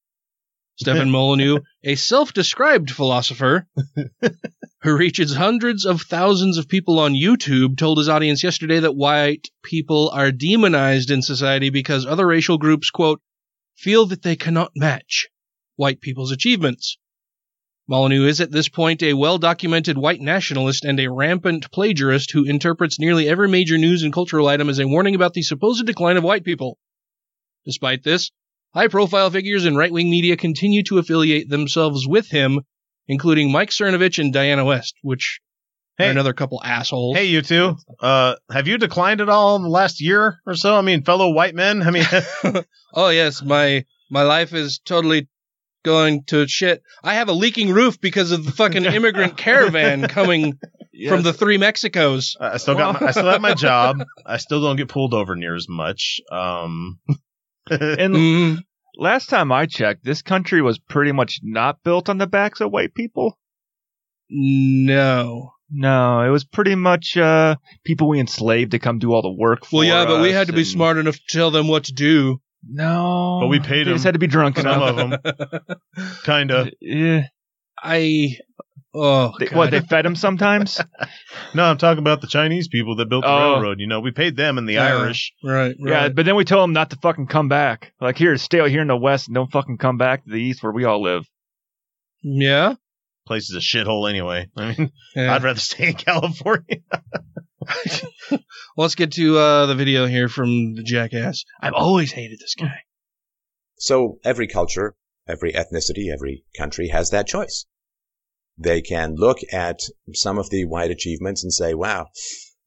[0.77, 3.67] Stephen Molyneux, a self-described philosopher
[4.83, 9.49] who reaches hundreds of thousands of people on YouTube, told his audience yesterday that white
[9.63, 13.21] people are demonized in society because other racial groups, quote,
[13.77, 15.29] feel that they cannot match
[15.77, 16.99] white people's achievements.
[17.89, 22.45] Molyneux is at this point a well documented white nationalist and a rampant plagiarist who
[22.45, 26.19] interprets nearly every major news and cultural item as a warning about the supposed decline
[26.19, 26.79] of white people.
[27.65, 28.31] Despite this,
[28.75, 32.61] high profile figures in right wing media continue to affiliate themselves with him,
[33.07, 35.41] including Mike Cernovich and Diana West, which
[35.99, 37.17] are another couple assholes.
[37.17, 37.75] Hey, you two.
[37.99, 40.77] Uh, have you declined at all in the last year or so?
[40.77, 41.83] I mean, fellow white men.
[41.83, 42.05] I mean,
[42.95, 45.27] oh yes, my my life is totally
[45.85, 46.83] going to shit.
[47.03, 50.59] I have a leaking roof because of the fucking immigrant caravan coming
[51.09, 52.37] from the three Mexicos.
[52.41, 53.01] I still got.
[53.01, 53.99] My, I still have my job.
[54.27, 56.21] I still don't get pulled over near as much.
[56.31, 56.99] Um,
[57.71, 58.61] And Mm-hmm.
[58.97, 62.71] last time I checked, this country was pretty much not built on the backs of
[62.73, 63.39] white people.
[64.31, 65.53] No.
[65.71, 69.67] No, it was pretty much uh, people we enslaved to come do all the work
[69.67, 71.85] for Well, yeah, but we had to be and- smart enough to tell them what
[71.85, 72.41] to do.
[72.67, 73.95] No, but we paid They them.
[73.95, 74.99] just had to be drunk Some enough.
[74.99, 75.79] of them,
[76.25, 76.69] kind of.
[76.81, 77.23] Yeah.
[77.83, 78.37] I
[78.95, 80.81] Oh, They, what they fed him sometimes?
[81.55, 83.53] No, I'm talking about the Chinese people that built the Oh.
[83.55, 83.81] railroad.
[83.81, 84.97] You know, we paid them and the Yeah.
[84.99, 85.33] Irish.
[85.45, 85.91] Right, right.
[85.91, 87.93] Yeah, but then we told them not to fucking come back.
[88.01, 90.37] Like here, stay out here in the west and don't fucking come back to the
[90.41, 91.25] east where we all live.
[92.23, 92.75] yeah.
[93.27, 94.49] Place is a shithole anyway.
[94.57, 95.35] I mean, Yeah.
[95.35, 96.79] I'd rather stay in California.
[98.79, 101.45] Well, let's get to uh, the video here from the jackass.
[101.61, 102.83] I've always hated this guy.
[103.77, 104.95] So every culture,
[105.27, 107.67] every ethnicity, every country has that choice.
[108.57, 109.81] They can look at
[110.13, 112.07] some of the white achievements and say, wow,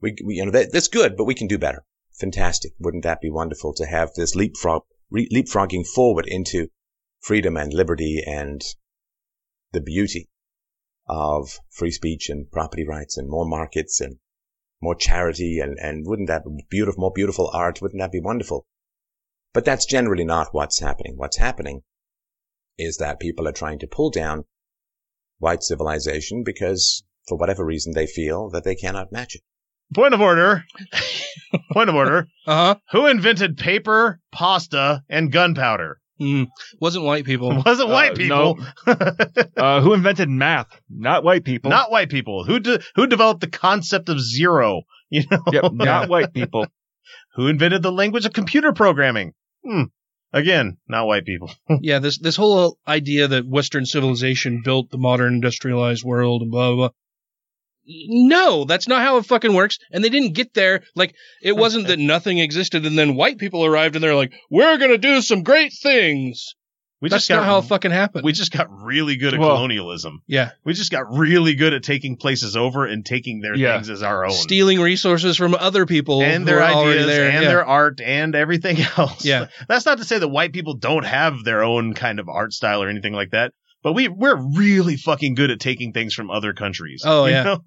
[0.01, 1.85] we, we you know, that, that's good, but we can do better.
[2.19, 2.73] Fantastic.
[2.77, 6.67] Wouldn't that be wonderful to have this leapfrog, re- leapfrogging forward into
[7.21, 8.61] freedom and liberty and
[9.71, 10.29] the beauty
[11.07, 14.19] of free speech and property rights and more markets and
[14.81, 17.81] more charity and, and wouldn't that be beautiful, more beautiful art?
[17.81, 18.65] Wouldn't that be wonderful?
[19.53, 21.13] But that's generally not what's happening.
[21.17, 21.83] What's happening
[22.77, 24.45] is that people are trying to pull down
[25.37, 29.41] white civilization because for whatever reason they feel that they cannot match it.
[29.93, 30.63] Point of order.
[31.73, 32.27] Point of order.
[32.47, 32.75] Uh huh.
[32.91, 36.00] Who invented paper, pasta, and gunpowder?
[36.21, 36.47] Mm,
[36.79, 37.49] wasn't white people.
[37.65, 38.59] Wasn't white Uh, people.
[39.57, 40.67] Uh, who invented math?
[40.89, 41.69] Not white people.
[41.71, 42.43] Not white people.
[42.43, 44.83] Who de- who developed the concept of zero?
[45.09, 46.67] You know, Yep, not white people.
[47.35, 49.33] who invented the language of computer programming?
[49.65, 49.83] Hmm.
[50.31, 51.51] Again, not white people.
[51.81, 56.69] yeah, this this whole idea that Western civilization built the modern industrialized world and blah
[56.69, 56.75] blah.
[56.75, 56.89] blah.
[58.07, 59.77] No, that's not how it fucking works.
[59.91, 63.65] And they didn't get there like it wasn't that nothing existed and then white people
[63.65, 66.53] arrived and they're like, "We're gonna do some great things."
[67.01, 68.23] We that's just got not how it fucking happened.
[68.23, 70.21] we just got really good at Well- colonialism.
[70.27, 73.73] yeah, We just got really good at taking places over and taking their Yeah.
[73.77, 74.31] things as our own.
[74.31, 77.49] stealing resources from other people and their ideas and yeah.
[77.49, 79.25] their art and everything else.
[79.25, 79.47] Yeah.
[79.67, 82.83] That's not to say that white people don't have their own kind of art style
[82.83, 83.51] or anything like that.
[83.83, 87.03] But we we're really fucking good at taking things from other countries.
[87.05, 87.57] Oh, yeah.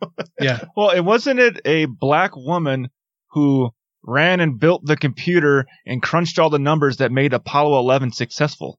[0.40, 0.60] yeah.
[0.76, 2.88] Well, it wasn't it a black woman
[3.32, 3.70] who
[4.02, 8.78] ran and built the computer and crunched all the numbers that made Apollo 11 successful.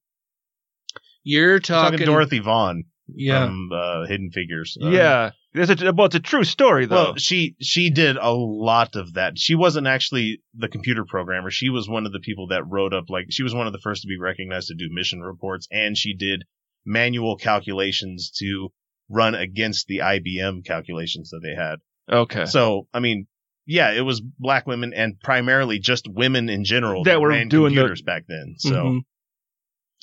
[1.24, 3.46] You're talking, talking, Dorothy Vaughan Yeah.
[3.46, 4.78] from uh, Hidden Figures.
[4.82, 6.96] Uh, yeah, it's a, well, it's a true story though.
[6.96, 9.34] Well, she she did a lot of that.
[9.38, 11.50] She wasn't actually the computer programmer.
[11.50, 13.80] She was one of the people that wrote up like she was one of the
[13.80, 16.44] first to be recognized to do mission reports, and she did
[16.86, 18.70] manual calculations to
[19.10, 21.80] run against the IBM calculations that they had.
[22.12, 22.46] okay.
[22.46, 23.28] So I mean,
[23.66, 27.74] yeah, it was black women and primarily just women in general That were ran doing
[27.74, 28.56] the- computers back then.
[28.58, 29.00] So Mhm.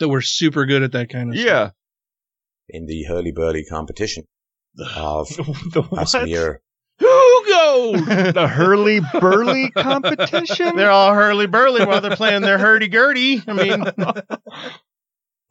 [0.00, 1.46] that we're super good at that kind of stuff.
[1.46, 1.70] yeah.
[2.68, 4.24] In the hurly-burly competition
[4.78, 5.28] of
[5.72, 6.28] the us what?
[6.98, 7.06] Who
[7.48, 7.92] go?
[8.32, 10.76] the hurly burly competition.
[10.76, 13.42] They're all hurly burly while they're playing their hurdy gurdy.
[13.46, 13.84] I mean,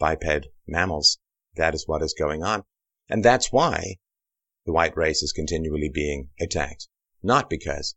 [0.02, 1.20] biped mammals.
[1.56, 2.64] That is what is going on.
[3.10, 3.98] And that's why
[4.66, 6.88] the white race is continually being attacked.
[7.24, 7.96] Not because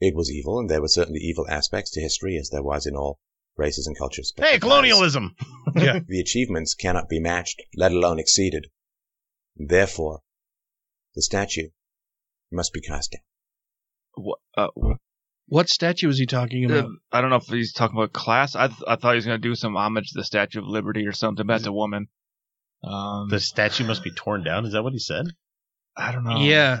[0.00, 2.94] it was evil, and there were certainly evil aspects to history, as there was in
[2.94, 3.18] all
[3.56, 4.32] races and cultures.
[4.36, 5.34] but hey, colonialism.
[5.76, 5.98] Yeah.
[6.06, 8.66] The achievements cannot be matched, let alone exceeded.
[9.56, 10.20] Therefore,
[11.16, 11.70] the statue
[12.52, 13.22] must be cast down.
[14.16, 14.96] Wha- uh, wha-
[15.46, 16.90] What statue is he talking uh, about?
[17.12, 18.56] I don't know if he's talking about class.
[18.56, 21.06] I th- I thought he was gonna do some homage to the Statue of Liberty
[21.06, 21.46] or something.
[21.46, 22.08] But that's a woman.
[22.82, 24.66] Um, The statue must be torn down.
[24.66, 25.26] Is that what he said?
[25.96, 26.40] I don't know.
[26.40, 26.80] Yeah.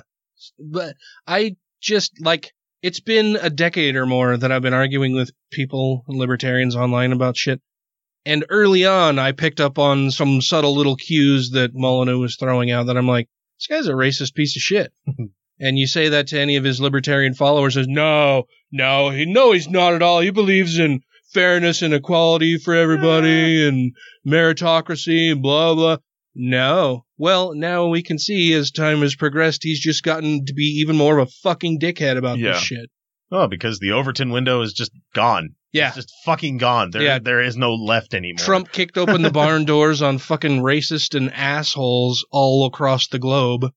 [0.58, 0.96] But
[1.26, 6.04] I just like it's been a decade or more that I've been arguing with people
[6.08, 7.60] and libertarians online about shit.
[8.26, 12.70] And early on I picked up on some subtle little cues that Molyneux was throwing
[12.70, 13.28] out that I'm like,
[13.58, 14.92] this guy's a racist piece of shit.
[15.64, 19.52] and you say that to any of his libertarian followers says, No, no, he no,
[19.52, 20.20] he's not at all.
[20.20, 21.00] He believes in
[21.32, 23.68] fairness and equality for everybody ah.
[23.68, 23.92] and
[24.26, 25.96] meritocracy and blah blah.
[26.34, 27.04] No.
[27.16, 30.96] Well, now we can see as time has progressed, he's just gotten to be even
[30.96, 32.52] more of a fucking dickhead about Yeah.
[32.52, 32.90] this shit.
[33.30, 35.54] Oh, because the Overton window is just gone.
[35.72, 35.88] Yeah.
[35.88, 36.90] It's just fucking gone.
[36.90, 37.18] There, Yeah.
[37.20, 38.44] there is no left anymore.
[38.44, 43.72] Trump kicked open the barn doors on fucking racist and assholes all across the globe,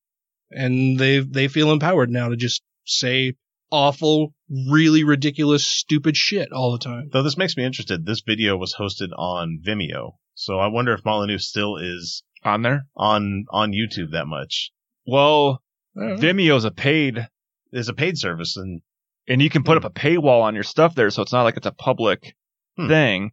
[0.51, 3.35] and they they feel empowered now to just say
[3.71, 7.09] awful, really ridiculous, stupid shit all the time.
[7.11, 8.05] Though this makes me interested.
[8.05, 12.87] This video was hosted on Vimeo, so I wonder if Molyneux still is on there
[12.95, 14.71] on on YouTube that much.
[15.05, 15.61] Well.
[15.97, 17.27] Vimeo's a paid.
[17.71, 18.81] Is a paid service, and
[19.27, 21.57] and you can put up a paywall on your stuff there, so it's not like
[21.57, 22.35] it's a public
[22.77, 23.31] thing.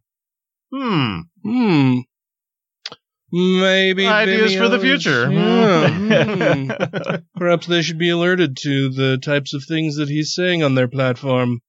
[0.73, 1.19] Hmm.
[1.43, 1.99] Hmm.
[3.37, 5.29] Maybe Ideas for the future.
[5.29, 5.89] Yeah,
[6.55, 7.15] hmm.
[7.35, 10.87] Perhaps they should be alerted to the types of things that he's saying on their
[10.87, 11.59] platform.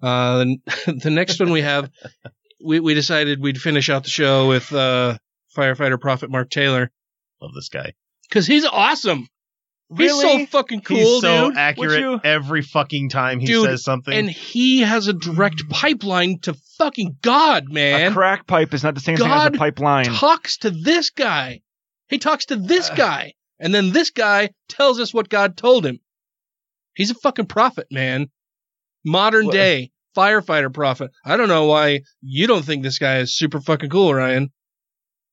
[0.00, 0.56] Uh, the,
[1.02, 1.90] the next one we have,
[2.64, 5.18] we, we decided we'd finish out the show with uh,
[5.56, 6.92] firefighter Prophet Mark Taylor.
[7.42, 7.92] Love this guy.
[8.28, 9.26] Because he's awesome.
[9.96, 11.58] He's so fucking cool, He's so dude.
[11.58, 14.12] accurate every fucking time he Dude, says something.
[14.14, 18.10] And he has a direct pipeline to fucking God, man.
[18.10, 20.10] A crack pipe is not the same thing as a pipeline.
[20.10, 21.60] He talks to this guy.
[22.08, 22.94] He talks to this Uh.
[22.94, 23.34] guy.
[23.60, 26.00] And then this guy tells us what God told him.
[26.94, 28.28] He's a fucking prophet, man.
[29.04, 31.10] Modern What- day firefighter prophet.
[31.24, 34.50] I don't know why you don't think this guy is super fucking cool, Ryan.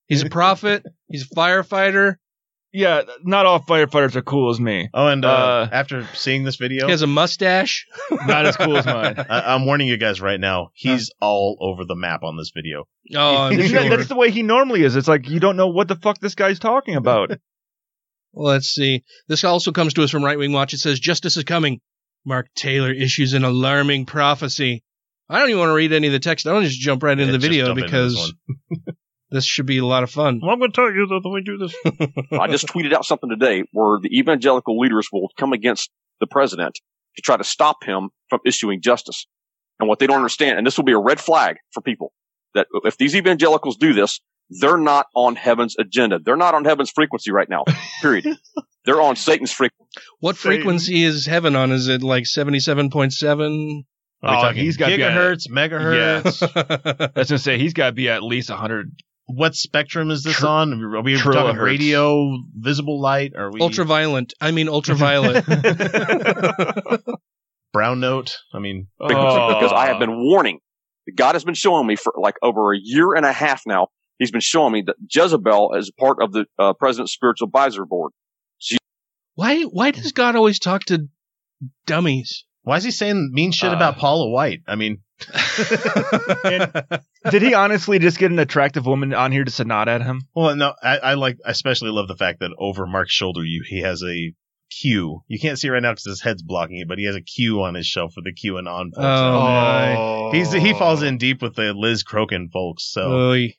[0.07, 0.83] He's a prophet.
[1.07, 2.15] He's a firefighter.
[2.73, 4.89] Yeah, not all firefighters are cool as me.
[4.93, 7.85] oh, and uh, Uh, after seeing this video, He has a mustache.
[8.11, 9.15] Not as cool as mine.
[9.29, 10.69] I, I'm warning you guys right now.
[10.73, 12.87] He's all over the map on this video.
[13.13, 13.97] Oh, I'm Isn't that- sure.
[13.97, 14.95] that's the way he normally is.
[14.95, 17.31] It's like you don't know what the fuck this guy's talking about.
[18.33, 19.03] Well, let's see.
[19.27, 20.73] This also comes to us from Right Wing Watch.
[20.73, 21.81] It says, Justice is coming.
[22.23, 24.83] Mark Taylor issues an alarming prophecy.
[25.27, 26.47] I don't even want to read any of the text.
[26.47, 28.33] I want to just jump right into Yeah, the video because
[29.31, 30.39] this this should be a lot of fun.
[30.41, 31.75] Well, I'm going to tell you the, the way we do this.
[32.39, 35.89] I just tweeted out something today where the evangelical leaders will come against
[36.19, 36.79] the president
[37.15, 39.25] to try to stop him from issuing justice.
[39.79, 42.13] And what they don't understand, and this will be a red flag for people,
[42.53, 44.19] that if these evangelicals do this,
[44.51, 46.19] they're not on heaven's agenda.
[46.19, 47.63] They're not on heaven's frequency right now.
[48.01, 48.27] Period.
[48.85, 49.91] they're on Satan's frequency.
[50.19, 51.71] What frequency is heaven on?
[51.71, 53.85] Is it like 77.7?
[54.23, 57.11] Oh, he's gotta be at- gigahertz, megahertz?
[57.15, 58.91] I was gonna say he's got to be at least hundred.
[59.33, 60.73] What spectrum is this Tr- on?
[60.73, 61.61] Are we talking trilohertz.
[61.63, 63.33] radio, visible light?
[63.35, 64.31] Are we Ultraviolent.
[64.41, 65.45] I mean, ultraviolet.
[67.73, 68.37] brown note?
[68.53, 69.53] I mean, frequency Oh.
[69.53, 70.59] because I have been warning.
[71.15, 73.87] God has been showing me for like over a year and a half now.
[74.19, 78.11] He's been showing me that Jezebel is part of the uh, president's spiritual advisor board.
[78.59, 78.77] She,
[79.33, 81.07] why, why does God always talk to
[81.87, 82.45] dummies?
[82.63, 83.75] why is he saying mean shit Uh.
[83.75, 84.59] about Paula White?
[84.67, 84.99] I mean,
[87.29, 90.21] Did he honestly just get an attractive woman on here just to nod at him?
[90.35, 93.63] well, no, I, I like, I especially love the fact that over Mark's shoulder, you
[93.67, 94.33] he has a
[94.71, 95.21] Q.
[95.27, 97.21] You can't see it right now because his head's blocking it, but he has a
[97.21, 98.97] Q on his shelf for the QAnon folks.
[98.97, 102.89] Oh, oh He's he falls in deep with the Liz Crokin folks.
[102.91, 103.55] So Oy.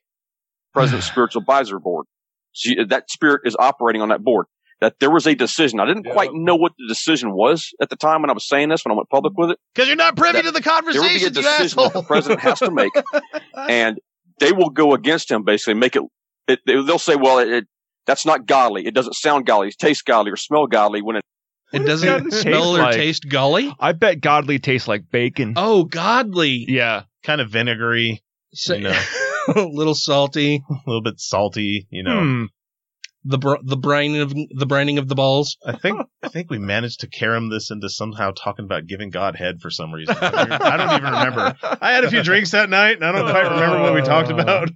[0.73, 2.07] president's spiritual advisor board.
[2.53, 4.47] She, that spirit is operating on that board.
[4.83, 5.79] That there was a decision.
[5.81, 8.69] I didn't quite know what the decision was at the time when I was saying
[8.69, 9.59] this, when I went public with it.
[9.75, 11.03] because you're not privy to the conversation.
[11.03, 12.93] There will be a conversation, you decision that the president has to make,
[13.69, 13.99] and
[14.41, 15.45] they will go against him.
[15.45, 16.03] Basically, make it.
[16.49, 17.65] it they, they'll say, "Well, it, it
[18.07, 18.85] that's not godly.
[18.87, 19.69] It doesn't sound godly.
[19.69, 21.23] It tastes godly or smell godly." When it
[21.73, 22.95] It does doesn't smell taste or like?
[22.97, 23.73] taste gully?
[23.79, 25.55] I bet godly tastes like bacon.
[25.57, 26.65] Oh, godly.
[26.69, 27.05] Yeah.
[27.23, 28.21] kind of vinegary,
[28.53, 29.01] So- you know,
[29.55, 30.65] a little salty.
[30.69, 31.87] a little bit salty.
[31.89, 32.45] You know, Hmm.
[33.25, 35.57] The br- the brining of the brining of the balls.
[35.65, 39.37] I think I think we managed to carom this into somehow talking about giving God
[39.37, 40.17] head for some reason.
[40.21, 41.57] I don't even remember.
[41.81, 44.31] I had a few drinks that night, and I don't quite remember what we talked
[44.31, 44.37] oh.
[44.37, 44.71] about.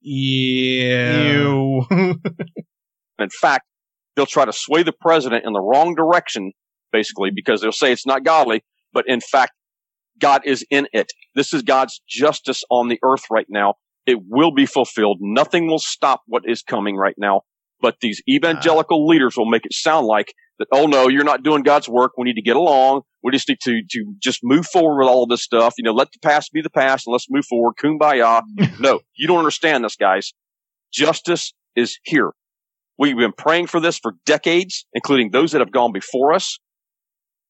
[0.00, 1.22] Yeah.
[1.22, 1.86] You.
[3.18, 3.66] in fact,
[4.16, 6.52] they'll try to sway the president in the wrong direction,
[6.90, 8.62] basically, because they'll say it's not godly,
[8.92, 9.52] but in fact,
[10.18, 11.12] God is in it.
[11.34, 13.74] This is God's justice on the earth right now.
[14.06, 15.18] It will be fulfilled.
[15.20, 17.42] Nothing will stop what is coming right now.
[17.80, 19.06] But these evangelical ah.
[19.06, 22.12] leaders will make it sound like that, oh no, you're not doing God's work.
[22.16, 23.02] We need to get along.
[23.22, 25.74] We just need to, to just move forward with all of this stuff.
[25.78, 27.74] You know, let the past be the past and let's move forward.
[27.82, 28.42] Kumbaya.
[28.80, 30.32] no, you don't understand this, guys.
[30.92, 32.32] Justice is here.
[32.98, 36.58] We've been praying for this for decades, including those that have gone before us.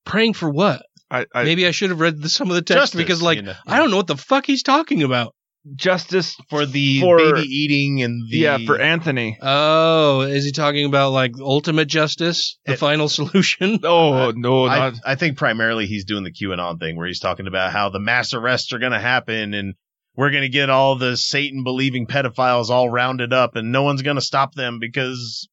[0.05, 0.83] Praying for what?
[1.11, 3.37] I, I, Maybe I should have read the, some of the text Justice, because, like,
[3.37, 5.35] you know, I don't know what the fuck he's talking about.
[5.77, 9.39] Justice for the For- baby eating and the yeah for Anthony.
[9.41, 13.81] Oh, is he talking about like ultimate justice, the It- final solution?
[13.85, 17.47] Oh no, I, not I think primarily he's doing the QAnon thing where he's talking
[17.47, 19.75] about how the mass arrests are going to happen and
[20.17, 24.03] we're going to get all the Satan believing pedophiles all rounded up and no one's
[24.03, 25.49] going to stop them because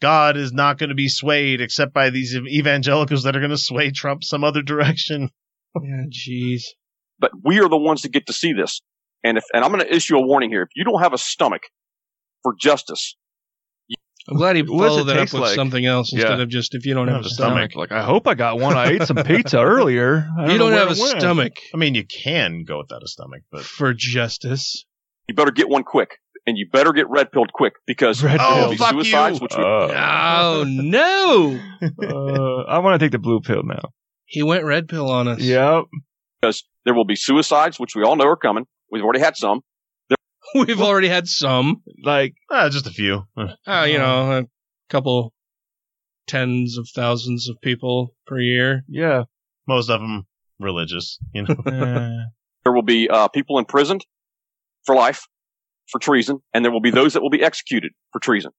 [0.00, 3.58] God is not going to be swayed except by these evangelicals that are going to
[3.58, 5.30] sway Trump some other direction.
[5.82, 6.64] Yeah, jeez.
[7.18, 8.82] But we are the ones that get to see this.
[9.24, 10.62] And if, and I'm going to issue a warning here.
[10.62, 11.62] If you don't have a stomach
[12.42, 13.16] for justice,
[14.28, 15.54] I'm glad he What does followed that up with like?
[15.56, 16.20] something else Yeah.
[16.20, 17.72] instead of just if you don't I have have a a stomach.
[17.72, 17.90] stomach.
[17.90, 18.76] like I hope I got one.
[18.76, 20.28] I ate some pizza earlier.
[20.38, 21.18] I You don't have a went.
[21.20, 24.84] stomach I mean, you can go without a stomach, but for justice.
[25.28, 26.18] you better get one quick.
[26.46, 28.70] And you better get red pilled quick because Red there will pill.
[28.70, 29.42] be fuck suicides, you.
[29.44, 31.60] which we, Uh, Oh no!
[31.82, 33.90] uh, I want to take the blue pill now.
[34.24, 35.40] He went red pill on us.
[35.40, 35.84] Yep.
[36.40, 38.66] because there will be suicides, which we all know are coming.
[38.92, 39.62] We've already had some.
[40.54, 41.82] We've already had some.
[42.04, 43.24] Like ah, just a few.
[43.36, 44.44] Uh, you know, a
[44.90, 45.32] couple
[46.26, 48.82] tens of thousands of people per year.
[48.88, 49.24] yeah.
[49.66, 50.24] Most of them
[50.60, 51.54] religious, you know.
[51.66, 52.26] Uh,
[52.64, 54.04] There will be uh, people imprisoned
[54.84, 55.26] for life
[55.88, 58.52] for treason, and there will be those that will be executed for treason.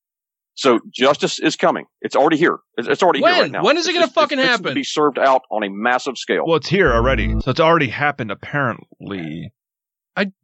[0.55, 1.85] So justice is coming.
[2.01, 2.57] It's already here.
[2.77, 3.33] It's, it's already When?
[3.33, 3.63] here right now.
[3.63, 4.65] When is it gonna just- it's fucking fixing happen?
[4.65, 6.43] To be served out on a massive scale.
[6.45, 9.51] Well, it's here already, so it's already happened apparently.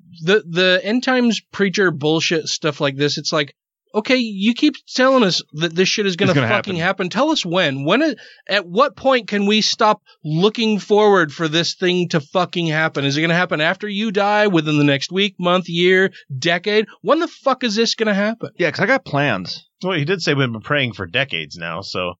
[0.09, 3.17] I the the end times preacher bullshit stuff like this.
[3.17, 3.55] It's like,
[3.93, 7.09] okay, you keep telling us that this shit is gonna, It's gonna fucking happen.
[7.09, 7.85] Tell us when.
[7.85, 8.01] When?
[8.01, 13.05] It, at what point can we stop looking forward for this thing to fucking happen?
[13.05, 14.47] Is it gonna happen after you die?
[14.47, 16.87] Within the next week, month, year, decade?
[17.01, 18.51] When the fuck is this gonna happen?
[18.57, 19.65] Yeah, because I got plans.
[19.83, 22.15] Well, he did say we've been praying for decades now, so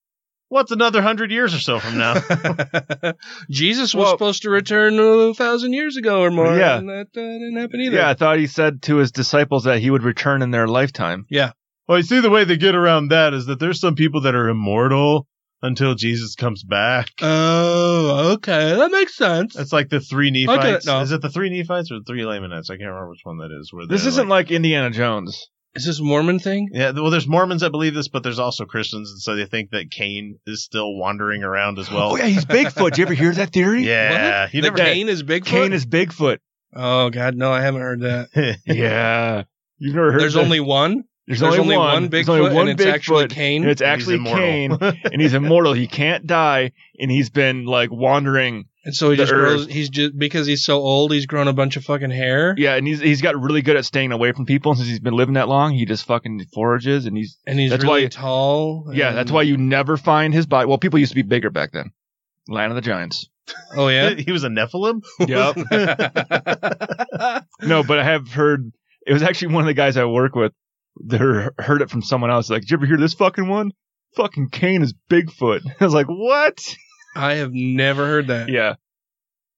[0.50, 2.16] what's another hundred years or so from now?
[3.50, 6.56] Jesus was supposed to return a thousand years ago or more.
[6.58, 6.78] Yeah.
[6.78, 7.96] and that uh, didn't happen either.
[7.96, 11.26] Yeah, I thought he said to his disciples that he would return in their lifetime.
[11.30, 11.52] Yeah.
[11.88, 14.36] well, you see, the way they get around that is that there's some people that
[14.36, 15.28] are immortal
[15.62, 17.10] until Jesus comes back.
[17.22, 19.56] Oh, okay, that makes sense.
[19.56, 20.88] It's like the three I get it Nephites.
[20.88, 22.70] Is it the three Nephites or the three Lamanites?
[22.70, 23.74] I can't remember which one that is.
[23.74, 25.50] Where This isn't like Indiana Jones.
[25.76, 26.70] Is this a Mormon thing?
[26.72, 29.70] Yeah, well, there's Mormons that believe this, but there's also Christians, and so they think
[29.72, 32.12] that Cain is still wandering around as well.
[32.12, 32.90] Oh yeah, he's Bigfoot.
[32.92, 33.84] Did you ever hear that theory?
[33.84, 34.54] Yeah, What?
[34.54, 34.78] you The never.
[34.78, 35.46] Cain is Bigfoot.
[35.46, 36.40] Cain is Bigfoot.
[36.76, 38.60] Oh God, no, I haven't heard that.
[38.66, 39.44] yeah,
[39.78, 40.22] you've never heard.
[40.22, 40.42] There's that?
[40.44, 41.04] only one.
[41.28, 41.94] There's, There's only, only one.
[41.94, 43.62] one There's Bigfoot, only one and it's actually Cain?
[43.62, 44.24] And it's actually.
[44.24, 45.74] Cain, and he's immortal.
[45.74, 48.66] He can't die, and he's been like wandering.
[48.86, 49.68] And so he the just grows.
[49.68, 51.12] He's just because he's so old.
[51.12, 52.56] He's grown a bunch of fucking hair.
[52.58, 54.74] Yeah, and he's he's got really good at staying away from people.
[54.74, 57.84] Since he's been living that long, he just fucking forages, and he's and he's that's
[57.84, 58.90] really why tall.
[58.94, 60.68] yeah, that's why you never find his body.
[60.68, 61.92] Well, people used to be bigger back then.
[62.48, 63.30] Land of the Giants.
[63.76, 64.14] Oh yeah.
[64.18, 65.04] he was a Nephilim.
[65.20, 65.58] Yep.
[67.62, 68.72] no, but I have heard
[69.06, 70.54] it was actually one of the guys I work with.
[71.02, 72.50] They heard it from someone else.
[72.50, 73.72] Like, did you ever hear this fucking one?
[74.16, 75.62] Fucking Cain is Bigfoot.
[75.80, 76.76] I was like, what?
[77.20, 78.50] I have never heard that.
[78.50, 78.76] Yeah.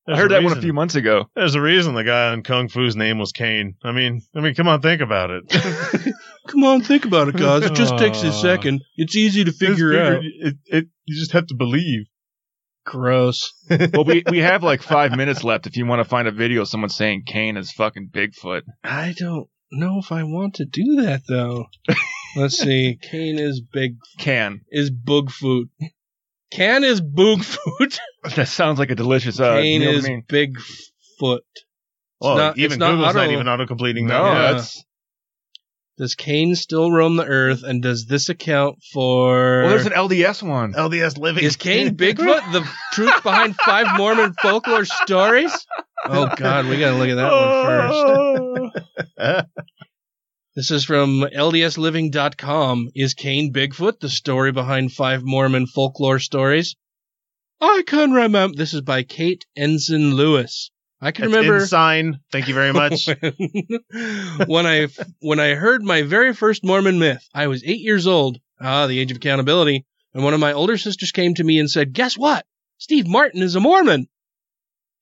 [0.06, 1.30] There's I heard a that one a few months ago.
[1.36, 3.76] There's a reason the guy on Kung Fu's name was Cain.
[3.84, 5.44] I mean, I mean, come on, think about it.
[6.48, 7.64] Come on, think about it, guys.
[7.64, 8.82] It just takes a second.
[8.98, 10.24] It's easy to figure Just out.
[10.24, 12.08] It, it, you just have to believe.
[12.84, 13.54] Gross.
[13.94, 16.64] well, we, we have like five minutes left if you want to find a video
[16.64, 18.64] of someone saying Cain is fucking Bigfoot.
[18.84, 21.68] I don't know if I want to do that though.
[22.36, 22.98] Let's see.
[23.00, 23.98] Kane is big.
[24.18, 24.62] Can.
[24.70, 25.66] Is Bugfoot.
[26.52, 27.98] Can is Boogfoot.
[28.36, 30.22] That sounds like a delicious uh, Kane meal to is me.
[30.28, 31.40] Bigfoot.
[32.20, 34.34] Well, not- even it's not Google's not auto- even auto completing No, that.
[34.34, 34.52] Yeah.
[34.54, 34.84] that's
[35.98, 37.64] Does Cain still roam the earth?
[37.64, 39.62] And does this account for?
[39.62, 39.70] well.
[39.70, 40.74] There's an LDS one.
[40.74, 41.44] LDS living.
[41.44, 45.66] Is Cain Bigfoot the truth behind five Mormon folklore stories?
[46.06, 47.32] Oh God, we gotta look at that
[48.52, 49.48] one first.
[50.54, 52.90] This is from LDSLiving.com.
[52.94, 56.76] Is Cain Bigfoot the story behind five Mormon folklore stories?
[57.62, 58.58] I can remember.
[58.58, 60.70] This is by Kate Ensign Lewis.
[61.00, 62.20] I can It's remember Sign.
[62.34, 63.08] Thank you very much.
[64.46, 64.90] when I
[65.22, 67.26] when I heard my very first Mormon myth.
[67.34, 68.38] I was eight years old.
[68.60, 69.86] Ah, the age of accountability.
[70.14, 72.46] And one of my older sisters came to me and said, "Guess what?
[72.78, 74.10] Steve Martin is a Mormon."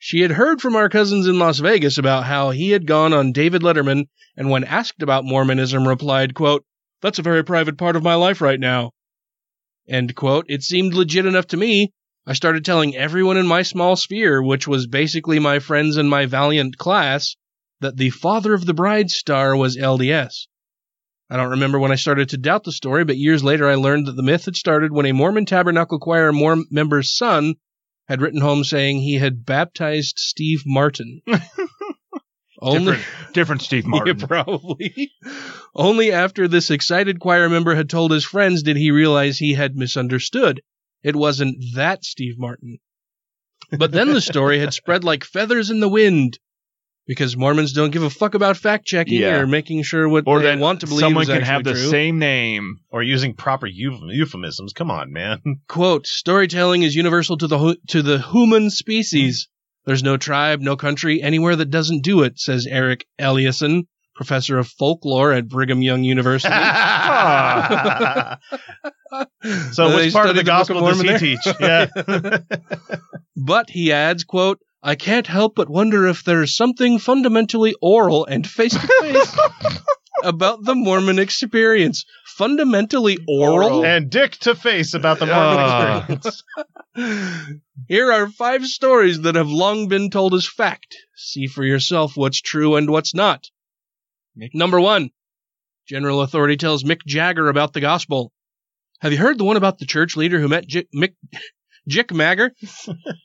[0.02, 3.34] She had heard from our cousins in Las Vegas about how he had gone on
[3.34, 4.06] David Letterman,
[4.38, 6.64] and when asked about Mormonism, replied, "quote
[7.02, 8.92] That's a very private part of my life right now."
[9.90, 10.46] End quote.
[10.48, 11.92] It seemed legit enough to me.
[12.26, 16.26] I started telling everyone in my small sphere, which was basically my friends in my
[16.26, 17.36] valiant class,
[17.82, 20.48] that the father of the bride star was LDS.
[21.30, 24.08] I don't remember when I started to doubt the story, but years later I learned
[24.08, 26.32] that the myth had started when a Mormon Tabernacle Choir
[26.72, 27.56] member's son
[28.10, 31.22] had written home saying he had baptized Steve Martin.
[32.62, 34.20] Only, Different, different Steve Martin.
[34.20, 35.12] Yeah, probably.
[35.74, 39.78] Only after this excited choir member had told his friends did he realize he had
[39.78, 40.62] misunderstood.
[41.02, 42.80] It wasn't that Steve Martin.
[43.72, 46.40] But then the story had spread like feathers in the wind.
[47.10, 49.40] Because Mormons don't give a fuck about fact checking Yeah.
[49.40, 51.90] or making sure what Or they want to believe someone can have the true.
[51.90, 52.82] same name.
[52.92, 54.74] or using proper euphemisms.
[54.74, 55.40] Come on, man.
[55.68, 59.48] Quote, storytelling is universal to the to the human species.
[59.86, 64.68] There's no tribe, no country anywhere that doesn't do it, says Eric Eliason, professor of
[64.68, 66.54] folklore at Brigham Young University.
[69.72, 71.18] So, which part of the Book of gospel does he there?
[71.20, 71.40] teach?
[71.60, 71.88] Yeah.
[73.36, 78.48] But he adds, quote, I can't help but wonder if there's something fundamentally oral and
[78.48, 79.38] face to face
[80.24, 82.06] about the Mormon experience.
[82.38, 83.84] Fundamentally oral?
[83.86, 86.06] and dick to face about the Mormon Ah.
[86.10, 86.44] experience.
[87.88, 90.96] Here are five stories that have long been told as fact.
[91.16, 93.48] See for yourself what's true and what's not.
[94.54, 95.10] Number one,
[95.88, 98.32] General Authority tells Mick Jagger about the gospel.
[99.02, 101.16] Have you heard the one about the church leader who met J- Mick
[101.90, 102.52] Jick Magger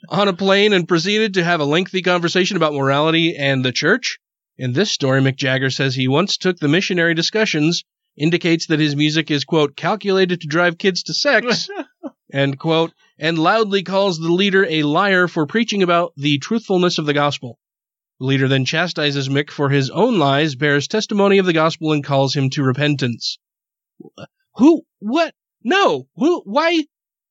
[0.08, 4.18] on a plane and proceeded to have a lengthy conversation about morality and the church?
[4.56, 7.84] In this story, Mick Jagger says he once took the missionary discussions
[8.16, 11.68] indicates that his music is, quote, calculated to drive kids to sex,
[12.32, 17.06] end quote, and loudly calls the leader a liar for preaching about the truthfulness of
[17.06, 17.58] the gospel.
[18.20, 22.04] The leader then chastises Mick for his own lies, bears testimony of the gospel, and
[22.04, 23.38] calls him to repentance.
[24.56, 24.82] Who?
[25.00, 25.34] What?
[25.64, 26.06] No.
[26.16, 26.42] Who?
[26.44, 26.84] Why?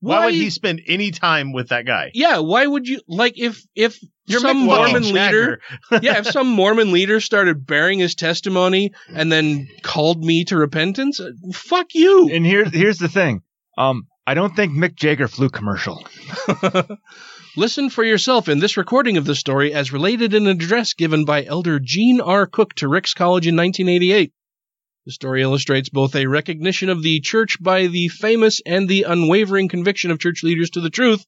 [0.04, 2.12] Why, would he spend any time with that guy?
[2.14, 5.62] Yeah, why would you like if if You're some Mormon leader
[6.02, 11.22] Yeah, if some Mormon leader started bearing his testimony and then called me to repentance,
[11.22, 12.30] uh, fuck you.
[12.30, 13.44] And here's here's the thing.
[13.78, 16.06] Um, I don't think Mick Jagger flew commercial.
[17.56, 21.24] Listen for yourself in this recording of the story as related in an address given
[21.24, 22.46] by Elder Gene R.
[22.46, 24.34] Cook to Ricks College in 1988.
[25.06, 29.68] The story illustrates both a recognition of the church by the famous and the unwavering
[29.68, 31.26] conviction of church leaders to the truth,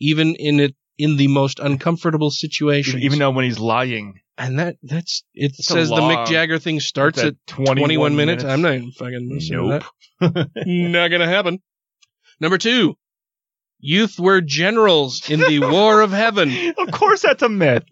[0.00, 3.02] even in it in the most uncomfortable situations.
[3.02, 4.20] Even though when he's lying.
[4.38, 5.96] And that that's it a says the.
[5.96, 8.44] Mick Jagger thing starts at at 21, 21 minutes.
[8.44, 8.52] minutes.
[8.52, 10.48] I'm not even fucking listening Nope.
[10.66, 11.60] Not gonna happen.
[12.40, 12.96] Number two.
[13.78, 16.50] Youth were generals in the War of Heaven.
[16.78, 17.84] Of course that's a myth.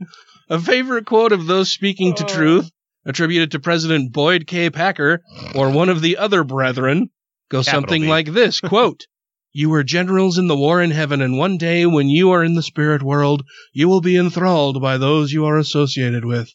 [0.48, 2.28] A favorite quote of those speaking to uh.
[2.28, 2.70] truth,
[3.06, 4.70] attributed to President Boyd K.
[4.70, 5.22] Packer
[5.54, 7.10] or one of the other brethren,
[7.50, 8.08] goes Capital something B.
[8.08, 9.06] like this quote,
[9.52, 12.54] You were generals in the war in heaven, and one day when you are in
[12.54, 16.52] the spirit world, you will be enthralled by those you are associated with.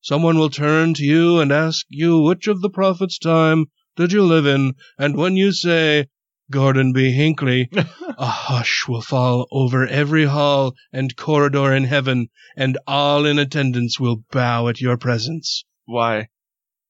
[0.00, 4.22] Someone will turn to you and ask you which of the prophet's time did you
[4.22, 6.06] live in, and when you say,
[6.50, 7.12] Gordon B.
[7.12, 7.68] Hinckley,
[8.18, 14.00] a hush will fall over every hall and corridor in heaven, and all in attendance
[14.00, 15.64] will bow at your presence.
[15.90, 16.28] Why?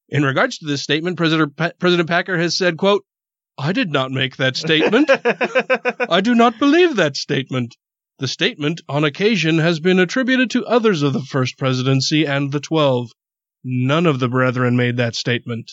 [0.08, 3.04] In regards to this statement, President, pa- President Packer has said, quote,
[3.58, 5.10] I did not make that statement.
[6.10, 7.76] I do not believe that statement.
[8.18, 12.60] The statement, on occasion, has been attributed to others of the First Presidency and the
[12.60, 13.10] Twelve.
[13.64, 15.72] None of the brethren made that statement.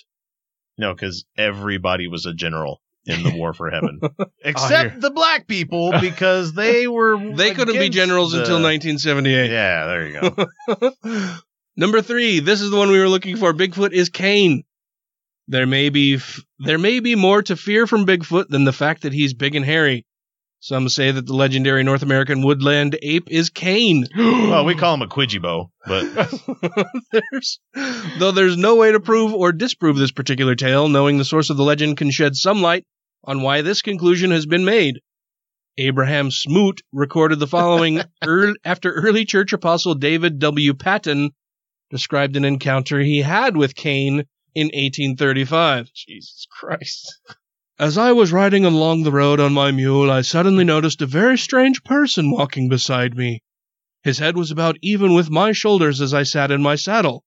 [0.78, 3.99] No, because everybody was a general in the war for heaven,
[4.44, 9.49] except the black people because they were They couldn't be generals the- until 1978.
[9.49, 11.34] Yeah, there you go.
[11.78, 13.54] Number three, this is the one we were looking for.
[13.54, 14.64] Bigfoot is Cain.
[15.48, 19.04] There may be f- there may be more to fear from Bigfoot than the fact
[19.04, 20.04] that he's big and hairy.
[20.60, 24.08] Some say that the legendary North American woodland ape is Cain.
[24.18, 26.32] well, we call him a Quidjibo, but
[27.12, 27.60] there's,
[28.18, 31.58] though there's no way to prove or disprove this particular tale, knowing the source of
[31.58, 32.86] the legend can shed some light
[33.24, 34.99] on why this conclusion has been made.
[35.78, 40.74] Abraham Smoot recorded the following earl after early church apostle David W.
[40.74, 41.30] Patten
[41.89, 45.91] described an encounter he had with Cain in 1835.
[45.93, 47.19] Jesus Christ.
[47.80, 51.38] As I was riding along the road on my mule, I suddenly noticed a very
[51.38, 53.41] strange person walking beside me.
[54.03, 57.23] His head was about even with my shoulders as I sat in my saddle.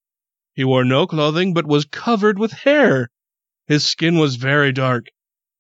[0.55, 3.11] He wore no clothing, but was covered with hair.
[3.67, 5.07] His skin was very dark.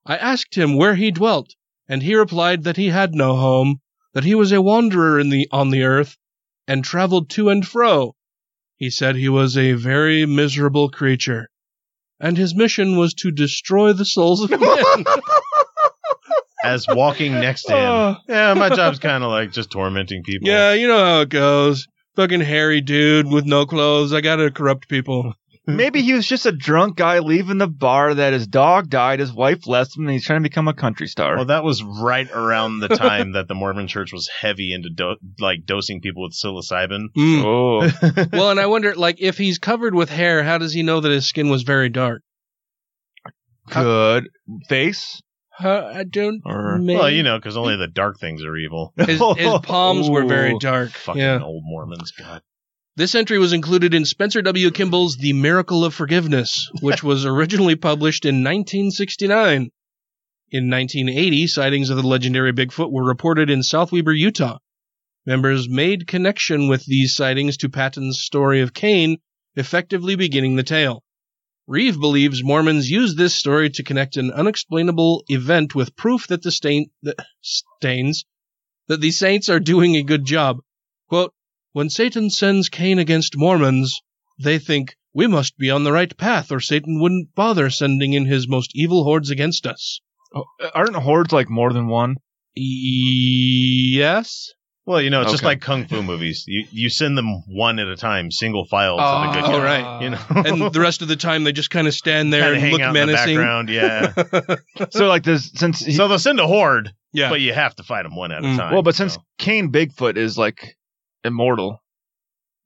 [0.04, 1.54] I asked him where he dwelt,
[1.88, 3.80] and he replied that he had no home,
[4.12, 6.18] that he was a wanderer in the, on the earth,
[6.66, 8.16] and traveled to and fro.
[8.80, 11.50] He said he was a very miserable creature,
[12.18, 15.04] and his mission was to destroy the souls of men.
[16.64, 18.16] as walking next to him, oh.
[18.26, 20.48] yeah, my job's kind of like just tormenting people.
[20.48, 21.88] Yeah, you know how it goes.
[22.16, 24.14] Fucking hairy dude with no clothes.
[24.14, 25.34] I gotta corrupt people.
[25.76, 29.32] Maybe he was just a drunk guy leaving the bar that his dog died, his
[29.32, 31.36] wife left him, and he's trying to become a country star.
[31.36, 35.16] Well, that was right around the time that the Mormon Church was heavy into do-
[35.38, 37.06] like dosing people with psilocybin.
[37.16, 37.44] Mm.
[37.44, 41.00] Oh, well, and I wonder, like, if he's covered with hair, how does he know
[41.00, 42.22] that his skin was very dark?
[43.70, 44.28] good
[44.68, 45.22] face.
[45.62, 46.40] Uh, I don't.
[46.44, 48.92] Or- Well, you know, because only the dark things are evil.
[48.96, 50.90] his, his palms were very dark.
[50.90, 51.42] Fucking yeah.
[51.42, 52.42] old Mormons, God.
[52.96, 54.70] This entry was included in Spencer W.
[54.72, 59.70] Kimball's The Miracle of Forgiveness, which was originally published in 1969.
[60.50, 64.58] In 1980, sightings of the legendary Bigfoot were reported in South Weber, Utah.
[65.24, 69.18] Members made connection with these sightings to Patten's story of Cain,
[69.54, 71.04] effectively beginning the tale.
[71.68, 76.50] Reeve believes Mormons use this story to connect an unexplainable event with proof that the
[76.50, 78.24] stain, the stains,
[78.88, 80.58] that the saints are doing a good job.
[81.08, 81.32] Quote,
[81.72, 84.00] when Satan sends Cain against Mormons,
[84.42, 88.26] they think we must be on the right path or Satan wouldn't bother sending in
[88.26, 90.00] his most evil hordes against us.
[90.34, 90.44] Oh,
[90.74, 92.16] aren't hordes like more than one?
[92.54, 94.50] Yes.
[94.86, 96.44] Well, you know, it's just like kung fu movies.
[96.48, 99.62] You you send them one at a time, single file to Oh, the good Oh,
[99.62, 100.02] right.
[100.02, 100.18] You know,
[100.64, 102.72] and the rest of the time they just kind of stand there Kinda and hang
[102.72, 103.36] look out in the menacing.
[103.36, 104.86] background, yeah.
[104.90, 107.28] So like this since he, so they'll send a horde, yeah.
[107.28, 108.56] but you have to fight them one at a Mm.
[108.56, 108.72] time.
[108.72, 109.22] well, but since so.
[109.38, 110.76] Cain Bigfoot is like
[111.24, 111.82] immortal,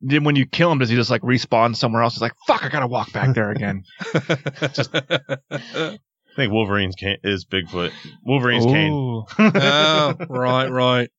[0.00, 2.14] then when you kill him, does he just like respawn somewhere else?
[2.14, 3.84] He's like, fuck, I gotta walk back there again.
[4.14, 5.98] I
[6.36, 7.92] think Wolverine's cane is Bigfoot.
[8.24, 9.22] Wolverine's cane.
[9.38, 11.10] Oh, right, right.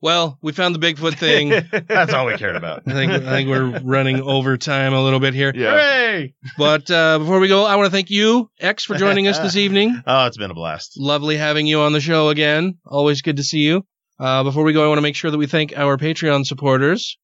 [0.00, 1.50] Well, we found the Bigfoot thing.
[1.86, 2.82] That's all we cared about.
[2.88, 5.52] I think I think we're running over time a little bit here.
[5.54, 5.70] Yeah.
[5.70, 6.34] Hooray!
[6.58, 9.54] But uh, before we go, I want to thank you, X, for joining us this
[9.54, 10.02] evening.
[10.04, 10.94] Oh, it's been a blast.
[10.96, 12.78] Lovely having you on the show again.
[12.84, 13.86] Always good to see you.
[14.22, 17.18] Uh, before we go, I want to make sure that we thank our Patreon supporters.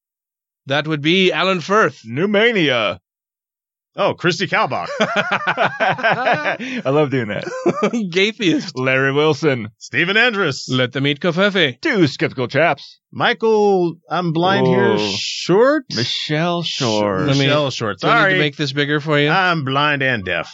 [0.65, 2.99] That would be Alan Firth, Pneumania.
[3.95, 4.87] Oh, Christy Kalbach.
[4.99, 7.45] I love doing that.
[8.13, 9.69] Gaytheist, Larry Wilson.
[9.77, 10.67] Stephen Andrus.
[10.69, 12.99] Let them eat Covfefe, Two skeptical chaps.
[13.11, 14.97] Michael, I'm blind here.
[14.99, 15.85] Short?
[15.95, 17.21] Michelle Shore.
[17.21, 17.99] Let me- Michelle Short.
[18.01, 18.33] Do I need Sorry.
[18.33, 19.29] to make this bigger for you?
[19.29, 20.53] I'm blind and deaf.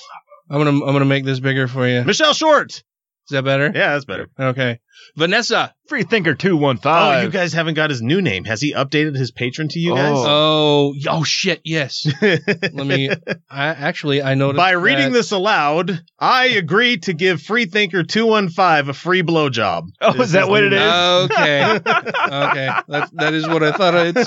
[0.50, 1.98] I'm gonna I'm gonna make this bigger for you.
[2.02, 2.84] Is Michelle Short.
[3.32, 3.72] That better?
[3.74, 4.30] Yeah, that's better.
[4.40, 4.80] Okay.
[5.16, 5.74] Vanessa.
[5.88, 6.92] Free Thinker 215.
[6.92, 8.44] Oh, you guys haven't got his new name.
[8.46, 9.96] Has he updated his patron to you oh.
[9.96, 10.14] guys?
[10.18, 12.08] Oh, oh shit, yes.
[12.22, 13.12] Let me
[13.50, 18.90] I actually I noticed By reading that- this aloud, I agree to give Freethinker 215
[18.90, 19.90] a free blowjob.
[20.02, 20.82] Oh, is that what it is?
[20.82, 21.64] Okay.
[21.76, 22.70] okay.
[22.88, 24.18] That that is what I thought I'd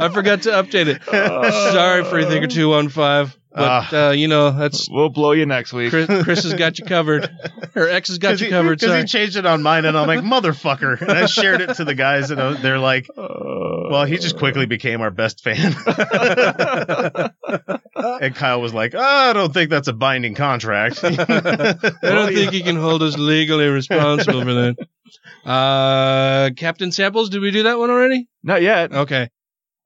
[0.00, 1.02] I forgot to update it.
[1.12, 1.70] Oh.
[1.72, 3.36] Sorry, Freethinker two one five.
[3.52, 5.90] But uh, you know, that's We'll blow you next week.
[5.90, 7.28] Chris, Chris has got you covered.
[7.74, 8.78] Her ex has got you covered.
[8.78, 11.00] Because he changed it on mine, and I'm like, motherfucker.
[11.00, 14.66] And I shared it to the guys, and uh, they're like, well, he just quickly
[14.66, 15.74] became our best fan.
[18.20, 21.02] and Kyle was like, oh, I don't think that's a binding contract.
[21.02, 21.10] I
[22.02, 24.76] don't think he can hold us legally responsible for that.
[25.44, 28.28] Uh, Captain Samples, did we do that one already?
[28.42, 28.92] Not yet.
[28.92, 29.30] Okay.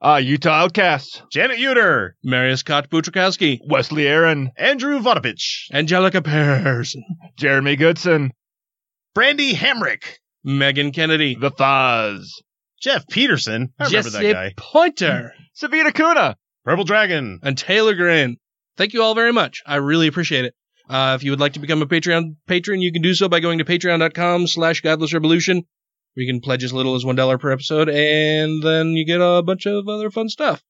[0.04, 1.22] Uh, Utah Outcasts.
[1.32, 4.50] Janet Uter, Marius Scott Butrakowski, Wesley Aaron.
[4.58, 7.02] Andrew Vodopich, Angelica Pearson,
[7.38, 8.30] Jeremy Goodson.
[9.14, 10.04] Brandy Hamrick,
[10.44, 12.26] Megan Kennedy, The Thaz.
[12.82, 13.72] Jeff Peterson.
[13.78, 14.52] I remember Jesse that guy.
[14.58, 16.36] Pointer, Savita Kuna.
[16.66, 17.40] Purple Dragon.
[17.42, 18.36] and Taylor Green.
[18.76, 19.62] Thank you all very much.
[19.64, 20.54] I really appreciate it.
[20.88, 23.40] Uh, if you would like to become a Patreon patron, you can do so by
[23.40, 25.62] going to patreon.com slash godless revolution.
[26.14, 29.42] Where You can pledge as little as $1 per episode, and then you get a
[29.42, 30.62] bunch of other fun stuff.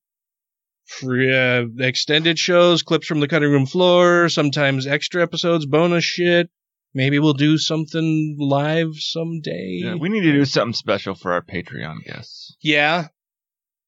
[0.86, 6.50] Free, uh, extended shows, clips from the cutting room floor, sometimes extra episodes, bonus shit.
[6.92, 9.80] Maybe we'll do something live someday.
[9.82, 12.56] Yeah, we need to do something special for our Patreon guests.
[12.62, 13.08] Yeah.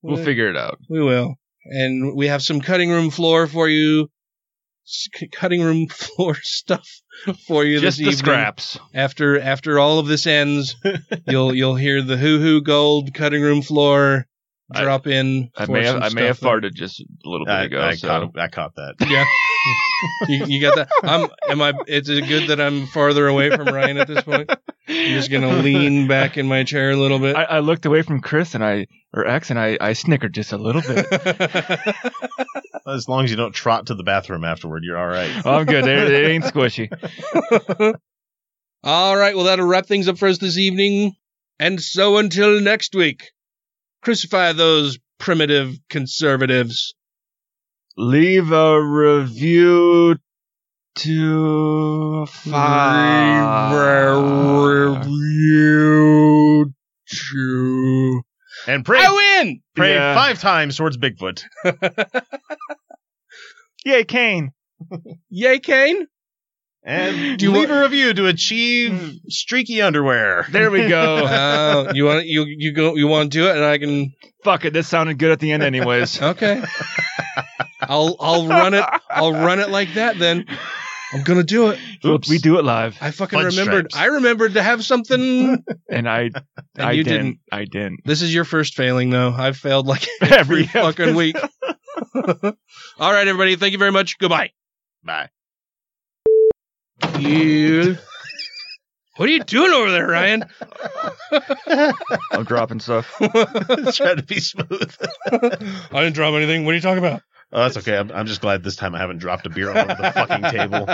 [0.03, 0.79] We'll We- figure it out.
[0.89, 1.37] We will.
[1.67, 4.09] And we have some cutting room floor for you.
[5.33, 6.89] Cutting room floor stuff
[7.47, 8.17] for you Just this the evening.
[8.19, 8.79] scraps.
[8.95, 10.77] After after all of this ends,
[11.27, 14.27] you'll you'll hear the hoo hoo gold cutting room floor
[14.73, 15.51] I- drop in.
[15.57, 16.51] I may have, I may have stuff.
[16.51, 17.81] farted just a little bit I, ago.
[17.81, 18.09] I so.
[18.09, 18.95] caught, I caught that.
[19.09, 19.25] Yeah.
[20.29, 20.89] you, you got that?
[21.03, 21.29] I'm.
[21.49, 21.73] Am I?
[21.87, 24.49] It's good that I'm farther away from Ryan at this point.
[24.51, 27.35] I'm just gonna lean back in my chair a little bit.
[27.35, 30.53] I, I looked away from Chris and I, or X, and I, I snickered just
[30.53, 31.07] a little bit.
[32.87, 35.31] As long as you don't trot to the bathroom afterward, you're all right.
[35.45, 35.87] Oh, I'm good.
[35.87, 36.89] It, it ain't squishy.
[38.85, 41.17] All right, well, that'll wrap things up for us this evening.
[41.59, 43.33] And so until next week,
[44.07, 46.95] crucify those primitive conservatives.
[47.97, 50.15] Leave a review
[50.95, 53.75] to five.
[54.95, 56.73] Review
[57.09, 58.23] to.
[58.69, 59.61] And pray, I win!
[59.75, 60.15] pray Yeah.
[60.15, 61.43] five times towards Bigfoot.
[63.85, 64.53] Yay, Cain.
[65.31, 66.07] Yay, Cain!
[66.89, 69.09] And Do you leave want- a review to achieve hmm.
[69.29, 70.47] streaky underwear.
[70.51, 71.27] There we go.
[71.29, 74.13] Oh, you want you you go you want to do it, and I can.
[74.45, 74.73] Fuck it.
[74.73, 76.23] This sounded good at the end, anyways.
[76.23, 76.63] Okay.
[77.83, 78.85] I'll I'll run it.
[79.11, 80.19] I'll run it like that.
[80.19, 80.47] Then
[81.13, 81.79] I'm gonna do it.
[82.05, 82.29] Oops.
[82.29, 82.97] We do it live.
[83.01, 83.91] I fucking Fudge remembered.
[83.91, 83.97] stripes.
[83.97, 85.63] I remembered to have something.
[85.91, 86.33] And I, And
[86.79, 87.39] I you didn't, didn't.
[87.53, 88.01] I didn't.
[88.05, 89.31] This is your first failing, though.
[89.31, 91.37] I've failed like Every every fucking week.
[92.15, 93.57] All right, everybody.
[93.57, 94.19] Thank you very much.
[94.19, 94.51] Goodbye.
[95.05, 95.29] Bye.
[97.19, 97.97] You.
[99.17, 100.45] What are you doing over there, Ryan?
[102.33, 103.15] I'm dropping stuff.
[103.19, 104.95] Trying to be smooth.
[105.33, 106.65] I didn't drop anything.
[106.65, 107.23] What are you talking about?
[107.53, 107.97] Oh, that's okay.
[107.97, 110.43] I'm, I'm just glad this time I haven't dropped a beer all over the fucking
[110.51, 110.89] table.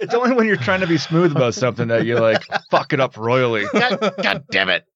[0.00, 3.00] It's only when you're trying to be smooth about something that you like fuck it
[3.00, 3.66] up royally.
[3.72, 4.86] God, God damn it.